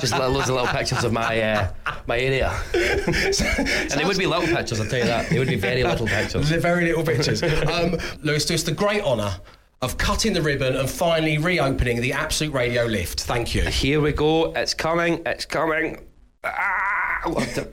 Just 0.00 0.14
loads 0.18 0.48
of 0.48 0.54
little 0.56 0.66
pictures 0.68 1.04
of 1.04 1.12
my 1.12 1.38
uh, 1.38 1.70
my 2.06 2.18
area. 2.18 2.48
and 2.74 3.90
they 3.90 4.04
would 4.06 4.16
be 4.16 4.24
little 4.26 4.46
pictures, 4.46 4.80
I'll 4.80 4.86
tell 4.88 5.00
you 5.00 5.04
that. 5.04 5.28
They 5.28 5.38
would 5.38 5.48
be 5.48 5.56
very 5.56 5.84
little 5.84 6.06
pictures. 6.06 6.48
They're 6.48 6.60
very 6.60 6.86
little 6.86 7.04
pictures. 7.04 7.42
um, 7.42 7.98
Lewis, 8.22 8.46
do 8.46 8.54
us 8.54 8.62
the 8.62 8.72
great 8.72 9.02
honour 9.02 9.34
of 9.82 9.98
cutting 9.98 10.32
the 10.32 10.40
ribbon 10.42 10.76
and 10.76 10.88
finally 10.88 11.36
reopening 11.36 12.00
the 12.00 12.14
Absolute 12.14 12.54
Radio 12.54 12.84
lift. 12.86 13.20
Thank 13.24 13.54
you. 13.54 13.62
Here 13.64 14.00
we 14.00 14.12
go. 14.12 14.52
It's 14.54 14.72
coming. 14.72 15.20
It's 15.26 15.44
coming. 15.44 16.06
Ah, 16.42 17.20
what 17.26 17.46
the- 17.54 17.70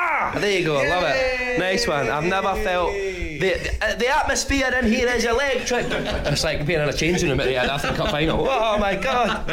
ah 0.00 0.32
there 0.38 0.58
you 0.58 0.64
go. 0.64 0.76
I 0.76 0.88
love 0.88 1.04
it. 1.06 1.58
Nice 1.58 1.86
one. 1.86 2.08
I've 2.08 2.24
never 2.24 2.54
felt 2.62 2.92
the 2.92 3.70
uh, 3.80 3.94
the 3.96 4.08
atmosphere 4.08 4.70
in 4.80 4.86
here 4.86 5.08
is 5.08 5.24
electric. 5.24 5.86
It's 5.90 6.44
like 6.44 6.66
being 6.66 6.80
in 6.80 6.88
a 6.88 6.92
changing 6.92 7.30
room 7.30 7.40
at 7.40 7.46
the 7.46 7.56
Africa 7.56 7.96
Cup 7.96 8.10
final. 8.10 8.46
Oh 8.48 8.78
my 8.78 8.96
god. 8.96 9.48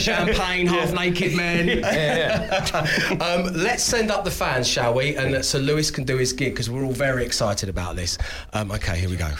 Champagne, 0.00 0.66
half 0.66 0.92
naked 0.92 1.34
men. 1.34 1.84
um, 3.20 3.52
let's 3.54 3.82
send 3.82 4.10
up 4.10 4.24
the 4.24 4.30
fans, 4.30 4.68
shall 4.68 4.94
we? 4.94 5.16
And 5.16 5.44
so 5.44 5.58
Lewis 5.58 5.90
can 5.90 6.04
do 6.04 6.16
his 6.16 6.32
gig 6.32 6.52
because 6.52 6.70
we're 6.70 6.84
all 6.84 6.92
very 6.92 7.24
excited 7.24 7.68
about 7.68 7.96
this. 7.96 8.18
Um, 8.52 8.70
okay, 8.72 8.98
here 8.98 9.08
we 9.08 9.16
go. 9.16 9.30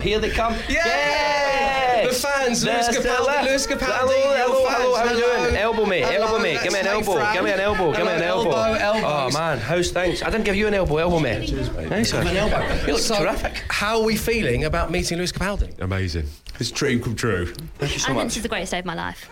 Here 0.00 0.20
they 0.20 0.30
come. 0.30 0.54
Yay! 0.68 2.04
The 2.06 2.14
fans, 2.14 2.64
Lewis 2.64 2.88
Capaldi, 2.88 3.26
left. 3.26 3.48
Lewis 3.48 3.66
Capaldi, 3.66 3.82
Hello, 3.82 4.12
your 4.12 4.36
hello, 4.36 4.68
hello. 4.68 4.94
How 4.94 5.04
fans, 5.06 5.18
you 5.18 5.24
doing? 5.26 5.56
Elbow 5.56 5.86
me, 5.86 5.98
Hello, 6.00 6.26
elbow 6.26 6.38
me. 6.38 6.56
Give 6.62 6.72
me 6.72 6.78
an 6.78 6.86
elbow. 6.86 7.12
Fran. 7.14 7.34
Give 7.34 7.44
me 7.44 7.50
an 7.50 7.60
elbow. 7.60 7.92
Give 7.92 8.06
me 8.06 8.12
an 8.12 8.22
Hello, 8.22 8.44
elbow. 8.44 8.72
elbow, 8.74 9.06
Oh 9.06 9.30
man, 9.32 9.58
how's 9.58 9.90
things? 9.90 10.22
I 10.22 10.30
didn't 10.30 10.44
give 10.44 10.54
you 10.54 10.68
an 10.68 10.74
elbow. 10.74 10.98
Elbow 10.98 11.18
me. 11.18 11.50
Nice 11.88 12.12
one. 12.14 12.26
An 12.28 12.36
elbow. 12.36 12.62
You 12.86 12.92
look 12.92 13.00
So, 13.00 13.18
terrific. 13.18 13.64
How 13.70 13.98
are 13.98 14.04
we 14.04 14.16
feeling 14.16 14.64
about 14.64 14.92
meeting 14.92 15.18
Lewis 15.18 15.32
Capaldi? 15.32 15.76
Amazing. 15.80 16.26
It's 16.60 16.70
a 16.70 16.74
dream 16.74 17.02
come 17.02 17.16
true. 17.16 17.46
Thank 17.78 17.94
you 17.94 17.98
so 17.98 18.04
I 18.04 18.06
think 18.08 18.16
much. 18.18 18.24
this 18.28 18.36
is 18.36 18.42
the 18.44 18.48
greatest 18.48 18.70
day 18.70 18.78
of 18.78 18.84
my 18.84 18.94
life. 18.94 19.28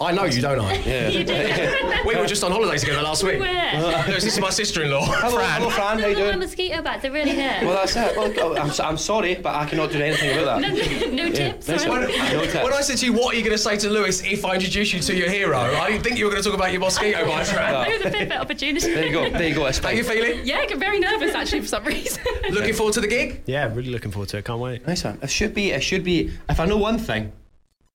I 0.00 0.12
know 0.12 0.24
you, 0.24 0.40
don't 0.42 0.60
I? 0.60 0.74
Yeah. 0.84 1.08
You 1.08 1.24
do. 1.24 2.04
We 2.06 2.16
were 2.16 2.26
just 2.26 2.44
on 2.44 2.52
holiday 2.52 2.76
together 2.76 3.00
last 3.02 3.22
week. 3.24 3.40
Where? 3.40 3.80
Lewis, 4.06 4.06
this 4.24 4.34
is 4.34 4.40
my 4.40 4.50
sister-in-law, 4.50 5.06
Hello, 5.06 5.36
Fran. 5.38 5.60
hello, 5.60 5.70
Fran. 5.70 5.98
How 5.98 6.06
you 6.08 6.14
My 6.16 6.20
doing? 6.20 6.38
mosquito 6.38 6.82
bites, 6.82 7.02
they're 7.02 7.10
really 7.12 7.30
here. 7.32 7.58
Well, 7.62 7.72
that's 7.74 7.96
it. 7.96 8.16
Well, 8.16 8.32
oh, 8.40 8.56
I'm, 8.56 8.70
I'm 8.86 8.98
sorry, 8.98 9.36
but 9.36 9.54
I 9.54 9.64
cannot 9.66 9.90
do 9.90 10.00
anything 10.02 10.38
about 10.38 10.60
that. 10.60 11.10
no, 11.10 11.24
no 11.24 11.32
tips. 11.32 11.68
nice 11.68 11.86
or 11.86 12.00
No 12.00 12.06
tips. 12.06 12.54
When 12.54 12.72
I 12.74 12.80
said 12.82 12.98
to 12.98 13.06
you, 13.06 13.12
what 13.14 13.34
are 13.34 13.38
you 13.38 13.44
going 13.44 13.56
to 13.56 13.62
say 13.62 13.76
to 13.78 13.88
Lewis 13.88 14.22
if 14.24 14.44
I 14.44 14.54
introduce 14.56 14.92
you 14.92 15.00
to 15.00 15.14
your 15.14 15.30
hero? 15.30 15.56
I 15.58 15.90
didn't 15.90 16.04
think 16.04 16.18
you 16.18 16.24
were 16.26 16.30
going 16.30 16.42
to 16.42 16.48
talk 16.48 16.56
about 16.58 16.72
your 16.72 16.80
mosquito 16.80 17.24
bites, 17.26 17.50
Fran. 17.52 17.90
It 17.90 17.98
was 17.98 18.06
a 18.06 18.10
perfect 18.10 18.32
opportunity. 18.32 18.94
There 18.94 19.06
you 19.06 19.12
go. 19.12 19.30
There 19.30 19.48
you 19.48 19.54
go. 19.54 19.66
It's 19.66 19.78
How 19.78 19.90
you 19.90 20.04
feeling? 20.04 20.40
Yeah, 20.44 20.58
I 20.58 20.66
get 20.66 20.78
very 20.78 20.98
nervous 20.98 21.34
actually 21.34 21.60
for 21.62 21.68
some 21.68 21.84
reason. 21.84 22.22
Looking 22.50 22.74
forward 22.74 22.94
to 22.94 23.00
the 23.00 23.08
gig? 23.08 23.42
Yeah, 23.46 23.72
really 23.72 23.90
looking 23.90 24.10
forward 24.10 24.28
to 24.30 24.38
it. 24.38 24.44
Can't 24.44 24.60
wait. 24.60 24.86
Nice 24.86 25.04
one. 25.04 25.18
It 25.22 25.30
should 25.30 25.54
be. 25.54 25.70
It 25.72 25.82
should 25.82 26.04
be. 26.04 26.32
If 26.50 26.60
I 26.60 26.66
know 26.66 26.76
one 26.76 26.98
thing, 26.98 27.32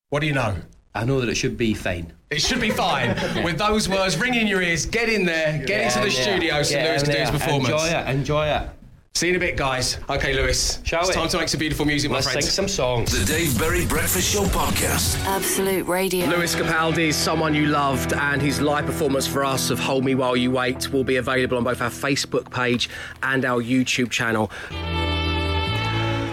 What 0.09 0.21
do 0.21 0.27
you 0.27 0.33
know? 0.33 0.55
I 0.95 1.05
know 1.05 1.19
that 1.19 1.29
it 1.29 1.35
should 1.35 1.57
be 1.57 1.73
fine. 1.73 2.11
It 2.31 2.41
should 2.41 2.59
be 2.61 2.71
fine. 2.71 3.09
With 3.43 3.57
those 3.57 3.87
words 3.87 4.17
ringing 4.17 4.41
in 4.41 4.47
your 4.47 4.61
ears, 4.61 4.85
get 4.85 5.07
in 5.09 5.25
there, 5.25 5.63
get 5.65 5.81
into 5.85 5.99
the 5.99 6.11
Yeah, 6.13 6.21
studio 6.21 6.63
so 6.63 6.75
get 6.75 6.89
Lewis 6.89 7.03
can 7.03 7.11
do 7.11 7.17
his 7.19 7.31
performance. 7.31 7.69
Enjoy 7.69 7.87
it. 7.87 8.07
Enjoy 8.09 8.47
it. 8.47 8.69
See 9.15 9.27
you 9.27 9.33
in 9.33 9.37
a 9.37 9.39
bit, 9.45 9.57
guys. 9.57 9.97
Okay, 10.09 10.33
Lewis. 10.33 10.79
Shall 10.83 10.99
it's 11.01 11.09
we? 11.09 11.15
time 11.15 11.27
to 11.29 11.37
make 11.39 11.49
some 11.49 11.59
beautiful 11.59 11.85
music, 11.85 12.09
my 12.09 12.17
Let's 12.17 12.27
sing 12.27 12.33
friends. 12.41 12.53
some 12.53 12.67
songs. 12.67 13.11
The 13.19 13.25
Dave 13.25 13.57
Berry 13.59 13.85
Breakfast 13.85 14.31
Show 14.31 14.43
Podcast. 14.45 15.19
Absolute 15.25 15.87
Radio. 15.87 16.25
Lewis 16.27 16.55
Capaldi 16.55 17.09
is 17.09 17.15
someone 17.17 17.53
you 17.53 17.65
loved, 17.65 18.13
and 18.13 18.41
his 18.41 18.61
live 18.61 18.85
performance 18.85 19.27
for 19.27 19.43
us 19.43 19.71
of 19.71 19.79
Hold 19.79 20.05
Me 20.05 20.15
While 20.15 20.37
You 20.37 20.51
Wait 20.51 20.93
will 20.93 21.03
be 21.03 21.17
available 21.17 21.57
on 21.57 21.63
both 21.63 21.81
our 21.81 21.89
Facebook 21.89 22.49
page 22.51 22.89
and 23.23 23.43
our 23.45 23.61
YouTube 23.61 24.09
channel. 24.11 24.51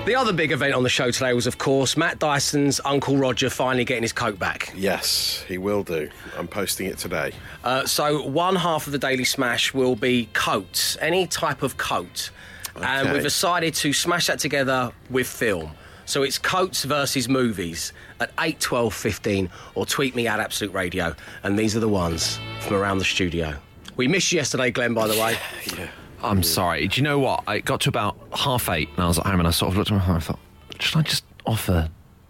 The 0.06 0.14
other 0.14 0.32
big 0.32 0.52
event 0.52 0.72
on 0.72 0.84
the 0.84 0.88
show 0.88 1.10
today 1.10 1.32
was, 1.32 1.48
of 1.48 1.58
course, 1.58 1.96
Matt 1.96 2.20
Dyson's 2.20 2.80
Uncle 2.84 3.16
Roger 3.16 3.50
finally 3.50 3.84
getting 3.84 4.04
his 4.04 4.12
coat 4.12 4.38
back. 4.38 4.72
Yes, 4.72 5.44
he 5.48 5.58
will 5.58 5.82
do. 5.82 6.08
I'm 6.38 6.46
posting 6.46 6.86
it 6.86 6.96
today. 6.96 7.32
Uh, 7.64 7.84
so, 7.86 8.22
one 8.22 8.54
half 8.54 8.86
of 8.86 8.92
the 8.92 9.00
Daily 9.00 9.24
Smash 9.24 9.74
will 9.74 9.96
be 9.96 10.28
coats, 10.32 10.96
any 11.00 11.26
type 11.26 11.64
of 11.64 11.76
coat. 11.76 12.30
And 12.76 13.12
we've 13.12 13.22
decided 13.22 13.74
to 13.74 13.92
smash 13.92 14.28
that 14.28 14.38
together 14.38 14.92
with 15.10 15.26
film. 15.26 15.72
So 16.04 16.22
it's 16.22 16.38
coats 16.38 16.84
versus 16.84 17.28
movies 17.28 17.92
at 18.20 18.30
8, 18.38 18.60
12, 18.60 18.94
15, 18.94 19.50
or 19.74 19.86
tweet 19.86 20.14
me 20.14 20.28
at 20.28 20.38
Absolute 20.38 20.72
Radio. 20.72 21.16
And 21.42 21.58
these 21.58 21.74
are 21.74 21.80
the 21.80 21.88
ones 21.88 22.38
from 22.60 22.76
around 22.76 22.98
the 22.98 23.04
studio. 23.04 23.56
We 23.96 24.06
missed 24.06 24.30
you 24.30 24.36
yesterday, 24.36 24.70
Glenn, 24.70 24.94
by 24.94 25.08
the 25.08 25.20
way. 25.20 25.36
I'm 26.22 26.42
sorry. 26.42 26.88
Do 26.88 27.00
you 27.00 27.04
know 27.04 27.18
what? 27.18 27.44
I 27.46 27.60
got 27.60 27.80
to 27.82 27.88
about 27.88 28.16
half 28.34 28.68
eight 28.68 28.88
and 28.96 29.00
I 29.04 29.08
was 29.08 29.18
at 29.18 29.26
home 29.26 29.38
and 29.40 29.48
I 29.48 29.50
sort 29.52 29.70
of 29.72 29.78
looked 29.78 29.90
at 29.90 29.94
my 29.96 30.00
phone 30.00 30.14
and 30.16 30.22
I 30.22 30.26
thought, 30.26 30.38
should 30.80 30.98
I 30.98 31.02
just 31.02 31.24
offer 31.44 31.88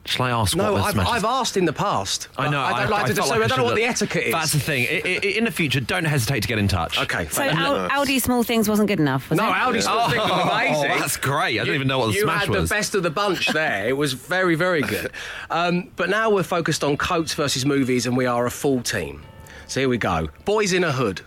Shall 0.08 0.26
I 0.26 0.30
ask 0.30 0.54
No, 0.54 0.74
what 0.74 0.82
I've. 0.96 0.98
I've 1.04 1.24
asked 1.24 1.56
in 1.56 1.64
the 1.64 1.72
past. 1.72 2.28
I 2.38 2.48
know. 2.48 2.60
I 2.60 2.78
don't 2.82 2.90
like 2.92 3.06
to 3.06 3.12
do 3.12 3.16
felt 3.22 3.28
so. 3.30 3.34
I 3.40 3.44
I 3.44 3.48
don't 3.48 3.58
know 3.58 3.64
what 3.64 3.70
should 3.70 3.78
the 3.78 3.82
have- 3.86 3.96
etiquette 3.96 4.22
is. 4.26 4.32
That's 4.32 4.52
the 4.52 4.60
thing. 4.60 4.86
I, 4.88 5.02
I, 5.04 5.26
in 5.26 5.42
the 5.46 5.50
future, 5.50 5.80
don't 5.80 6.04
hesitate 6.04 6.42
to 6.42 6.48
get 6.48 6.60
in 6.60 6.68
touch. 6.68 6.96
Okay. 7.00 7.26
So 7.26 7.42
Al- 7.42 7.90
Audi 7.90 8.20
Small 8.20 8.44
Things 8.44 8.68
wasn't 8.68 8.86
good 8.86 9.00
enough, 9.00 9.28
was 9.28 9.36
No, 9.36 9.48
it? 9.48 9.56
Audi 9.56 9.80
Small 9.80 10.08
Thing 10.08 10.20
was 10.20 10.30
amazing. 10.30 10.90
Oh, 10.92 10.98
that's 11.00 11.16
great. 11.16 11.58
I 11.58 11.64
didn't 11.64 11.74
even 11.74 11.88
know 11.88 11.98
what 11.98 12.06
the 12.06 12.12
you 12.12 12.20
smash 12.22 12.42
had 12.42 12.50
was. 12.50 12.68
the 12.68 12.72
best 12.76 12.94
of 12.94 13.02
the 13.02 13.10
bunch 13.10 13.48
there. 13.48 13.88
It 13.88 13.96
was 13.96 14.12
very, 14.12 14.54
very 14.54 14.82
good. 14.82 15.10
Um, 15.50 15.90
but 15.96 16.08
now 16.08 16.30
we're 16.30 16.44
focused 16.44 16.84
on 16.84 16.96
coats 16.96 17.34
versus 17.34 17.66
movies, 17.66 18.06
and 18.06 18.16
we 18.16 18.26
are 18.26 18.46
a 18.46 18.50
full 18.50 18.82
team. 18.82 19.24
So 19.66 19.80
here 19.80 19.88
we 19.88 19.98
go. 19.98 20.28
Boys 20.44 20.72
in 20.72 20.84
a 20.84 20.92
Hood. 20.92 21.22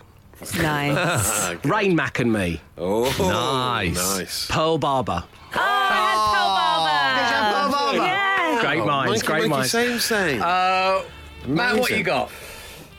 Nice. 0.62 1.54
Rain 1.64 1.94
Mac 1.96 2.18
and 2.18 2.32
me. 2.32 2.60
Oh, 2.78 3.04
Nice. 3.18 3.96
nice. 4.18 4.46
Pearl 4.48 4.78
Barber. 4.78 5.24
Oh, 5.54 5.58
I 5.58 5.96
had 7.26 7.52
Pearl 7.52 7.70
Barber. 7.72 7.96
Yeah. 7.98 8.60
Great 8.60 8.84
minds, 8.86 9.10
Mikey, 9.12 9.26
great 9.26 9.38
Mikey, 9.42 9.48
minds. 9.50 9.70
Same, 9.70 9.98
same. 9.98 10.42
Uh, 10.42 11.02
Matt, 11.46 11.72
what 11.74 11.90
Amazing. 11.90 11.98
you 11.98 12.04
got? 12.04 12.30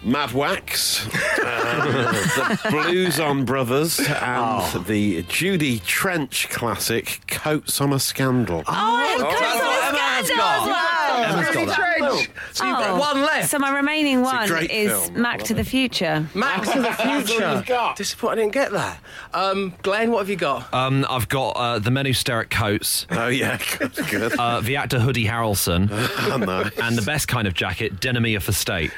Mad 0.04 0.32
Wax, 0.32 1.06
um, 1.06 1.12
the 1.44 2.60
Blues 2.72 3.20
on 3.20 3.46
Brothers, 3.46 4.00
and 4.00 4.08
Oh. 4.20 4.84
the 4.88 5.22
Judy 5.24 5.78
Trench 5.78 6.50
classic 6.50 7.22
Coats 7.28 7.80
on 7.80 7.94
a 7.94 8.00
Scandal. 8.00 8.64
Oh, 8.68 8.72
I 8.72 9.04
had 9.04 9.20
Coats 9.20 9.40
that's 9.40 9.62
on 9.62 9.68
what 9.68 9.84
a 9.84 9.88
Emma's 10.18 10.26
Scandal 10.28 10.38
got. 10.66 10.91
As. 11.26 11.34
Emma's 11.34 11.56
got 11.56 11.68
that. 11.68 11.76
Trench. 11.98 12.30
So 12.54 12.66
you've 12.66 12.78
got 12.78 12.90
Oh. 12.92 13.00
one 13.00 13.22
left. 13.22 13.50
So 13.50 13.60
my 13.60 13.76
remaining 13.76 14.22
one 14.22 14.48
great 14.48 14.70
is 14.72 14.92
film. 14.92 15.22
Mac 15.22 15.44
to 15.44 15.54
the 15.54 15.64
Future. 15.64 16.28
Max 16.34 16.70
to 16.72 16.82
the 16.82 16.92
future. 17.26 17.64
Disappointed 17.96 18.32
I 18.32 18.36
didn't 18.36 18.54
get 18.54 18.72
that. 18.72 19.00
Um, 19.34 19.74
Glenn, 19.84 20.12
what 20.12 20.20
have 20.20 20.30
you 20.30 20.36
got? 20.38 20.74
Um, 20.74 21.06
I've 21.10 21.28
got 21.30 21.50
uh, 21.52 21.80
the 21.80 21.92
men 21.92 22.06
who 22.06 22.14
stare 22.14 22.40
at 22.42 22.50
coats, 22.50 23.06
Oh, 23.12 23.28
yeah, 23.28 23.58
good, 23.80 23.94
good. 24.10 24.34
uh, 24.40 24.62
the 24.62 24.78
actor 24.78 25.00
Hoodie 25.00 25.26
Harrelson, 25.26 25.90
Oh, 26.32 26.38
nice. 26.38 26.72
and 26.80 26.98
the 26.98 27.02
best 27.02 27.28
kind 27.28 27.48
of 27.48 27.54
jacket, 27.54 28.00
Denomia 28.00 28.42
for 28.42 28.52
State. 28.54 28.92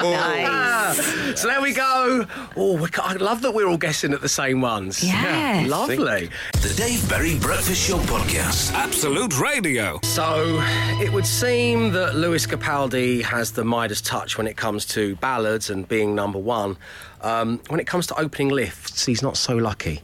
Nice. 0.00 1.40
So 1.40 1.48
there 1.48 1.60
we 1.60 1.72
go. 1.72 2.26
Oh, 2.56 2.76
we 2.76 2.88
ca- 2.88 3.02
I 3.06 3.14
love 3.14 3.42
that 3.42 3.52
we're 3.52 3.66
all 3.68 3.76
guessing 3.78 4.12
at 4.12 4.20
the 4.20 4.28
same 4.28 4.60
ones. 4.60 5.02
Yes. 5.02 5.68
Lovely. 5.68 6.30
The 6.52 6.74
Dave 6.76 7.08
Berry 7.08 7.38
Breakfast 7.38 7.86
Show 7.88 7.98
Podcast. 8.00 8.72
Absolute 8.74 9.38
Radio. 9.40 9.98
So 10.02 10.58
it 11.00 11.09
would 11.12 11.26
seem 11.26 11.90
that 11.90 12.14
Lewis 12.14 12.46
Capaldi 12.46 13.22
has 13.22 13.52
the 13.52 13.64
Midas 13.64 14.00
touch 14.00 14.38
when 14.38 14.46
it 14.46 14.56
comes 14.56 14.84
to 14.86 15.16
ballads 15.16 15.68
and 15.68 15.88
being 15.88 16.14
number 16.14 16.38
one. 16.38 16.76
Um, 17.20 17.60
when 17.68 17.80
it 17.80 17.86
comes 17.86 18.06
to 18.08 18.20
opening 18.20 18.50
lifts, 18.50 19.06
he's 19.06 19.20
not 19.20 19.36
so 19.36 19.56
lucky. 19.56 20.02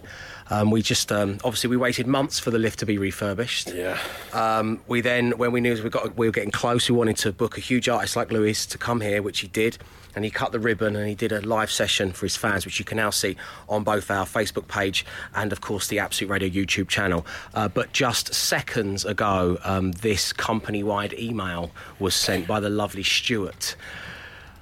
Um, 0.49 0.70
we 0.70 0.80
just 0.82 1.11
um, 1.11 1.38
obviously 1.44 1.70
we 1.70 1.76
waited 1.76 2.07
months 2.07 2.38
for 2.38 2.51
the 2.51 2.59
lift 2.59 2.78
to 2.78 2.86
be 2.86 2.99
refurbished. 2.99 3.72
Yeah. 3.72 3.99
Um, 4.32 4.80
we 4.86 5.01
then, 5.01 5.32
when 5.38 5.53
we 5.53 5.61
knew 5.61 5.82
we 5.82 5.90
got 5.90 6.16
we 6.16 6.26
were 6.26 6.32
getting 6.32 6.53
close, 6.53 6.88
we 6.88 6.97
wanted 6.97 7.16
to 7.18 7.32
book 7.32 7.59
a 7.59 7.61
huge 7.61 7.88
artist 7.88 8.16
like 8.16 8.30
Lewis 8.30 8.66
to 8.66 8.78
come 8.78 9.01
here, 9.01 9.22
which 9.22 9.40
he 9.40 9.49
did, 9.49 9.78
and 10.14 10.24
he 10.24 10.30
cut 10.30 10.53
the 10.53 10.59
ribbon 10.59 10.97
and 10.97 11.09
he 11.09 11.14
did 11.14 11.32
a 11.32 11.40
live 11.40 11.70
session 11.70 12.12
for 12.12 12.26
his 12.26 12.36
fans, 12.36 12.64
which 12.64 12.78
you 12.78 12.84
can 12.84 12.97
now 12.97 13.11
see 13.11 13.36
on 13.68 13.84
both 13.84 14.11
our 14.11 14.24
Facebook 14.24 14.68
page 14.68 15.05
and, 15.34 15.53
of 15.53 15.61
course, 15.61 15.88
the 15.88 15.99
Absolute 15.99 16.30
Radio 16.30 16.49
YouTube 16.49 16.88
channel. 16.88 17.26
Uh, 17.55 17.68
but 17.68 17.92
just 17.92 18.32
seconds 18.32 19.05
ago, 19.05 19.59
um, 19.64 19.92
this 19.92 20.32
company-wide 20.32 21.12
email 21.18 21.70
was 21.99 22.14
sent 22.14 22.47
by 22.47 22.61
the 22.61 22.70
lovely 22.70 23.03
Stuart. 23.03 23.76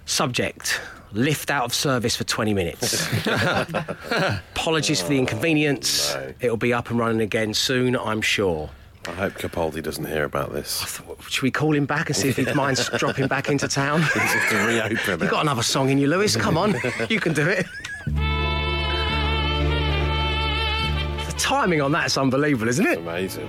Subject. 0.07 0.81
Lift 1.15 1.51
out 1.51 1.65
of 1.65 1.73
service 1.73 2.17
for 2.17 2.25
20 2.25 2.53
minutes. 2.55 3.09
Apologies 4.57 5.01
for 5.01 5.09
the 5.09 5.19
inconvenience. 5.19 6.13
Oh, 6.15 6.21
no. 6.21 6.35
It'll 6.41 6.57
be 6.57 6.73
up 6.73 6.91
and 6.91 6.99
running 6.99 7.21
again 7.21 7.55
soon, 7.55 7.97
I'm 7.97 8.21
sure. 8.21 8.69
I 9.07 9.13
hope 9.13 9.35
Capaldi 9.35 9.81
doesn't 9.83 10.07
hear 10.07 10.25
about 10.25 10.53
this. 10.53 10.83
Should 11.29 11.43
we 11.43 11.51
call 11.51 11.75
him 11.75 11.85
back 11.87 12.09
and 12.09 12.17
see 12.17 12.31
if 12.31 12.37
he 12.37 12.53
minds 12.55 12.89
dropping 12.99 13.29
back 13.29 13.49
into 13.49 13.69
town? 13.69 14.01
To 14.01 14.57
reopen 14.67 14.97
You've 14.97 15.23
it. 15.23 15.31
got 15.31 15.43
another 15.43 15.63
song 15.63 15.91
in 15.91 15.99
you, 15.99 16.09
Lewis. 16.09 16.37
Come 16.37 16.57
on, 16.57 16.75
you 17.09 17.21
can 17.21 17.33
do 17.33 17.47
it. 17.47 17.67
The 21.27 21.35
timing 21.39 21.81
on 21.81 21.93
that's 21.93 22.17
unbelievable, 22.19 22.69
isn't 22.69 22.87
it? 22.87 22.99
Amazing. 22.99 23.49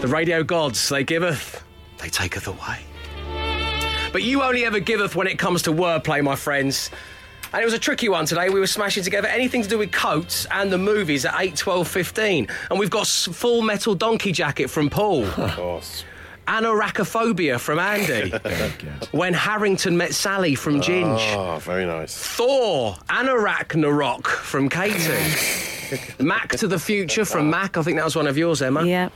The 0.00 0.08
radio 0.08 0.42
gods, 0.42 0.88
they 0.88 1.04
giveth, 1.04 1.62
they 1.98 2.08
taketh 2.08 2.48
away. 2.48 2.80
But 4.16 4.22
you 4.22 4.42
only 4.42 4.64
ever 4.64 4.80
giveth 4.80 5.14
when 5.14 5.26
it 5.26 5.38
comes 5.38 5.60
to 5.64 5.72
wordplay, 5.72 6.24
my 6.24 6.36
friends. 6.36 6.90
And 7.52 7.60
it 7.60 7.66
was 7.66 7.74
a 7.74 7.78
tricky 7.78 8.08
one 8.08 8.24
today. 8.24 8.48
We 8.48 8.58
were 8.58 8.66
smashing 8.66 9.04
together 9.04 9.28
anything 9.28 9.60
to 9.62 9.68
do 9.68 9.76
with 9.76 9.92
coats 9.92 10.46
and 10.50 10.72
the 10.72 10.78
movies 10.78 11.26
at 11.26 11.38
8, 11.38 11.54
12, 11.54 11.86
15. 11.86 12.48
And 12.70 12.78
we've 12.78 12.88
got 12.88 13.06
Full 13.06 13.60
Metal 13.60 13.94
Donkey 13.94 14.32
Jacket 14.32 14.70
from 14.70 14.88
Paul. 14.88 15.26
Of 15.26 15.50
course. 15.54 16.04
Anorachophobia 16.48 17.60
from 17.60 17.78
Andy. 17.78 18.30
when 19.10 19.34
Harrington 19.34 19.98
met 19.98 20.14
Sally 20.14 20.54
from 20.54 20.80
Ginge. 20.80 21.34
Oh, 21.36 21.58
very 21.58 21.84
nice. 21.84 22.16
Thor, 22.16 22.96
Anarachnarok 23.10 24.28
from 24.28 24.70
Katie. 24.70 26.00
Mac 26.24 26.52
to 26.52 26.66
the 26.66 26.78
Future 26.78 27.26
from 27.26 27.50
Mac. 27.50 27.76
I 27.76 27.82
think 27.82 27.98
that 27.98 28.04
was 28.06 28.16
one 28.16 28.28
of 28.28 28.38
yours, 28.38 28.62
Emma. 28.62 28.82
Yeah. 28.82 29.10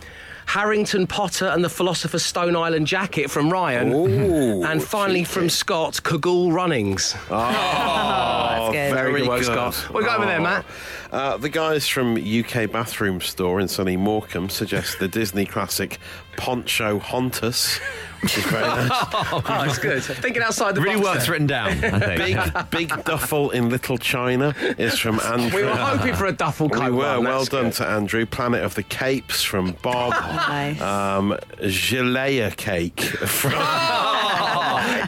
Harrington 0.51 1.07
Potter 1.07 1.46
and 1.46 1.62
the 1.62 1.68
Philosopher's 1.68 2.24
Stone 2.24 2.57
Island 2.57 2.84
Jacket 2.84 3.30
from 3.30 3.51
Ryan. 3.51 3.92
Ooh, 3.92 4.64
and 4.64 4.82
finally 4.82 5.22
from 5.22 5.48
Scott, 5.48 6.03
Cagoule 6.03 6.51
Runnings. 6.51 7.14
Oh, 7.30 7.38
that's 7.38 8.72
good. 8.72 8.92
Very 8.92 9.20
good 9.20 9.28
work, 9.28 9.38
good. 9.42 9.46
Scott. 9.46 9.74
What 9.94 10.05
got 10.05 10.16
over 10.18 10.26
there, 10.26 10.40
Matt? 10.40 10.64
Uh, 11.12 11.36
the 11.36 11.48
guys 11.48 11.86
from 11.86 12.16
UK 12.16 12.68
Bathroom 12.68 13.20
Store 13.20 13.61
in 13.61 13.68
sunny 13.68 13.96
Morecambe 13.96 14.48
suggest 14.48 14.98
the 14.98 15.07
Disney 15.07 15.46
classic 15.46 16.01
Poncho 16.37 16.99
Hontus, 16.99 17.78
which 18.22 18.37
is 18.39 18.45
very 18.45 18.62
nice. 18.62 18.91
Oh, 19.33 19.62
it's 19.66 19.78
good. 19.78 20.03
Thinking 20.03 20.43
outside 20.43 20.74
the 20.74 20.81
Really 20.81 20.97
box. 21.01 21.07
works 21.07 21.24
there. 21.24 21.33
written 21.33 21.47
down, 21.47 21.68
I 21.70 22.16
think. 22.16 22.70
Big, 22.70 22.89
big 22.91 23.05
duffel 23.05 23.51
in 23.51 23.68
Little 23.70 23.99
China 23.99 24.55
is 24.78 24.99
from 24.99 25.20
Andrew. 25.20 25.51
We 25.61 25.64
were 25.64 25.74
hoping 25.76 26.14
for 26.14 26.26
a 26.26 26.33
duffel 26.33 26.68
coat. 26.68 26.85
We 26.85 26.91
were. 26.91 27.16
one, 27.16 27.24
Well 27.24 27.39
that's 27.39 27.49
done 27.51 27.64
good. 27.64 27.72
to 27.74 27.87
Andrew. 27.87 28.26
Planet 28.26 28.62
of 28.62 28.74
the 28.74 28.83
Capes 28.83 29.43
from 29.43 29.72
Bob. 29.83 30.12
Nice. 30.51 30.81
um, 30.81 31.37
Gelea 31.61 32.57
Cake 32.57 33.01
from 33.01 33.53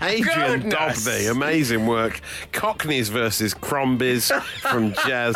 Adrian 0.02 0.62
goodness. 0.62 1.04
Dobby. 1.04 1.26
Amazing 1.26 1.86
work. 1.86 2.20
Cockneys 2.52 3.08
versus 3.08 3.54
Crombies 3.54 4.30
from 4.60 4.92
Jez. 4.92 5.34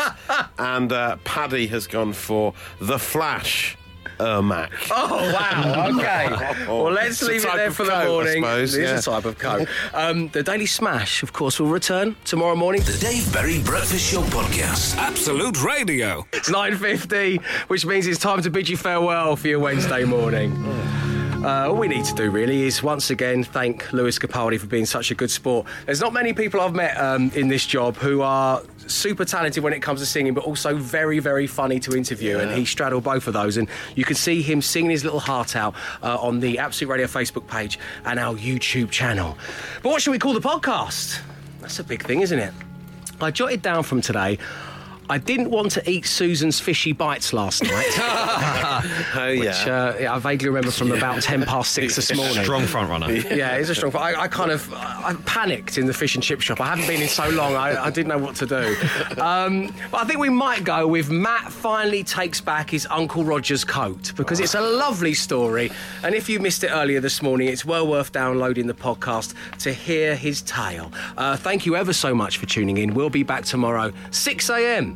And 0.59 0.93
uh, 0.93 1.17
Paddy 1.25 1.67
has 1.69 1.87
gone 1.87 2.13
for 2.13 2.55
The 2.81 2.99
Flash. 2.99 3.77
Ermac. 4.19 4.71
Oh 4.91 5.33
wow! 5.33 5.87
Okay. 5.97 6.29
well, 6.67 6.91
let's 6.93 7.21
It's 7.23 7.29
leave 7.29 7.45
it 7.45 7.55
there 7.55 7.71
for 7.71 7.85
the 7.85 7.91
coat, 7.91 8.01
I 8.01 8.07
morning. 8.09 8.43
suppose, 8.43 8.75
it 8.75 8.83
is 8.85 8.91
yeah. 8.91 8.99
a 8.99 9.03
type 9.03 9.25
of 9.25 9.39
coat. 9.39 9.69
Um, 9.95 10.29
the 10.29 10.43
Daily 10.43 10.67
Smash, 10.67 11.23
of 11.23 11.33
course, 11.33 11.59
will 11.61 11.69
return 11.69 12.17
tomorrow 12.25 12.57
morning. 12.57 12.83
The 12.83 12.99
Dave 13.01 13.31
Berry 13.33 13.63
Breakfast 13.63 14.11
Show 14.13 14.23
Podcast. 14.23 14.97
Absolute 14.97 15.63
Radio. 15.63 16.27
It's 16.33 16.51
nine 16.51 16.77
fifty, 16.77 17.37
which 17.69 17.85
means 17.87 18.07
it's 18.07 18.19
time 18.19 18.43
to 18.43 18.51
bid 18.51 18.69
you 18.69 18.77
farewell 18.77 19.37
for 19.37 19.49
your 19.49 19.61
Wednesday 19.61 20.05
morning. 20.05 20.53
Uh, 21.45 21.69
all 21.69 21.77
we 21.77 21.87
need 21.87 22.05
to 22.05 22.15
do 22.15 22.31
really 22.31 22.65
is 22.65 22.83
once 22.83 23.11
again 23.11 23.45
thank 23.45 23.93
Lewis 23.93 24.19
Capaldi 24.19 24.59
for 24.59 24.67
being 24.67 24.87
such 24.87 25.13
a 25.13 25.15
good 25.15 25.31
sport. 25.31 25.67
There's 25.85 26.01
not 26.01 26.13
many 26.13 26.33
people 26.33 26.61
I've 26.61 26.75
met 26.75 26.97
um, 26.97 27.31
in 27.37 27.47
this 27.47 27.65
job 27.65 27.95
who 27.97 28.23
are 28.23 28.63
super 28.89 29.25
talented 29.25 29.63
when 29.63 29.73
it 29.73 29.81
comes 29.81 30.01
to 30.01 30.07
singing, 30.07 30.35
but 30.35 30.45
also 30.45 30.77
very, 30.77 31.21
very 31.21 31.47
funny 31.47 31.79
to 31.81 31.97
interview. 31.97 32.39
And 32.39 32.51
he 32.51 32.65
straddled 32.65 33.05
both 33.05 33.29
of 33.29 33.35
those. 33.35 33.59
And 33.59 33.69
you 33.95 34.05
can 34.05 34.17
see 34.17 34.43
him 34.43 34.61
singing 34.61 34.91
his 34.91 35.05
little 35.05 35.21
heart 35.21 35.55
out 35.55 35.75
uh, 36.03 36.19
on 36.21 36.41
the 36.41 36.59
Absolute 36.59 36.91
Radio 36.91 37.07
Facebook 37.07 37.47
page 37.47 37.79
and 38.05 38.19
our 38.19 38.35
YouTube 38.35 38.91
channel. 38.91 39.39
But 39.83 39.91
what 39.91 40.03
should 40.03 40.13
we 40.13 40.19
call 40.19 40.33
the 40.33 40.41
podcast? 40.41 41.21
That's 41.61 41.79
a 41.79 41.85
big 41.85 42.03
thing, 42.03 42.23
isn't 42.23 42.39
it? 42.39 42.53
I 43.21 43.31
jotted 43.31 43.63
down 43.63 43.85
from 43.85 44.01
today. 44.01 44.39
I 45.09 45.19
didn't 45.19 45.51
want 45.51 45.73
to 45.73 45.91
eat 45.91 46.07
Susan's 46.07 46.59
fishy 46.61 46.93
bites 46.93 47.33
last 47.33 47.63
night. 47.63 47.87
Oh, 47.99 48.83
yeah. 49.29 49.39
Which 49.39 49.67
uh, 49.67 49.95
yeah, 50.01 50.15
I 50.15 50.19
vaguely 50.19 50.49
remember 50.49 50.71
from 50.71 50.93
about 50.93 51.23
10 51.23 51.45
past 51.45 51.73
six 51.73 51.97
this 51.97 52.15
morning. 52.17 52.43
Strong 52.43 52.67
front 52.67 52.91
runner. 52.91 53.13
Yeah, 53.13 53.57
it's 53.57 53.69
a 53.69 53.75
strong. 53.75 53.95
I, 53.97 54.23
I 54.23 54.29
kind 54.29 54.51
of 54.51 54.73
I 54.75 55.15
panicked 55.27 55.79
in 55.79 55.87
the 55.87 55.95
fish 55.95 56.15
and 56.15 56.25
chip 56.25 56.41
shop. 56.41 56.61
I 56.61 56.67
haven't 56.67 56.87
been 56.87 57.03
in 57.03 57.09
so 57.09 57.29
long. 57.31 57.55
I, 57.55 57.85
I 57.85 57.91
didn't 57.91 58.09
know 58.09 58.19
what 58.19 58.37
to 58.37 58.47
do. 58.47 58.77
Um, 59.21 59.73
but 59.91 59.99
I 59.99 60.05
think 60.05 60.19
we 60.19 60.29
might 60.29 60.65
go 60.65 60.87
with 60.87 61.11
Matt 61.11 61.53
finally 61.53 62.03
takes 62.03 62.41
back 62.41 62.71
his 62.71 62.87
Uncle 62.91 63.25
Roger's 63.25 63.65
coat 63.65 64.13
because 64.17 64.41
it's 64.41 64.55
a 64.55 64.61
lovely 64.61 65.15
story. 65.15 65.71
And 66.03 66.15
if 66.15 66.29
you 66.29 66.41
missed 66.41 66.65
it 66.65 66.71
earlier 66.71 67.01
this 67.01 67.23
morning, 67.23 67.49
it's 67.49 67.65
well 67.65 67.87
worth 67.87 68.13
downloading 68.13 68.67
the 68.67 68.75
podcast 68.75 69.35
to 69.61 69.73
hear 69.73 70.17
his 70.17 70.43
tale. 70.43 70.93
Uh, 71.17 71.37
thank 71.37 71.67
you 71.67 71.77
ever 71.77 71.93
so 71.93 72.15
much 72.15 72.39
for 72.39 72.47
tuning 72.47 72.79
in. 72.79 72.95
We'll 72.95 73.11
be 73.11 73.23
back 73.23 73.45
tomorrow, 73.45 73.93
6 74.11 74.51
a.m. 74.51 74.96